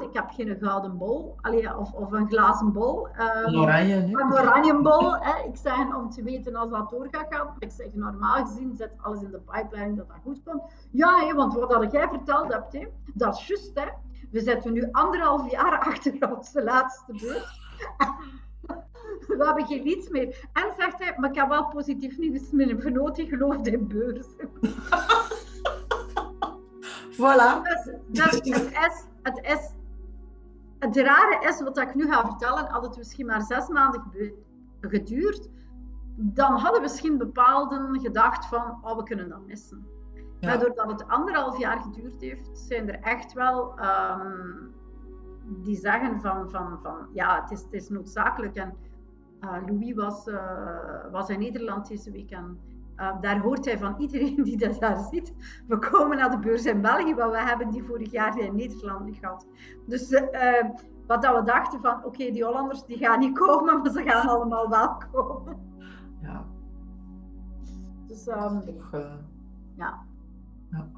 [0.00, 0.02] 100%.
[0.02, 3.08] Ik heb geen gouden bol allee, of, of een glazen bol.
[3.46, 5.16] Um, oranje, een oranje bol.
[5.16, 5.48] Hè.
[5.48, 7.54] Ik zeg om te weten als dat door gaat gaan.
[7.58, 10.62] Ik zeg normaal gezien zet alles in de pipeline dat dat goed komt.
[10.90, 13.70] Ja, hè, want wat dat jij verteld hebt, hè, dat is juist.
[13.74, 13.86] Hè.
[14.30, 17.60] We zitten nu anderhalf jaar achter onze laatste beurt.
[19.26, 20.48] We hebben geen leads meer.
[20.52, 22.50] En zegt hij, maar ik heb wel positief nieuws.
[22.50, 24.50] Mijn vernoot die gelooft in beurzen.
[27.18, 27.62] voilà.
[27.62, 29.70] Dus, dus het, is, het is...
[30.78, 34.02] Het rare is, wat ik nu ga vertellen, had het misschien maar zes maanden
[34.80, 35.48] geduurd,
[36.16, 39.86] dan hadden misschien bepaalden gedacht van, oh, we kunnen dat missen.
[40.14, 40.48] Ja.
[40.48, 44.68] Maar doordat het anderhalf jaar geduurd heeft, zijn er echt wel ehm,
[45.46, 48.56] die zeggen van, van, van ja, het is, het is noodzakelijk.
[48.56, 48.74] En
[49.40, 52.58] uh, Louis was, uh, was in Nederland deze week en
[52.96, 55.34] uh, daar hoort hij van iedereen die dat daar ziet.
[55.66, 59.04] We komen naar de beurs in België, maar we hebben die vorig jaar in Nederland
[59.04, 59.46] niet gehad.
[59.86, 60.10] Dus
[61.06, 64.02] wat dat we dachten van, oké, okay, die Hollanders die gaan niet komen, maar ze
[64.02, 65.56] gaan allemaal wel komen.
[66.22, 66.44] Ja.
[68.06, 69.14] Dus, um, Toch, uh...
[69.74, 70.02] ja.
[70.70, 70.90] ja.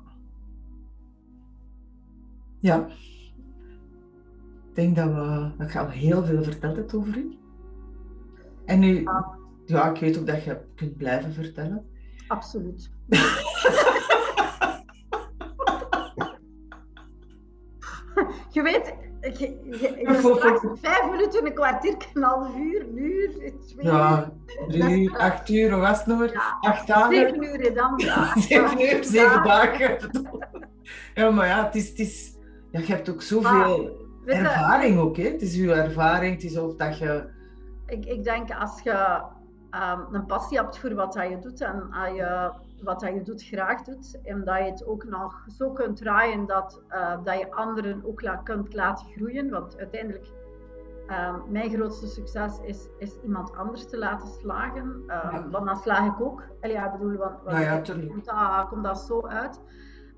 [2.59, 2.87] Ja.
[4.75, 7.39] Ik denk dat, we, dat je al heel veel verteld hebt over u.
[8.65, 9.39] En nu, ja.
[9.65, 11.87] ja, ik weet ook dat je kunt blijven vertellen.
[12.29, 12.91] Absoluut.
[18.51, 20.09] je weet, ik, ik,
[20.81, 23.31] vijf minuten, een kwartier, een half uur, een uur,
[23.67, 24.33] twee Ja,
[24.69, 26.33] drie uur, acht uur, was het nog?
[26.33, 27.15] Ja, acht dagen.
[27.15, 27.99] Zeven uur dan.
[28.05, 28.41] Ja.
[28.41, 30.11] zeven uur, zeven dagen.
[31.15, 32.37] ja, maar ja, het is, het is,
[32.71, 35.29] ja, je hebt ook zoveel ah, ervaring ook, hè?
[35.31, 37.25] Het is uw ervaring, het is ook dat je...
[37.87, 39.23] Ik, ik denk, als je
[39.71, 42.53] um, een passie hebt voor wat je doet en als je
[42.83, 46.47] wat dat je doet graag doet en dat je het ook nog zo kunt draaien
[46.47, 49.51] dat, uh, dat je anderen ook la kunt laten groeien.
[49.51, 50.27] Want uiteindelijk,
[51.09, 55.03] uh, mijn grootste succes is, is iemand anders te laten slagen.
[55.07, 55.49] Ja.
[55.51, 56.43] Want dan slaag ik ook.
[56.61, 59.61] Allee, ja, ik bedoel, want, want ja, komt, dat, komt dat zo uit.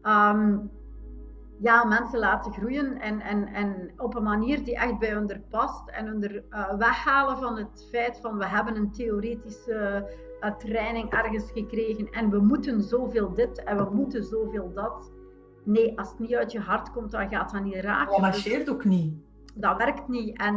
[0.02, 0.70] Um,
[1.58, 5.88] ja, mensen laten groeien en, en, en op een manier die echt bij hun past
[5.88, 6.42] en hun
[6.78, 12.38] weghalen van het feit van we hebben een theoretische uh, training ergens gekregen en we
[12.38, 15.10] moeten zoveel dit en we moeten zoveel dat.
[15.64, 18.10] Nee, als het niet uit je hart komt, dan gaat dat niet raken.
[18.10, 19.14] Dat marcheert ook niet.
[19.54, 20.38] Dat werkt niet.
[20.38, 20.54] En,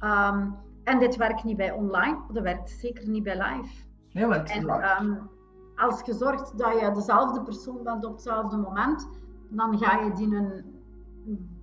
[0.00, 3.84] um, en dit werkt niet bij online, dat werkt zeker niet bij live.
[4.12, 4.70] Nee, want en,
[5.00, 5.30] um,
[5.76, 9.08] als je zorgt dat je dezelfde persoon bent op hetzelfde moment,
[9.50, 10.64] dan ga je die een,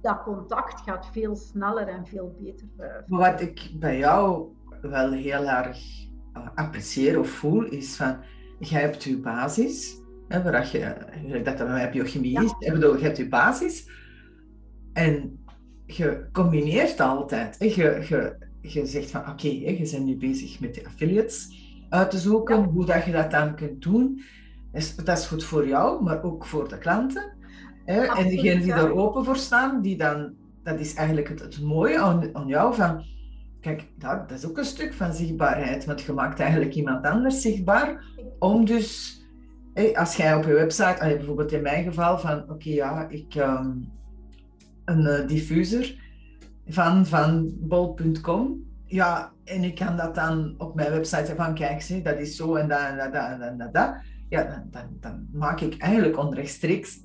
[0.02, 2.68] dat contact gaat veel sneller en veel beter.
[3.08, 4.48] Maar wat ik bij jou
[4.82, 5.80] wel heel erg
[6.56, 8.18] apprecieer of voel, is van,
[8.60, 12.72] jij hebt je basis, hè, waar je, dat dat bij biochemie is, ja.
[12.74, 13.90] bedoel, je hebt je basis,
[14.94, 15.44] en
[15.86, 17.60] je combineert altijd.
[17.60, 21.62] Hè, je, je, je zegt van, oké, okay, je bent nu bezig met de affiliates
[21.90, 22.68] uit te zoeken, ja.
[22.68, 24.22] hoe dat je dat dan kunt doen.
[25.04, 27.32] Dat is goed voor jou, maar ook voor de klanten.
[27.86, 28.02] Hè?
[28.02, 32.00] en degenen die daar open voor staan, die dan, dat is eigenlijk het, het mooie
[32.00, 33.04] aan, aan jou, van
[33.64, 37.42] Kijk, dat, dat, is ook een stuk van zichtbaarheid, want je maakt eigenlijk iemand anders
[37.42, 38.04] zichtbaar
[38.40, 39.22] om dus,
[39.94, 43.92] als jij op je website, bijvoorbeeld in mijn geval, van oké okay, ja, ik um,
[44.86, 45.96] een uh, diffuser
[46.68, 52.02] van, van bol.com, ja, en ik kan dat dan op mijn website van kijk, zie,
[52.02, 53.96] dat is zo en dat en dat en dat en dat.
[54.30, 57.00] Ja, dan, dan, dan maak ik eigenlijk onrechtstreeks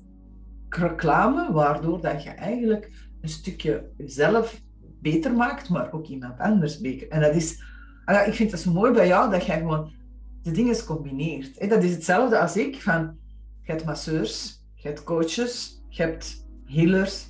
[0.69, 2.91] reclame, waardoor dat je eigenlijk
[3.21, 4.61] een stukje zelf
[5.01, 7.09] beter maakt, maar ook iemand anders beter.
[7.09, 7.63] En dat is,
[8.05, 9.91] ah ik vind het zo mooi bij jou dat jij gewoon
[10.41, 11.69] de dingen combineert.
[11.69, 13.17] Dat is hetzelfde als ik, van,
[13.61, 17.27] je hebt masseurs, je hebt coaches, je hebt healers,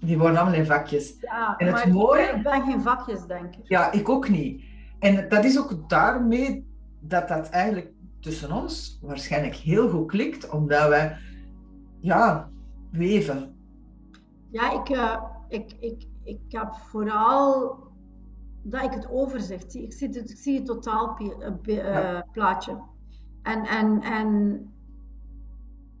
[0.00, 1.14] die worden allemaal in vakjes.
[1.20, 3.68] Ja, en het maar mooie, ik ben geen vakjes, denk ik.
[3.68, 4.62] Ja, ik ook niet.
[4.98, 6.66] En dat is ook daarmee
[7.00, 11.16] dat dat eigenlijk tussen ons waarschijnlijk heel goed klikt, omdat wij,
[12.00, 12.50] ja,
[12.96, 13.56] weven.
[14.50, 17.76] Ja, ik, uh, ik, ik, ik heb vooral
[18.62, 19.82] dat ik het overzicht zie.
[19.82, 22.72] Ik zie het, ik zie het totaalplaatje.
[22.72, 22.78] Uh,
[23.42, 24.58] en, en, en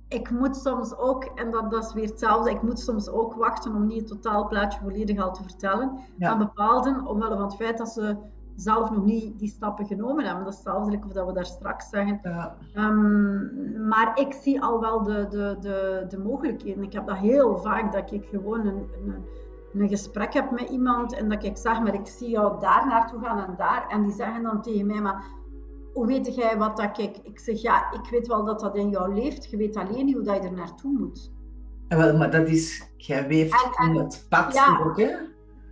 [0.08, 3.74] ik moet soms ook, en dat, dat is weer hetzelfde, ik moet soms ook wachten
[3.74, 6.30] om niet het totaalplaatje volledig al te vertellen ja.
[6.30, 8.16] aan bepaalden, omwille van het feit dat ze
[8.56, 10.44] zelf nog niet die stappen genomen hebben.
[10.44, 12.20] Dat is hetzelfde of dat we daar straks zeggen.
[12.22, 12.56] Ja.
[12.76, 16.82] Um, maar ik zie al wel de, de, de, de mogelijkheden.
[16.82, 19.24] Ik heb dat heel vaak, dat ik gewoon een, een
[19.80, 23.20] een gesprek heb met iemand en dat ik zeg, maar ik zie jou daar naartoe
[23.20, 23.86] gaan en daar.
[23.88, 25.24] En die zeggen dan tegen mij, maar
[25.92, 27.16] hoe weet jij wat dat ik...
[27.22, 29.50] Ik zeg, ja, ik weet wel dat dat in jou leeft.
[29.50, 31.32] Je weet alleen niet hoe dat je er naartoe moet.
[31.88, 35.12] En wel, maar dat is, jij weeft en, en, in het pad ja, ook, hè?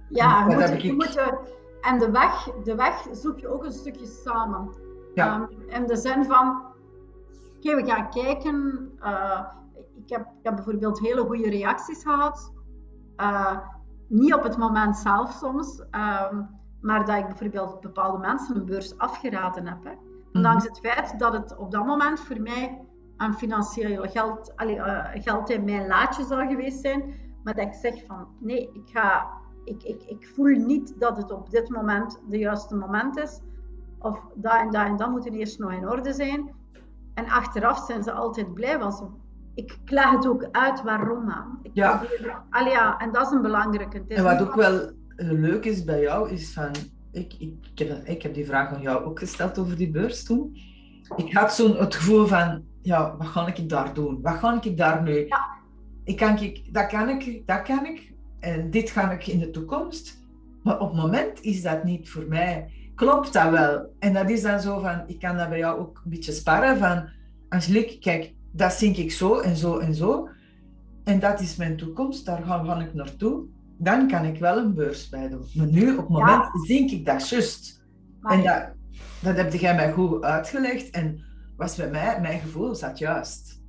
[0.09, 1.33] Ja, je moet, je moet,
[1.83, 4.71] en de weg, de weg zoek je ook een stukje samen.
[5.15, 5.35] Ja.
[5.35, 8.91] Um, in de zin van, oké, okay, we gaan kijken.
[9.01, 9.41] Uh,
[9.75, 12.53] ik, heb, ik heb bijvoorbeeld hele goede reacties gehad.
[13.17, 13.59] Uh,
[14.09, 16.49] niet op het moment zelf soms, um,
[16.81, 19.85] maar dat ik bijvoorbeeld bepaalde mensen een beurs afgeraden heb.
[19.85, 19.93] Hè.
[20.33, 22.81] Ondanks het feit dat het op dat moment voor mij
[23.17, 27.15] een financieel geld, allee, uh, geld in mijn laadje zou geweest zijn,
[27.45, 29.27] maar dat ik zeg van nee, ik, ga,
[29.65, 33.41] ik, ik, ik voel niet dat het op dit moment de juiste moment is
[33.99, 36.51] Of dat en dat en dat moeten eerst nog in orde zijn.
[37.15, 39.05] En achteraf zijn ze altijd blij, want ze,
[39.55, 41.59] ik leg het ook uit waarom aan.
[41.63, 41.97] Ik Ja.
[41.97, 44.03] probeer- ja, en dat is een belangrijke.
[44.07, 44.93] Is En wat ook wel eh,
[45.31, 46.71] leuk is bij jou, is van...
[47.13, 49.91] Ik, ik, ik, heb, dat- ik heb die vraag aan jou ook gesteld over die
[49.91, 50.57] beurs toen.
[51.17, 54.19] Ik had zo'n het gevoel van, ja, wat ga ik daar doen?
[54.23, 55.27] Wat ga ik daar nu...
[55.27, 55.47] Ja.
[56.05, 58.12] Ik kan, ik, dat kan ik, dat kan ik.
[58.43, 60.21] En dit ga ik in de toekomst.
[60.63, 62.71] Maar op het moment is dat niet voor mij.
[62.95, 63.95] Klopt dat wel?
[63.99, 66.79] En dat is dan zo van, ik kan dat bij jou ook een beetje sparren
[66.79, 67.09] van...
[67.49, 70.29] Angelique, kijk, dat zie ik zo en zo en zo.
[71.05, 73.45] En dat is mijn toekomst, daar ga, ik naartoe.
[73.79, 75.47] Dan kan ik wel een beurs bij doen.
[75.55, 77.83] Maar nu, op het moment, zie ik dat juist.
[78.21, 78.73] Maar En dat,
[79.23, 80.91] dat heb jij mij goed uitgelegd.
[80.91, 81.25] En
[81.57, 83.62] was bij mij, mijn gevoel zat juist.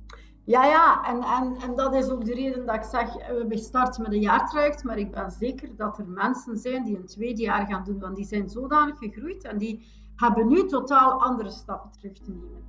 [0.46, 3.56] Ja, ja, en, en, en dat is ook de reden dat ik zeg, eh, we
[3.58, 7.42] starten met een jaartraject, maar ik ben zeker dat er mensen zijn die een tweede
[7.42, 9.86] jaar gaan doen, want die zijn zodanig gegroeid en die
[10.16, 12.62] hebben nu totaal andere stappen terug te nemen.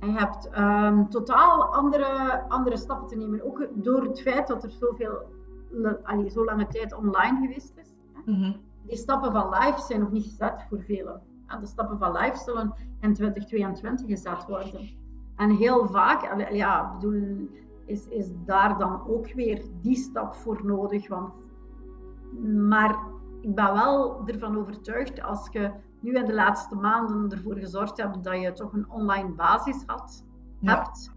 [0.00, 4.62] En je hebt ehm, totaal andere, andere stappen te nemen, ook door het feit dat
[4.64, 5.18] er zoveel,
[5.70, 7.88] le- allee, zo lange tijd online geweest is.
[8.12, 8.32] hè.
[8.32, 8.52] Mhm.
[8.86, 11.22] Die stappen van live zijn nog niet gezet voor velen.
[11.46, 14.88] En de stappen van live zullen in 2022 gezet worden.
[15.38, 17.48] En heel vaak, ja, bedoel,
[17.84, 21.08] is, is daar dan ook weer die stap voor nodig.
[21.08, 21.32] Want,
[22.68, 22.98] maar
[23.40, 25.70] ik ben wel ervan overtuigd, als je
[26.00, 30.24] nu in de laatste maanden ervoor gezorgd hebt dat je toch een online basis had,
[30.60, 30.74] Ja.
[30.74, 31.12] hebt,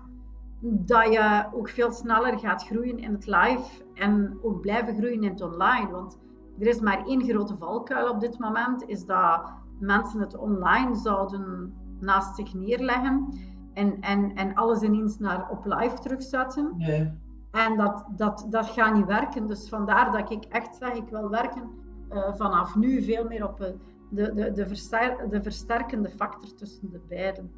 [0.61, 5.29] dat je ook veel sneller gaat groeien in het live en ook blijven groeien in
[5.29, 5.91] het online.
[5.91, 6.19] Want
[6.59, 9.41] er is maar één grote valkuil op dit moment, is dat
[9.79, 13.27] mensen het online zouden naast zich neerleggen
[13.73, 16.73] en, en, en alles ineens naar op live terugzetten.
[16.77, 17.11] Nee.
[17.51, 19.47] En dat, dat, dat gaat niet werken.
[19.47, 21.69] Dus vandaar dat ik echt zeg, ik wil werken
[22.09, 23.67] eh, vanaf nu veel meer op eh,
[24.09, 27.51] de, de, de, verster- de versterkende factor tussen de beiden.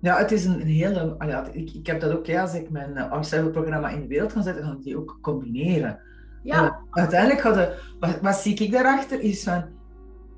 [0.00, 1.14] Ja, het is een, een hele...
[1.18, 4.06] ah ja, ik, ik heb dat ook, ja, als ik mijn uh, programma in de
[4.06, 6.00] wereld ga zetten, ik die ook combineren.
[6.42, 9.64] Ja, Eh, uiteindelijk hadden, wat, wat zie ik daarachter is van,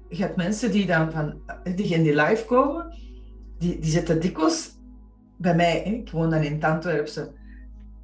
[0.09, 2.95] je hebt mensen die dan van, die in die live komen,
[3.59, 4.79] die, die zitten dikwijls
[5.41, 7.33] bij mij, ik woon dan in het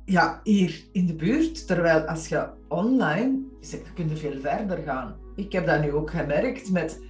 [0.04, 5.14] ja, hier in de buurt, terwijl als je online, je kunt je veel verder gaan.
[5.34, 7.00] Ik heb dat nu ook gemerkt met,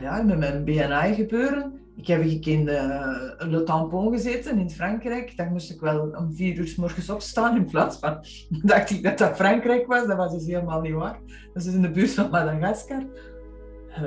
[0.00, 1.80] ja, met mijn BNI gebeuren.
[1.96, 5.36] Ik heb ik in de Le Tampon gezeten in Frankrijk.
[5.36, 8.24] Daar moest ik wel om vier uur s morgens opstaan in plaats van
[8.72, 10.06] dacht ik dat dat Frankrijk was.
[10.06, 11.18] Dat was dus helemaal niet waar.
[11.52, 13.02] Dat is in de buurt van Madagaskar.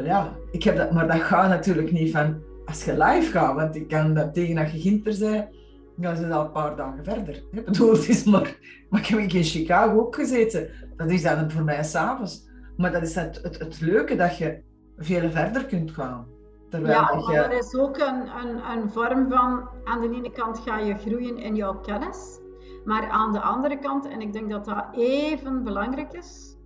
[0.04, 3.76] Ja, ik heb dat, maar dat gaat natuurlijk niet van als je live gaat, want
[3.76, 5.48] ik kan dat tegen dat je ginter bent,
[5.96, 7.44] dan is al een paar dagen verder.
[7.52, 8.58] Ik bedoel, het is maar,
[8.90, 10.70] maar ik heb in Chicago ook gezeten.
[10.96, 12.50] Dat is dan voor mij s'avonds.
[12.78, 14.62] Maar dat is het, het, het leuke dat je
[14.98, 16.28] veel verder kunt gaan.
[16.70, 17.40] Terwijl Ja, maar je...
[17.40, 21.38] er is ook een, een, een vorm van, aan de ene kant ga je groeien
[21.38, 22.40] in jouw kennis,
[22.86, 26.58] maar aan de andere kant, en ik denk dat dat even belangrijk is,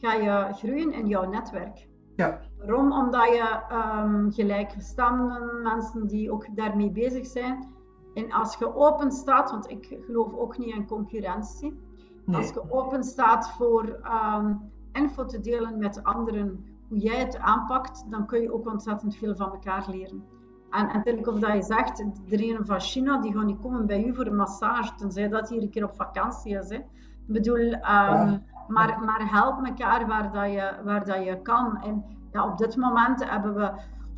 [0.00, 1.88] ga je groeien in jouw netwerk.
[2.16, 2.92] Ja, Waarom?
[2.92, 3.60] Omdat je
[4.02, 7.72] um, gelijkgestemden, mensen die ook daarmee bezig zijn,
[8.14, 11.80] en als je open staat, want ik geloof ook niet in concurrentie,
[12.24, 12.36] nee.
[12.36, 14.00] als je open staat voor
[14.36, 19.16] um, info te delen met anderen, hoe jij het aanpakt, dan kun je ook ontzettend
[19.16, 20.24] veel van elkaar leren.
[20.70, 21.96] En, en natuurlijk, of dat je zegt,
[22.28, 25.48] de een van China, die gaan niet komen bij u voor een massage, tenzij dat
[25.48, 26.68] hier een keer op vakantie is.
[26.68, 26.76] Hè.
[26.76, 28.42] Ik bedoel, um, ja.
[28.68, 31.82] maar, maar help elkaar waar, dat je, waar dat je kan.
[31.82, 32.04] En
[32.34, 33.72] ja, op dit moment hebben we,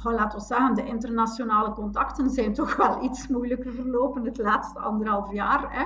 [0.05, 4.79] oh, laten we zeggen, de internationale contacten zijn toch wel iets moeilijker verlopen het laatste
[4.79, 5.67] anderhalf jaar.
[5.69, 5.85] Hè.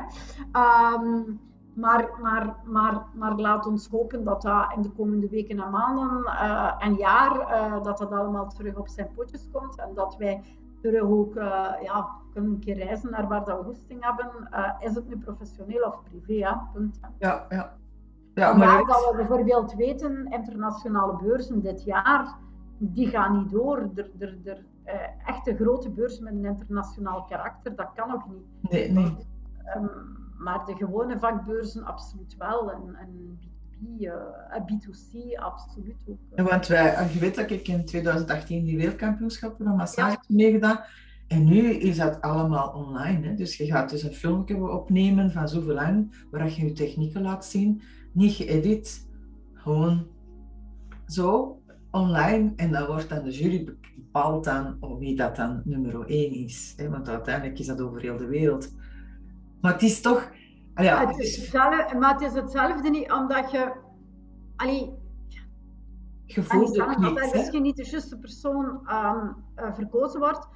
[0.95, 1.41] Um,
[1.75, 6.23] maar, maar, maar, maar laat ons hopen dat dat in de komende weken en maanden
[6.25, 9.79] uh, en jaar, uh, dat dat allemaal terug op zijn potjes komt.
[9.79, 10.43] En dat wij
[10.83, 11.43] terug ook uh,
[11.83, 14.49] ja, kunnen een keer reizen naar waar dat we goesting hebben.
[14.79, 16.33] is het nu professioneel of privé?
[16.33, 17.79] Ja, ja.
[18.35, 22.37] Ja maar maar dat we bijvoorbeeld weten, internationale beurzen dit jaar,
[22.79, 23.91] die gaan niet door.
[23.95, 24.65] Er, er, er,
[25.27, 28.73] echte grote beurs met een internationaal karakter, dat kan ook niet.
[28.73, 29.17] Nee, nee.
[29.77, 32.73] Um, maar de gewone vakbeurzen absoluut wel.
[32.73, 34.13] En, en B2B, uh,
[34.67, 36.19] B2C absoluut ook.
[36.37, 40.35] Ja, want wij, je weet dat ik in 2018 die wereldkampioenschappen van massage heb ja.
[40.37, 40.81] meegedaan.
[41.27, 43.27] En nu is dat allemaal online.
[43.27, 43.35] Hè?
[43.35, 47.45] Dus je gaat dus een filmpje opnemen van zoveel lang, waar je je technieken laat
[47.45, 47.83] zien.
[48.13, 49.09] Niet geëdit,
[49.55, 50.07] gewoon
[51.07, 51.59] zo
[51.91, 52.53] online.
[52.57, 56.75] En dan wordt dan de jury bepaald dan wie dat dan nummer 1 is.
[56.77, 56.91] Hè?
[56.91, 58.75] Want uiteindelijk is dat over heel de wereld.
[59.61, 60.31] Maar het is toch.
[60.75, 63.73] Ja, het is hetzelfde, maar het is hetzelfde niet, omdat je.
[64.57, 64.91] Allee,
[66.27, 69.25] het dat er misschien niet de juiste persoon eh,
[69.75, 70.49] verkozen wordt.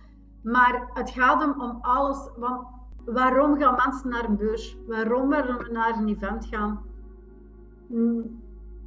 [0.42, 2.30] Maar het gaat hem om alles.
[2.36, 2.66] Want
[3.04, 4.76] waarom gaan mensen naar een beurs?
[4.86, 6.80] Waarom willen we naar een event gaan?
[7.88, 8.42] Mm,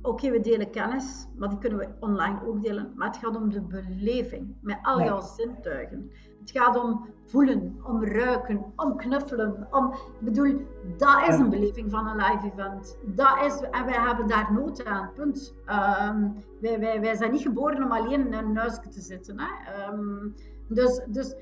[0.08, 2.92] Oké, we delen kennis, maar die kunnen we online ook delen.
[2.96, 6.12] Maar het gaat om de beleving, met al jouw zintuigen.
[6.40, 9.68] Het gaat om voelen, om ruiken, om knuffelen.
[9.72, 10.62] Om, ik bedoel,
[10.98, 12.98] dat is een beleving van een live event.
[13.06, 15.56] Dat is, en wij hebben daar nood aan, punt.
[15.66, 16.30] Ehm,
[16.62, 19.40] wij, wij, wij zijn niet geboren om alleen in een huisje te zitten.
[19.40, 19.72] Hè?
[19.74, 20.30] Ehm,
[20.68, 21.36] dus dus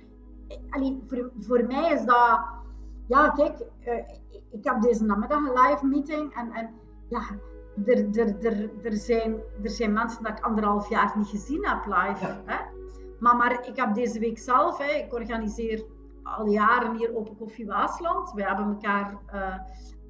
[0.70, 2.40] allee, voor, voor mij is dat...
[3.08, 4.08] Ja, kijk, eh,
[4.52, 6.70] ik heb deze namiddag een live meeting en, en
[7.08, 7.22] ja,
[7.86, 11.86] er, er, er, er, zijn, er zijn mensen dat ik anderhalf jaar niet gezien heb
[11.86, 12.26] live.
[12.26, 12.42] Ja.
[12.46, 12.58] Hè?
[13.20, 15.86] Maar, maar ik heb deze week zelf, hè, ik organiseer
[16.24, 18.32] al jaren hier Open Koffie Waasland.
[18.32, 19.56] We hebben elkaar eh,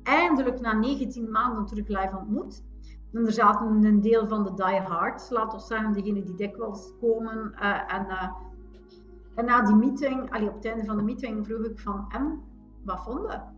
[0.03, 2.63] eindelijk na 19 maanden terug live ontmoet.
[3.13, 7.53] En er zaten een deel van de diehards, laten we zeggen, degenen die dikwijls komen.
[7.53, 8.31] eh, en, eh,
[9.35, 12.41] en na die meeting, allee, op het einde van de meeting, vroeg ik van, en,
[12.83, 13.54] wat vonden?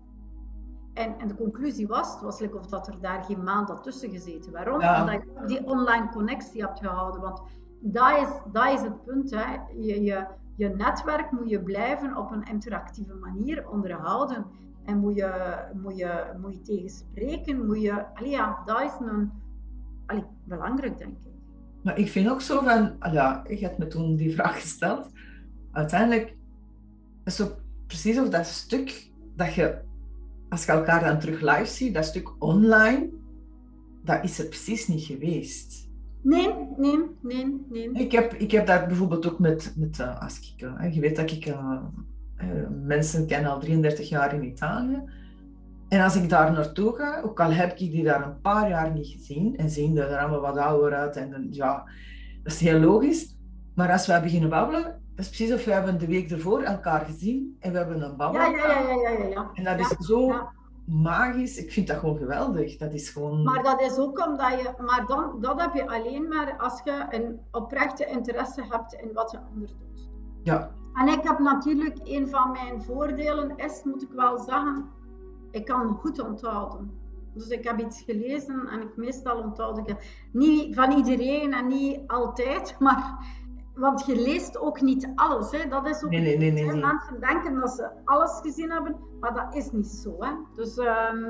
[0.98, 3.84] En, en de conclusie was, het was like of dat er daar geen maand had
[3.84, 4.52] tussen gezeten.
[4.52, 4.82] Waarom?
[4.82, 5.00] Ja.
[5.02, 7.22] Omdat je die online connectie hebt gehouden.
[7.22, 7.41] Want
[7.80, 9.32] dat is, dat is het punt.
[9.32, 9.56] Hè.
[9.76, 10.26] Je, je,
[10.56, 14.45] je netwerk moet je blijven op een interactieve manier onderhouden.
[14.86, 17.66] En moet je, moet je, moet je tegenspreken.
[17.66, 19.32] Moet je, allee, ja, dat is een,
[20.06, 21.32] allee, belangrijk, denk ik.
[21.84, 25.10] Maar ik vind ook zo van, ah ja, ik had me toen die vraag gesteld.
[25.72, 26.38] Uiteindelijk
[27.24, 27.48] is zo
[27.88, 29.86] precies of dat stuk dat je,
[30.50, 33.10] als je elkaar dan terug live ziet, dat stuk online,
[34.04, 35.88] dat is er precies niet geweest.
[36.22, 37.91] Nee, nee, nee, nee.
[37.91, 41.16] Ik heb, ik heb dat bijvoorbeeld ook met, met eh, als ik, eh, je weet
[41.16, 41.80] dat ik eh,
[42.86, 45.02] mensen ken al 33 jaar in Italië.
[45.88, 48.93] En als ik daar naartoe ga, ook al heb ik die daar een paar jaar
[48.93, 51.84] niet gezien en zien er er allemaal wat ouder uit en dan, ja,
[52.43, 53.36] dat is heel logisch.
[53.74, 57.57] Maar als wij beginnen babbelen, is precies of we hebben de week ervoor elkaar gezien
[57.59, 58.41] en we hebben een babbel.
[58.41, 59.49] Ja, ja, ja, ja, ja, ja.
[59.53, 60.34] En dat is zo
[60.86, 61.57] magisch.
[61.57, 62.78] Ik vind dat gewoon geweldig.
[62.78, 63.43] Dat is gewoon...
[63.43, 67.05] Maar dat is ook omdat je, maar dan, dat heb je alleen maar als je
[67.09, 70.09] een oprechte interesse hebt in wat de ander doet.
[70.43, 74.86] Ja, En ik heb natuurlijk, een van mijn voordelen is, moet ik wel zeggen,
[75.51, 76.91] ik kan goed onthouden.
[77.34, 80.28] Dus ik heb iets gelezen en ik meestal onthoud ik het.
[80.32, 83.26] Niet van iedereen en niet altijd, maar,
[83.80, 85.51] want je leest ook niet alles.
[85.51, 85.69] Hè.
[85.69, 86.65] Dat is ook nee, nee, nee, nee.
[86.65, 86.82] Hè, nee.
[86.82, 90.15] Mensen denken dat ze alles gezien hebben, maar dat is niet zo.
[90.19, 90.32] Hè?
[90.55, 91.21] Dus, ehm,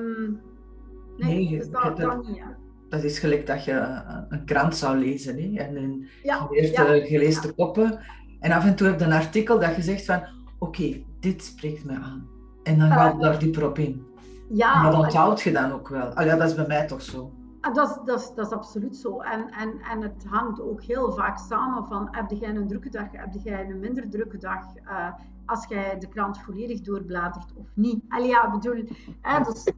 [1.17, 2.37] nee, Nee, je- dus je dat, dat niet.
[2.39, 2.45] Hè?
[2.89, 5.35] Dat is gelijk dat je een krant zou lezen.
[5.53, 5.63] Hè?
[5.63, 7.99] En een, Ja, je leest, ja, de, je leest de koppen.
[8.39, 10.21] En af en toe heb je een artikel dat je zegt van...
[10.59, 12.27] Oké, dit spreekt me aan.
[12.63, 14.05] En dan ga je Eh, daar dieper op in.
[14.49, 16.07] ja, En dat maar- onthoud je dan ook wel.
[16.13, 17.31] Ah, ja, dat is bij mij toch zo.
[17.67, 19.19] Ah, Dat is, dat, is, dat is absoluut zo.
[19.19, 23.07] En, en, en het hangt ook heel vaak samen van heb jij een drukke dag,
[23.11, 25.09] heb jij een minder drukke dag, eh,
[25.45, 28.03] als jij de krant volledig doorbladert of niet.
[28.09, 28.83] Allee, ja, ik bedoel,
[29.21, 29.73] hè, dus, eh,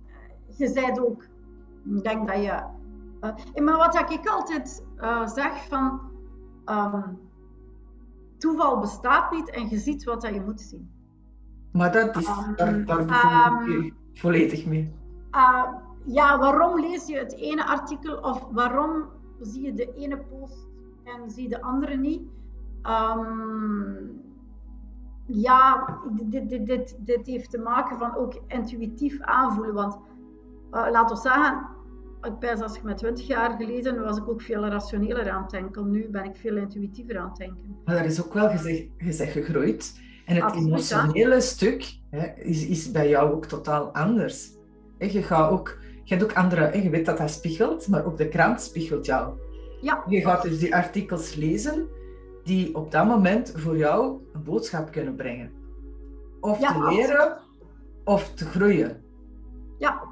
[0.58, 1.24] je zei ook,
[1.86, 2.64] ik denk dat je...
[3.20, 4.86] eh, maar wat ik altijd
[5.26, 6.02] zeg van,
[6.66, 7.14] ehm,
[8.38, 10.92] toeval bestaat niet en je ziet wat dat je moet zien.
[11.72, 12.26] Maar dat is...
[12.28, 14.94] Ehm, daar daar ik je volledig mee.
[15.32, 15.64] Uh,
[16.12, 19.06] ja, waarom lees je het ene artikel of waarom
[19.42, 20.68] zie je de ene post
[21.04, 22.22] en zie je de andere niet?
[22.82, 24.06] Ehm,
[25.26, 29.74] ja, dit, dit, dit, dit heeft te maken van ook intuïtief aanvoelen.
[29.74, 29.96] Want
[30.72, 31.68] uh, laten we zeggen,
[32.22, 35.52] ik pijs als ik met 20 jaar geleden was ik ook veel rationeler aan het
[35.52, 35.92] denken.
[35.92, 37.78] Nu ben ik veel intuïtiever aan het denken.
[37.86, 40.00] Maar daar is ook wel gezegd, gezegd gegroeid.
[40.26, 44.52] En het Absoluut, emotionele stuk hè, is, is bij jou ook totaal anders.
[44.98, 45.78] Je, gaat ook,
[46.10, 49.06] je hebt ook andere, hè, je weet dat dat spiegelt, maar ook de krant spiegelt
[49.06, 49.34] jou.
[49.82, 51.88] Ja, Je gaat dus die artikels lezen
[52.44, 55.52] die op dat moment voor jou een boodschap kunnen brengen.
[56.40, 57.38] Of Ja, te leren,
[58.04, 59.02] of te groeien.
[59.78, 60.04] ja,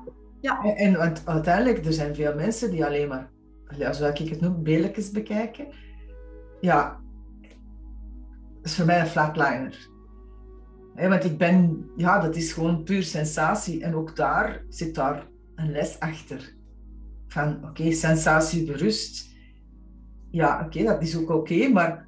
[0.41, 0.63] ja.
[0.63, 3.29] En, en want uiteindelijk, er zijn veel mensen die alleen maar,
[3.77, 5.67] ja, zoals ik het noem, beeldjes bekijken.
[6.61, 6.99] Ja,
[8.55, 9.89] dat is voor mij een flatliner.
[10.95, 13.83] Want ik ben, ja, dat is gewoon puur sensatie.
[13.83, 16.55] En ook daar zit daar een les achter.
[17.27, 19.35] Van, oké, sensatie berust.
[20.31, 22.07] Ja, oké, dat is ook oké, maar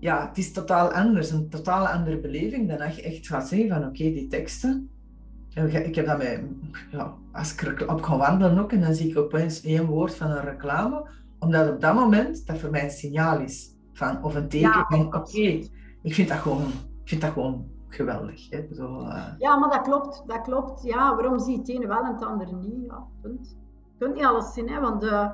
[0.00, 1.30] ja, het is totaal anders.
[1.30, 4.90] Een totaal andere beleving dan als je echt gaat zien van, oké, die teksten.
[5.54, 6.40] Ik heb dat met,
[6.90, 10.30] ja, als ik op ga wandelen ook en dan zie ik opeens één woord van
[10.30, 11.08] een reclame,
[11.38, 13.74] omdat op dat moment dat voor mij een signaal is.
[13.92, 15.60] Van, of een teken Ja, van, oké,
[16.02, 16.66] ik vind dat gewoon,
[17.02, 17.66] ik vind dat gewoon
[17.96, 18.50] geweldig.
[18.50, 18.62] Hè?
[18.68, 20.82] Bedoel, eh, Ja, maar dat klopt, dat klopt.
[20.82, 22.84] Ja, waarom zie je het ene wel en het andere niet?
[22.86, 23.56] Ja, punt.
[23.92, 25.30] Je kunt niet alles zien, hè, want de,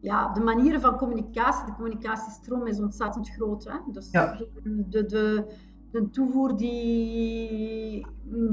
[0.00, 3.64] ja, de manieren van communicatie, de communicatiestroom is ontzettend groot.
[3.64, 3.76] Hè?
[3.92, 4.38] Dus Ja.
[4.62, 5.44] de, de,
[5.92, 8.06] de toevoer die,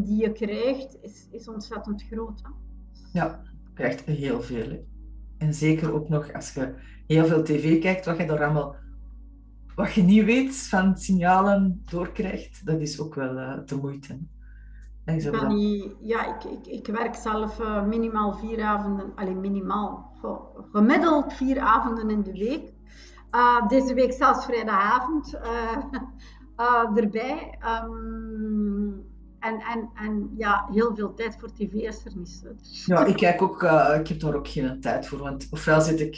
[0.03, 2.41] die je krijgt is, is ontzettend groot.
[2.43, 2.49] Hè?
[3.19, 4.69] Ja, je krijgt heel veel.
[4.69, 4.85] hè.
[5.37, 6.73] En zeker ook nog als je
[7.07, 8.75] heel veel tv kijkt, wat je daar allemaal,
[9.75, 14.19] wat je niet weet van signalen doorkrijgt, dat is ook wel eh, de moeite.
[15.05, 20.59] Ik, niet, ja, ik, ik, ik werk zelf eh, minimaal vier avonden, alleen minimaal, goh,
[20.71, 22.73] gemiddeld vier avonden in de week.
[23.31, 25.33] Uh, deze week zelfs vrijdagavond
[26.95, 27.59] erbij.
[27.83, 32.43] Um, en, en, en ja, heel veel tijd voor tv is er niet.
[32.85, 33.63] Ja, ik kijk ook,
[33.99, 36.17] ik heb daar ook geen tijd voor, want ofwel zit ik,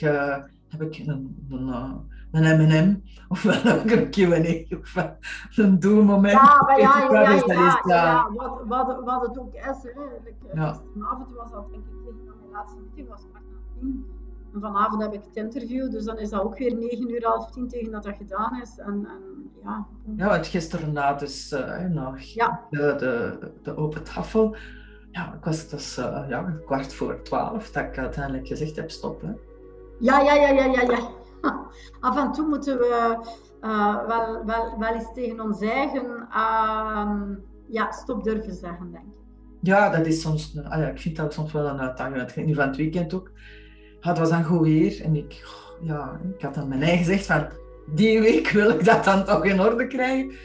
[0.68, 2.06] heb ik een, een,
[2.36, 5.18] een M&M, ofwel heb ik een Q&A, ofwel
[5.56, 6.34] een doelmoment.
[6.34, 9.62] Ja, maar ja, ja, ja, Dus ja, wat, wat, wat het ook is.
[9.62, 10.02] Hè.
[10.54, 10.74] Ja.
[10.74, 14.06] Gisteravond was dat denk ik tegen mijn laatste meeting, was kwart na tien.
[14.54, 17.52] En vanavond heb ik het interview, dus dan is dat ook weer 9 uur, half
[17.52, 18.78] tien tegen dat dat gedaan is.
[18.78, 19.86] En, en ja.
[20.16, 22.62] Ja, want gisteren na, dus, uh, na Ja.
[22.70, 24.56] de, de, de open tafel,
[25.12, 28.92] ja, ik was, het was uh, ja, kwart voor twaalf dat ik uiteindelijk gezegd heb
[28.92, 29.40] stoppen.
[30.00, 31.10] Ja, ja, ja, ja, ja, ja.
[32.00, 33.18] Af en toe moeten we
[33.62, 36.28] uh, wel, wel, wel eens tegen ons eigen
[37.68, 39.24] ja, stop durven zeggen, denk ik.
[39.62, 42.46] Ja, dat is soms, ah ja, ik vind dat soms wel een uitdaging.
[42.46, 43.32] Nu van het weekend ook.
[44.00, 45.44] Ja, het was dan goed weer en ik,
[45.82, 47.48] ja, ik had aan mijn eigen gezegd van
[47.94, 50.36] die week wil ik dat dan toch in orde krijgen.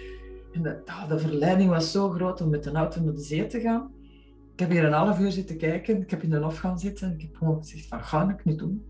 [0.52, 3.47] En de, oh, de verleiding was zo groot om met een auto naar de zee
[3.47, 3.93] te gaan.
[4.52, 6.02] Ik heb hier een half uur zitten kijken.
[6.02, 8.44] Ik heb in de hof gaan zitten en ik heb gewoon gezegd van ga ik
[8.44, 8.85] niet doen.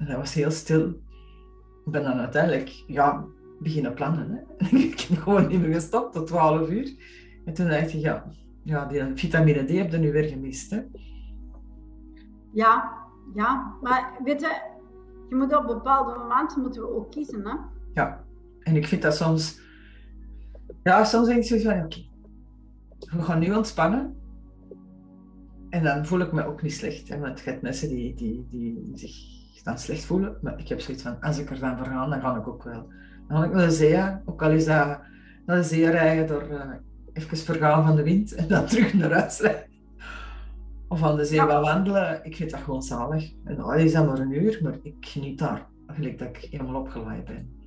[0.00, 0.88] En dat was heel stil.
[1.84, 3.24] Ik ben dan uiteindelijk ja,
[3.58, 4.46] beginnen plannen.
[4.56, 4.66] Hè.
[4.76, 6.94] ik heb gewoon niet meer gestopt tot 12 uur.
[7.44, 8.24] En toen dacht ik, ja,
[8.62, 10.70] ja die vitamine D heb je nu weer gemist.
[10.70, 10.82] Hè.
[12.52, 12.92] Ja,
[13.34, 14.62] ja, maar weet je,
[15.28, 17.46] je moet op bepaalde momenten moeten we ook kiezen.
[17.46, 17.54] Hè?
[17.92, 18.24] Ja,
[18.60, 19.60] en ik vind dat soms,
[20.82, 22.08] ja, soms denk ik zo van, oké, okay,
[23.18, 24.14] we gaan nu ontspannen.
[25.70, 28.46] En dan voel ik me ook niet slecht, hè, want je hebt mensen die, die,
[28.48, 30.36] die zich dan slecht voelen.
[30.40, 32.62] Maar ik heb zoiets van, als ik er dan voor ga, dan ga ik ook
[32.62, 32.88] wel.
[33.28, 35.00] Dan ga ik naar de zee, ook al is dat
[35.46, 36.70] naar de zee rijden door uh,
[37.12, 39.68] even vergaan van de wind en dan terug naar huis rijden.
[40.88, 43.32] Of aan de zee wel wandelen, ik vind dat gewoon zalig.
[43.44, 45.68] En dat is dan maar een uur, maar ik geniet daar.
[45.86, 47.58] Gelijk dat ik helemaal opgeleid ben.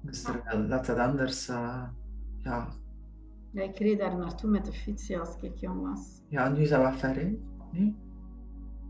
[0.00, 1.82] Dus er, dat het anders, uh,
[2.42, 2.68] ja.
[3.50, 6.22] Ja, ik reed daar naartoe met de fiets als ik jong was.
[6.28, 7.38] Ja, nu is dat wat ver, hè?
[7.72, 7.94] Nee?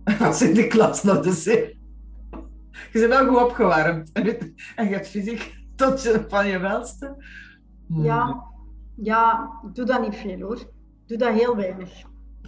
[0.54, 1.80] de klas naar de zee.
[2.92, 4.12] Je bent wel goed opgewarmd.
[4.12, 7.24] En je hebt fysiek tot je, van je welste.
[7.86, 8.04] Hmm.
[8.04, 8.44] Ja,
[8.96, 10.70] ja, doe dat niet veel hoor.
[11.06, 11.90] Doe dat heel weinig.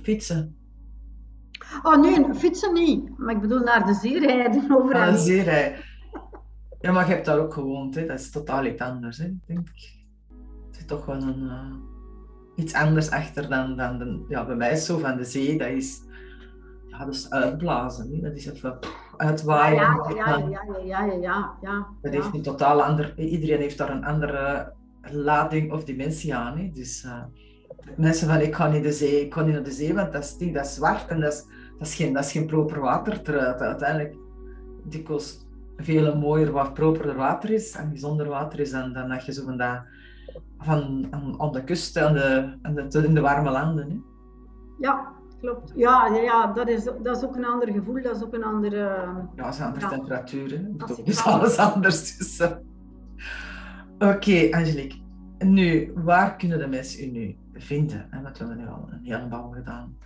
[0.03, 0.57] Fietsen?
[1.83, 3.19] Oh nee, fietsen niet.
[3.19, 4.63] Maar ik bedoel naar de zee rijden.
[4.77, 5.01] Overal.
[5.01, 5.79] Naar de zee rijden.
[6.81, 8.07] Ja, maar je hebt daar ook gewoond, hè?
[8.07, 9.31] dat is totaal iets anders, hè?
[9.47, 10.05] denk ik.
[10.71, 11.75] Er zit toch wel een, uh,
[12.57, 15.69] iets anders achter dan, dan de, ja, bij mij is zo van de zee, dat
[15.69, 16.03] is,
[16.99, 18.21] ja, dat is uitblazen, hè?
[18.21, 18.79] dat is even
[19.16, 19.77] uitwaaien.
[19.77, 21.87] Ja, ja, ja, ja, ja, ja, ja, ja.
[22.03, 24.73] Dat heeft een totaal ander, iedereen heeft daar een andere
[25.11, 26.59] lading of dimensie aan.
[26.59, 26.71] Hè?
[26.73, 27.23] Dus uh,
[27.97, 30.23] mensen van ik ga niet de zee, ik ga niet naar de zee, want dat
[30.23, 31.47] is, dat is zwart en dat is,
[31.79, 33.23] dat is, geen, dat is geen proper water.
[33.23, 34.16] Terwijl uiteindelijk
[34.85, 35.47] dikwijls
[35.77, 39.45] veel mooier wat properder water is en gezonder water is dan, dan dat je zo
[39.45, 39.83] van, dat,
[40.59, 43.91] van aan, aan de kust en de, en de, in de warme landen.
[43.91, 43.97] Hè?
[44.79, 45.12] Ja,
[45.45, 45.73] klopt.
[45.75, 48.45] Ja, ja, ja dat, is, dat is ook een ander gevoel, dat is ook een
[48.45, 48.77] andere...
[48.77, 49.91] Ja, dat is een andere ja.
[49.91, 50.51] temperatuur.
[50.51, 50.77] Hè?
[50.77, 52.16] Dat is alles anders.
[52.16, 52.51] Dus, uh.
[53.95, 54.99] Oké, okay, Angelique.
[55.39, 58.07] Nu, waar kunnen de mensen u nu vinden?
[58.11, 59.97] En dat hebben we nu al een heleboel gedaan.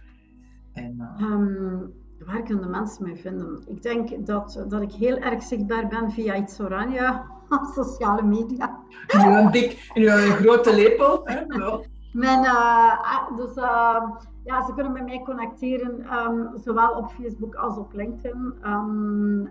[0.73, 1.31] En, uh...
[1.31, 1.93] um,
[2.27, 3.63] waar kunnen de mensen mij vinden?
[3.67, 7.23] Ik denk dat, dat ik heel erg zichtbaar ben via iets oranje
[7.77, 8.79] sociale media.
[9.17, 11.21] Nu een dik, nu een grote lepel.
[11.25, 11.45] Hè?
[12.13, 14.03] Mijn, uh, dus uh,
[14.49, 18.55] ja, ze kunnen met mij connecteren, um, zowel op Facebook als op LinkedIn.
[18.67, 19.49] Um,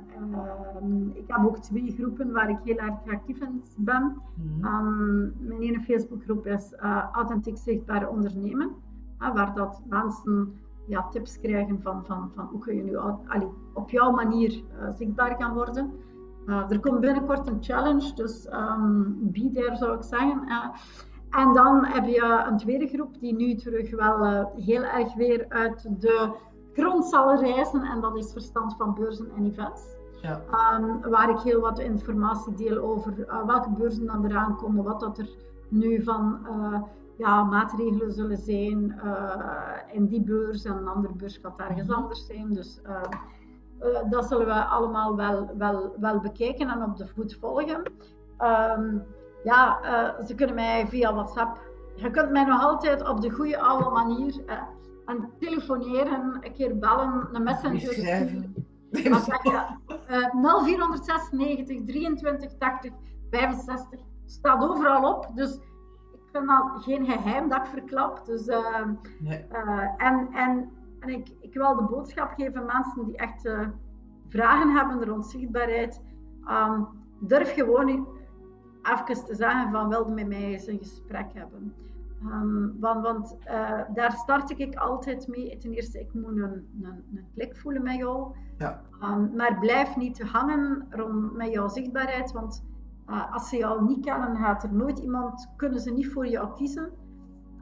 [0.81, 4.21] um, ik heb ook twee groepen waar ik heel erg actief in ben.
[4.33, 5.33] Mm-hmm.
[5.39, 8.71] mijn ene Facebookgroep is uh, Authentiek Zichtbaar Ondernemen,
[9.17, 10.53] waar dat mensen
[10.87, 14.89] ja, tips krijgen van, van, van hoe kun je nu allee, op jouw manier uh,
[14.95, 15.91] zichtbaar gaan worden.
[16.45, 18.47] Uh, er komt binnenkort een challenge, dus
[19.19, 20.41] be there zou ik zeggen.
[21.29, 25.45] En dan heb je een tweede groep die nu terug wel uh, heel erg weer
[25.49, 26.31] uit de
[26.73, 27.81] grond zal reizen.
[27.81, 29.95] En dat is verstand van beurzen en events.
[30.21, 30.41] Ja.
[30.79, 33.13] Um, waar ik heel wat informatie deel over
[33.45, 35.29] welke beurzen dan eraan komen, wat dat er
[35.69, 36.47] nu van
[37.17, 39.01] ja, maatregelen zullen zijn
[39.91, 42.53] in die beurs en een andere beurs gaat ergens anders zijn.
[42.53, 42.81] Dus
[44.09, 47.83] dat zullen we allemaal wel, wel, wel bekijken en op de voet volgen.
[48.77, 49.03] Um,
[49.47, 51.59] ja, uh, ze kunnen mij via WhatsApp.
[51.95, 54.61] Je kunt mij nog altijd op de goede oude manier uh,
[55.05, 58.53] aan telefoneren, een keer bellen, een messenger Schrijven.
[59.09, 59.43] Wat zeg?
[59.45, 62.91] Uh, 0496 23 80
[63.29, 65.31] 65 staat overal op.
[65.35, 65.55] Dus
[66.13, 68.25] ik vind dat geen geheim dat ik verklap.
[68.25, 68.85] Dus, uh,
[69.19, 69.45] Nee.
[69.51, 73.49] uh, en en, en ik, ik wil de boodschap geven mensen die echt
[74.29, 76.01] vragen hebben rond zichtbaarheid.
[76.49, 76.87] Um,
[77.19, 78.07] durf gewoon
[78.93, 81.73] even te zeggen van wilde met mij eens een gesprek hebben.
[82.23, 85.57] Um, want want uh, daar start ik altijd mee.
[85.57, 88.35] Ten eerste, ik moet een, een, een klik voelen met jou.
[88.57, 88.81] Ja.
[89.03, 92.31] Um, maar blijf niet hangen rond met jouw zichtbaarheid.
[92.31, 92.63] Want
[93.09, 96.53] uh, als ze jou niet kennen, gaat er nooit iemand, kunnen ze niet voor jou
[96.55, 96.91] kiezen.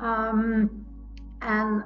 [0.02, 0.86] Um,
[1.40, 1.86] en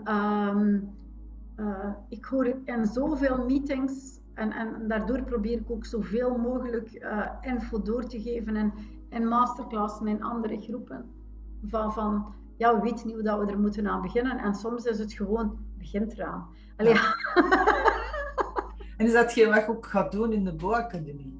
[1.55, 7.07] uh, ik hoor in zoveel meetings, en, en daardoor probeer ik ook zoveel mogelijk
[7.41, 8.73] info door te geven in,
[9.09, 11.11] in masterclassen en andere groepen.
[11.65, 14.37] Van, van ja, we weten niet hoe dat we er moeten aan beginnen.
[14.37, 16.47] En soms is het gewoon, begint eraan.
[16.77, 17.15] Allee, ja.
[18.97, 21.39] En is dat wat je ook gaat doen in de Bo-academie?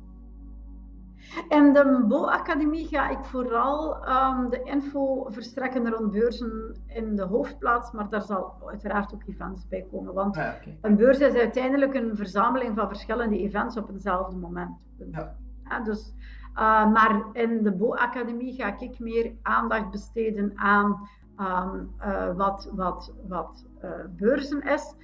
[1.50, 7.92] In de Bo-academie ga ik vooral um, de info verstrekken rond beurzen in de hoofdplaats,
[7.92, 10.14] maar daar zal uiteraard ook events bij komen.
[10.14, 10.78] Want ah, okay.
[10.82, 14.78] een beurs is uiteindelijk een verzameling van verschillende events op hetzelfde moment.
[15.12, 15.36] Ja.
[15.70, 16.14] Ja, dus,
[16.60, 23.14] uh, maar in de Bo-academie ga ik meer aandacht besteden aan um, uh, wat, wat,
[23.28, 24.96] wat uh, beurzen is.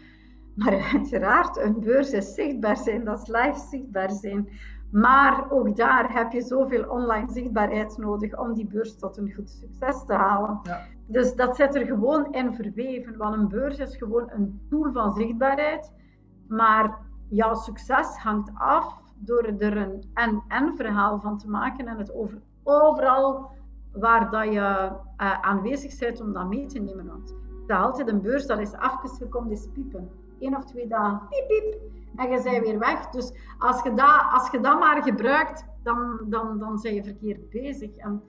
[0.55, 4.49] Maar uiteraard, een beurs is zichtbaar zijn, dat is live zichtbaar zijn.
[4.91, 9.49] Maar ook daar heb je zoveel online zichtbaarheid nodig om die beurs tot een goed
[9.49, 10.59] succes te halen.
[10.63, 10.81] Ja.
[11.07, 13.17] Dus dat zit er gewoon in verweven.
[13.17, 15.91] Want een beurs is gewoon een tool van zichtbaarheid.
[16.47, 16.97] Maar
[17.29, 22.41] jouw succes hangt af door er een en-en verhaal van te maken en het over,
[22.63, 23.51] overal
[23.91, 27.07] waar dat je uh, aanwezig bent om dat mee te nemen.
[27.07, 27.35] Want
[27.67, 30.09] dat altijd een beurs dat is afgekomen, is piepen.
[30.39, 31.79] Eén of twee dagen, piep, piep,
[32.15, 33.09] en je bent weer weg.
[33.09, 37.49] Dus als je dat, als je dat maar gebruikt, dan, dan, dan ben je verkeerd
[37.49, 37.95] bezig.
[37.95, 38.21] En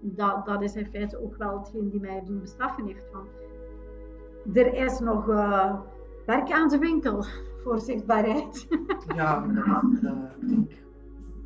[0.00, 3.04] dat, dat is in feite ook wel hetgeen die mij doen bestraffen heeft.
[3.12, 3.26] Van,
[4.54, 5.74] er is nog uh,
[6.28, 7.24] werk aan de winkel
[7.62, 8.66] voor zichtbaarheid.
[9.14, 10.72] Ja, dat, dat, denk,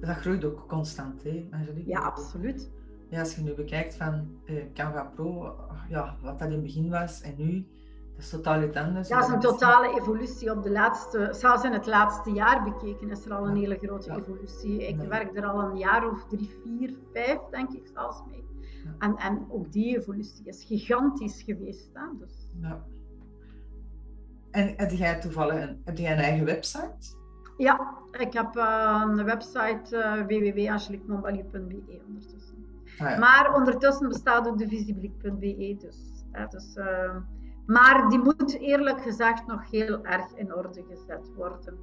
[0.00, 1.90] dat groeit ook constant, hè, Angelique?
[1.90, 2.70] Ja, absoluut.
[3.08, 5.56] Ja, als je nu bekijkt van uh, Canva Pro,
[5.88, 7.66] ja, wat dat in het begin was en nu,
[8.14, 9.08] dat is totaal iets anders.
[9.08, 13.10] Ja, dat is een totale evolutie op de laatste, zelfs in het laatste jaar bekeken
[13.10, 13.60] is er al een ja.
[13.60, 14.18] hele grote ja.
[14.18, 14.86] evolutie.
[14.86, 18.44] Ik werk er al een jaar of drie, vier, vijf, denk ik zelfs mee.
[18.98, 21.90] En, en ook die evolutie is gigantisch geweest.
[21.92, 22.18] Hè?
[22.18, 22.48] Dus.
[22.60, 22.84] Ja.
[24.52, 27.16] En heb jij toevallig een, heb jij een eigen website?
[27.56, 32.64] Ja, ik heb uh, een website uh, ondertussen.
[32.98, 33.18] Ah, ja.
[33.18, 35.76] Maar ondertussen bestaat ook de visibliek.be.
[35.78, 35.96] Dus,
[36.30, 37.16] hè, dus, uh,
[37.66, 41.78] maar die moet eerlijk gezegd nog heel erg in orde gezet worden.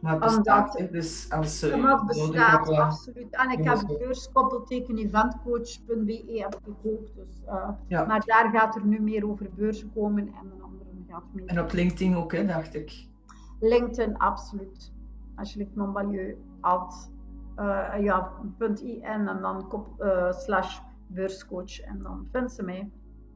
[0.00, 3.30] Maar het bestaat, Omdat, dus als uh, maar het bestaat, absoluut.
[3.30, 7.14] En ik heb beurskoppelteken eventcoach.be heb ik ook.
[7.14, 8.04] Dus, uh, ja.
[8.04, 10.52] Maar daar gaat er nu meer over beurzen komen en
[11.32, 11.46] meer.
[11.46, 13.08] En op LinkedIn ook, hè, dacht ik.
[13.60, 14.92] LinkedIn, absoluut.
[15.34, 17.10] Angelique Montbalieu at
[17.58, 22.90] uh, ja, .in en dan kop, uh, slash beurscoach en dan vindt ze mij.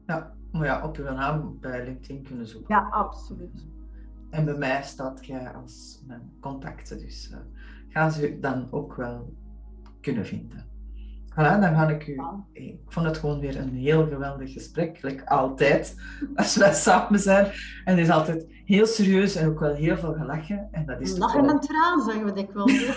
[0.05, 2.75] Ja, maar ja, op uw naam bij LinkedIn kunnen zoeken.
[2.75, 3.65] Ja, absoluut.
[4.29, 7.37] En bij mij staat jij als mijn contacten, dus uh,
[7.87, 9.33] gaan ze dan ook wel
[10.01, 10.65] kunnen vinden.
[11.31, 12.21] Voilà, dan ga ik u.
[12.53, 15.95] Ik vond het gewoon weer een heel geweldig gesprek, like altijd,
[16.35, 17.45] als wij samen zijn.
[17.85, 20.67] En het is altijd heel serieus en ook wel heel veel gelachen.
[20.71, 22.85] En dat is Lachen en traan, zeggen we dikwijls.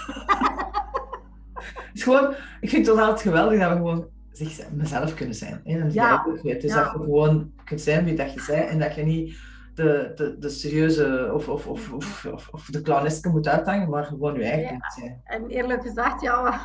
[1.55, 5.61] het is gewoon, ik vind het altijd geweldig dat we gewoon zich, mezelf kunnen zijn.
[5.65, 5.79] Hè?
[5.79, 6.27] En ja.
[6.43, 6.61] weet.
[6.61, 6.83] Dus ja.
[6.83, 9.37] dat je gewoon kunt zijn wie dat je bent en dat je niet
[9.75, 14.05] de, de, de serieuze of, of, of, of, of, of de clowneske moet uithangen, maar
[14.05, 14.69] gewoon je eigen ja.
[14.69, 15.21] kunt zijn.
[15.25, 16.61] En eerlijk gezegd, ja,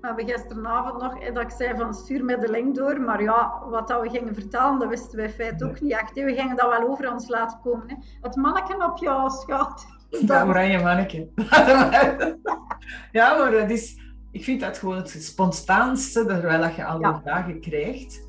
[0.00, 3.62] we hebben gisteravond nog dat ik zei van stuur mij de link door, maar ja,
[3.70, 6.14] wat dat we gingen vertellen, dat wisten wij feit ook niet echt.
[6.14, 6.24] Hè.
[6.24, 7.88] We gingen dat wel over ons laten komen.
[7.88, 7.94] Hè.
[8.20, 9.98] Het manneken op jouw schouder.
[10.26, 11.28] Dat oranje manneke.
[13.12, 13.98] ja, maar dat is,
[14.30, 17.20] ik vind dat gewoon het spontaanste, terwijl dat je al die Ja.
[17.24, 18.28] vragen krijgt.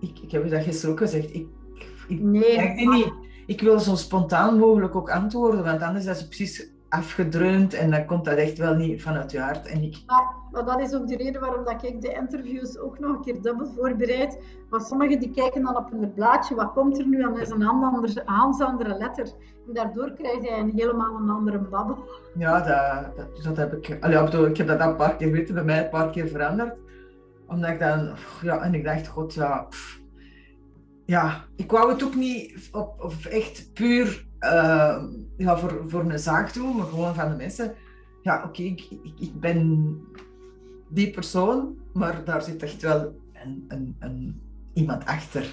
[0.00, 1.34] Ik, ik heb je dat gisteren ook gezegd.
[1.34, 1.46] Ik,
[2.08, 3.12] ik, Nee, ik, niet,
[3.46, 8.04] ik wil zo spontaan mogelijk ook antwoorden, want anders is het precies afgedreund en dan
[8.04, 9.66] komt dat echt wel niet vanuit je hart.
[9.66, 10.02] En ik...
[10.06, 13.22] Maar, maar, dat is ook de reden waarom dat ik de interviews ook nog een
[13.22, 14.38] keer dubbel voorbereid.
[14.68, 17.62] Want sommigen die kijken dan op hun blaadje, wat komt er nu aan, is een
[18.24, 19.24] hand andere letter.
[19.66, 21.98] En daardoor krijg je een helemaal een andere babbel.
[22.34, 24.04] Ja, dat, dat, dat heb ik...
[24.04, 26.76] Allee, ik heb dat een paar keer weten, bij mij een paar keer veranderd.
[27.46, 28.10] Omdat ik dan...
[28.42, 29.66] Ja, en ik dacht, god, ja...
[31.04, 35.02] ja, ik wou het ook niet op, of echt puur uh,
[35.36, 37.74] ja, voor, voor een zaak doen, maar gewoon van de mensen.
[38.22, 38.88] Ja, oké, ik,
[39.18, 40.00] ik, ben
[40.92, 44.40] die persoon, maar daar zit echt wel een, een, een
[44.72, 45.52] iemand achter.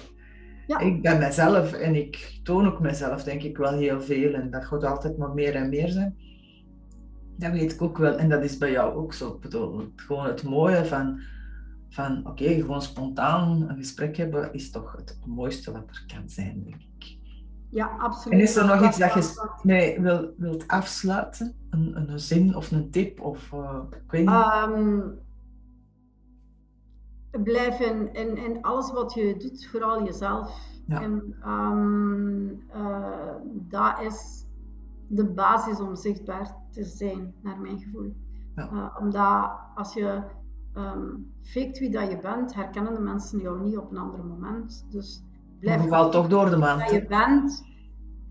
[0.66, 0.78] Ja.
[0.78, 4.32] Ik ben mezelf en ik toon ook mezelf, denk ik, wel heel veel.
[4.32, 6.16] En dat gaat altijd maar meer en meer zijn.
[7.36, 8.16] Dat weet ik ook wel.
[8.16, 9.34] En dat is bij jou ook zo.
[9.34, 11.20] Ik bedoel, gewoon het mooie van,
[11.88, 16.62] van oké, gewoon spontaan een gesprek hebben, is toch het mooiste wat er kan zijn,
[16.64, 17.18] denk ik.
[17.70, 18.38] Ja, absoluut.
[18.38, 21.54] En is er nog iets dat je mee wil, wilt afsluiten?
[21.70, 23.20] Een, een zin of een tip?
[23.20, 24.34] Of, uh, ik weet niet.
[24.64, 25.18] Um,
[27.30, 30.68] blijf in, in, in alles wat je doet, vooral jezelf.
[30.86, 31.02] Ja.
[31.02, 34.46] En um, uh, dat is
[35.06, 38.14] de basis om zichtbaar te zijn, naar mijn gevoel.
[38.54, 38.70] Ja.
[38.72, 40.22] Uh, omdat als je
[40.76, 44.86] um, faked wie dat je bent, herkennen de mensen jou niet op een ander moment.
[44.90, 45.24] Dus
[45.60, 46.80] blijf valt toch door de maand.
[46.80, 47.64] Dat je bent,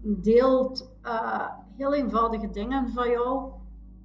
[0.01, 3.51] deelt uh, heel eenvoudige dingen van jou.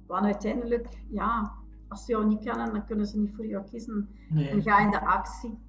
[0.07, 1.51] Want uiteindelijk, ja,
[1.87, 4.09] als ze jou niet kennen, dan kunnen ze niet voor jou kiezen.
[4.35, 5.59] En ga in de actie.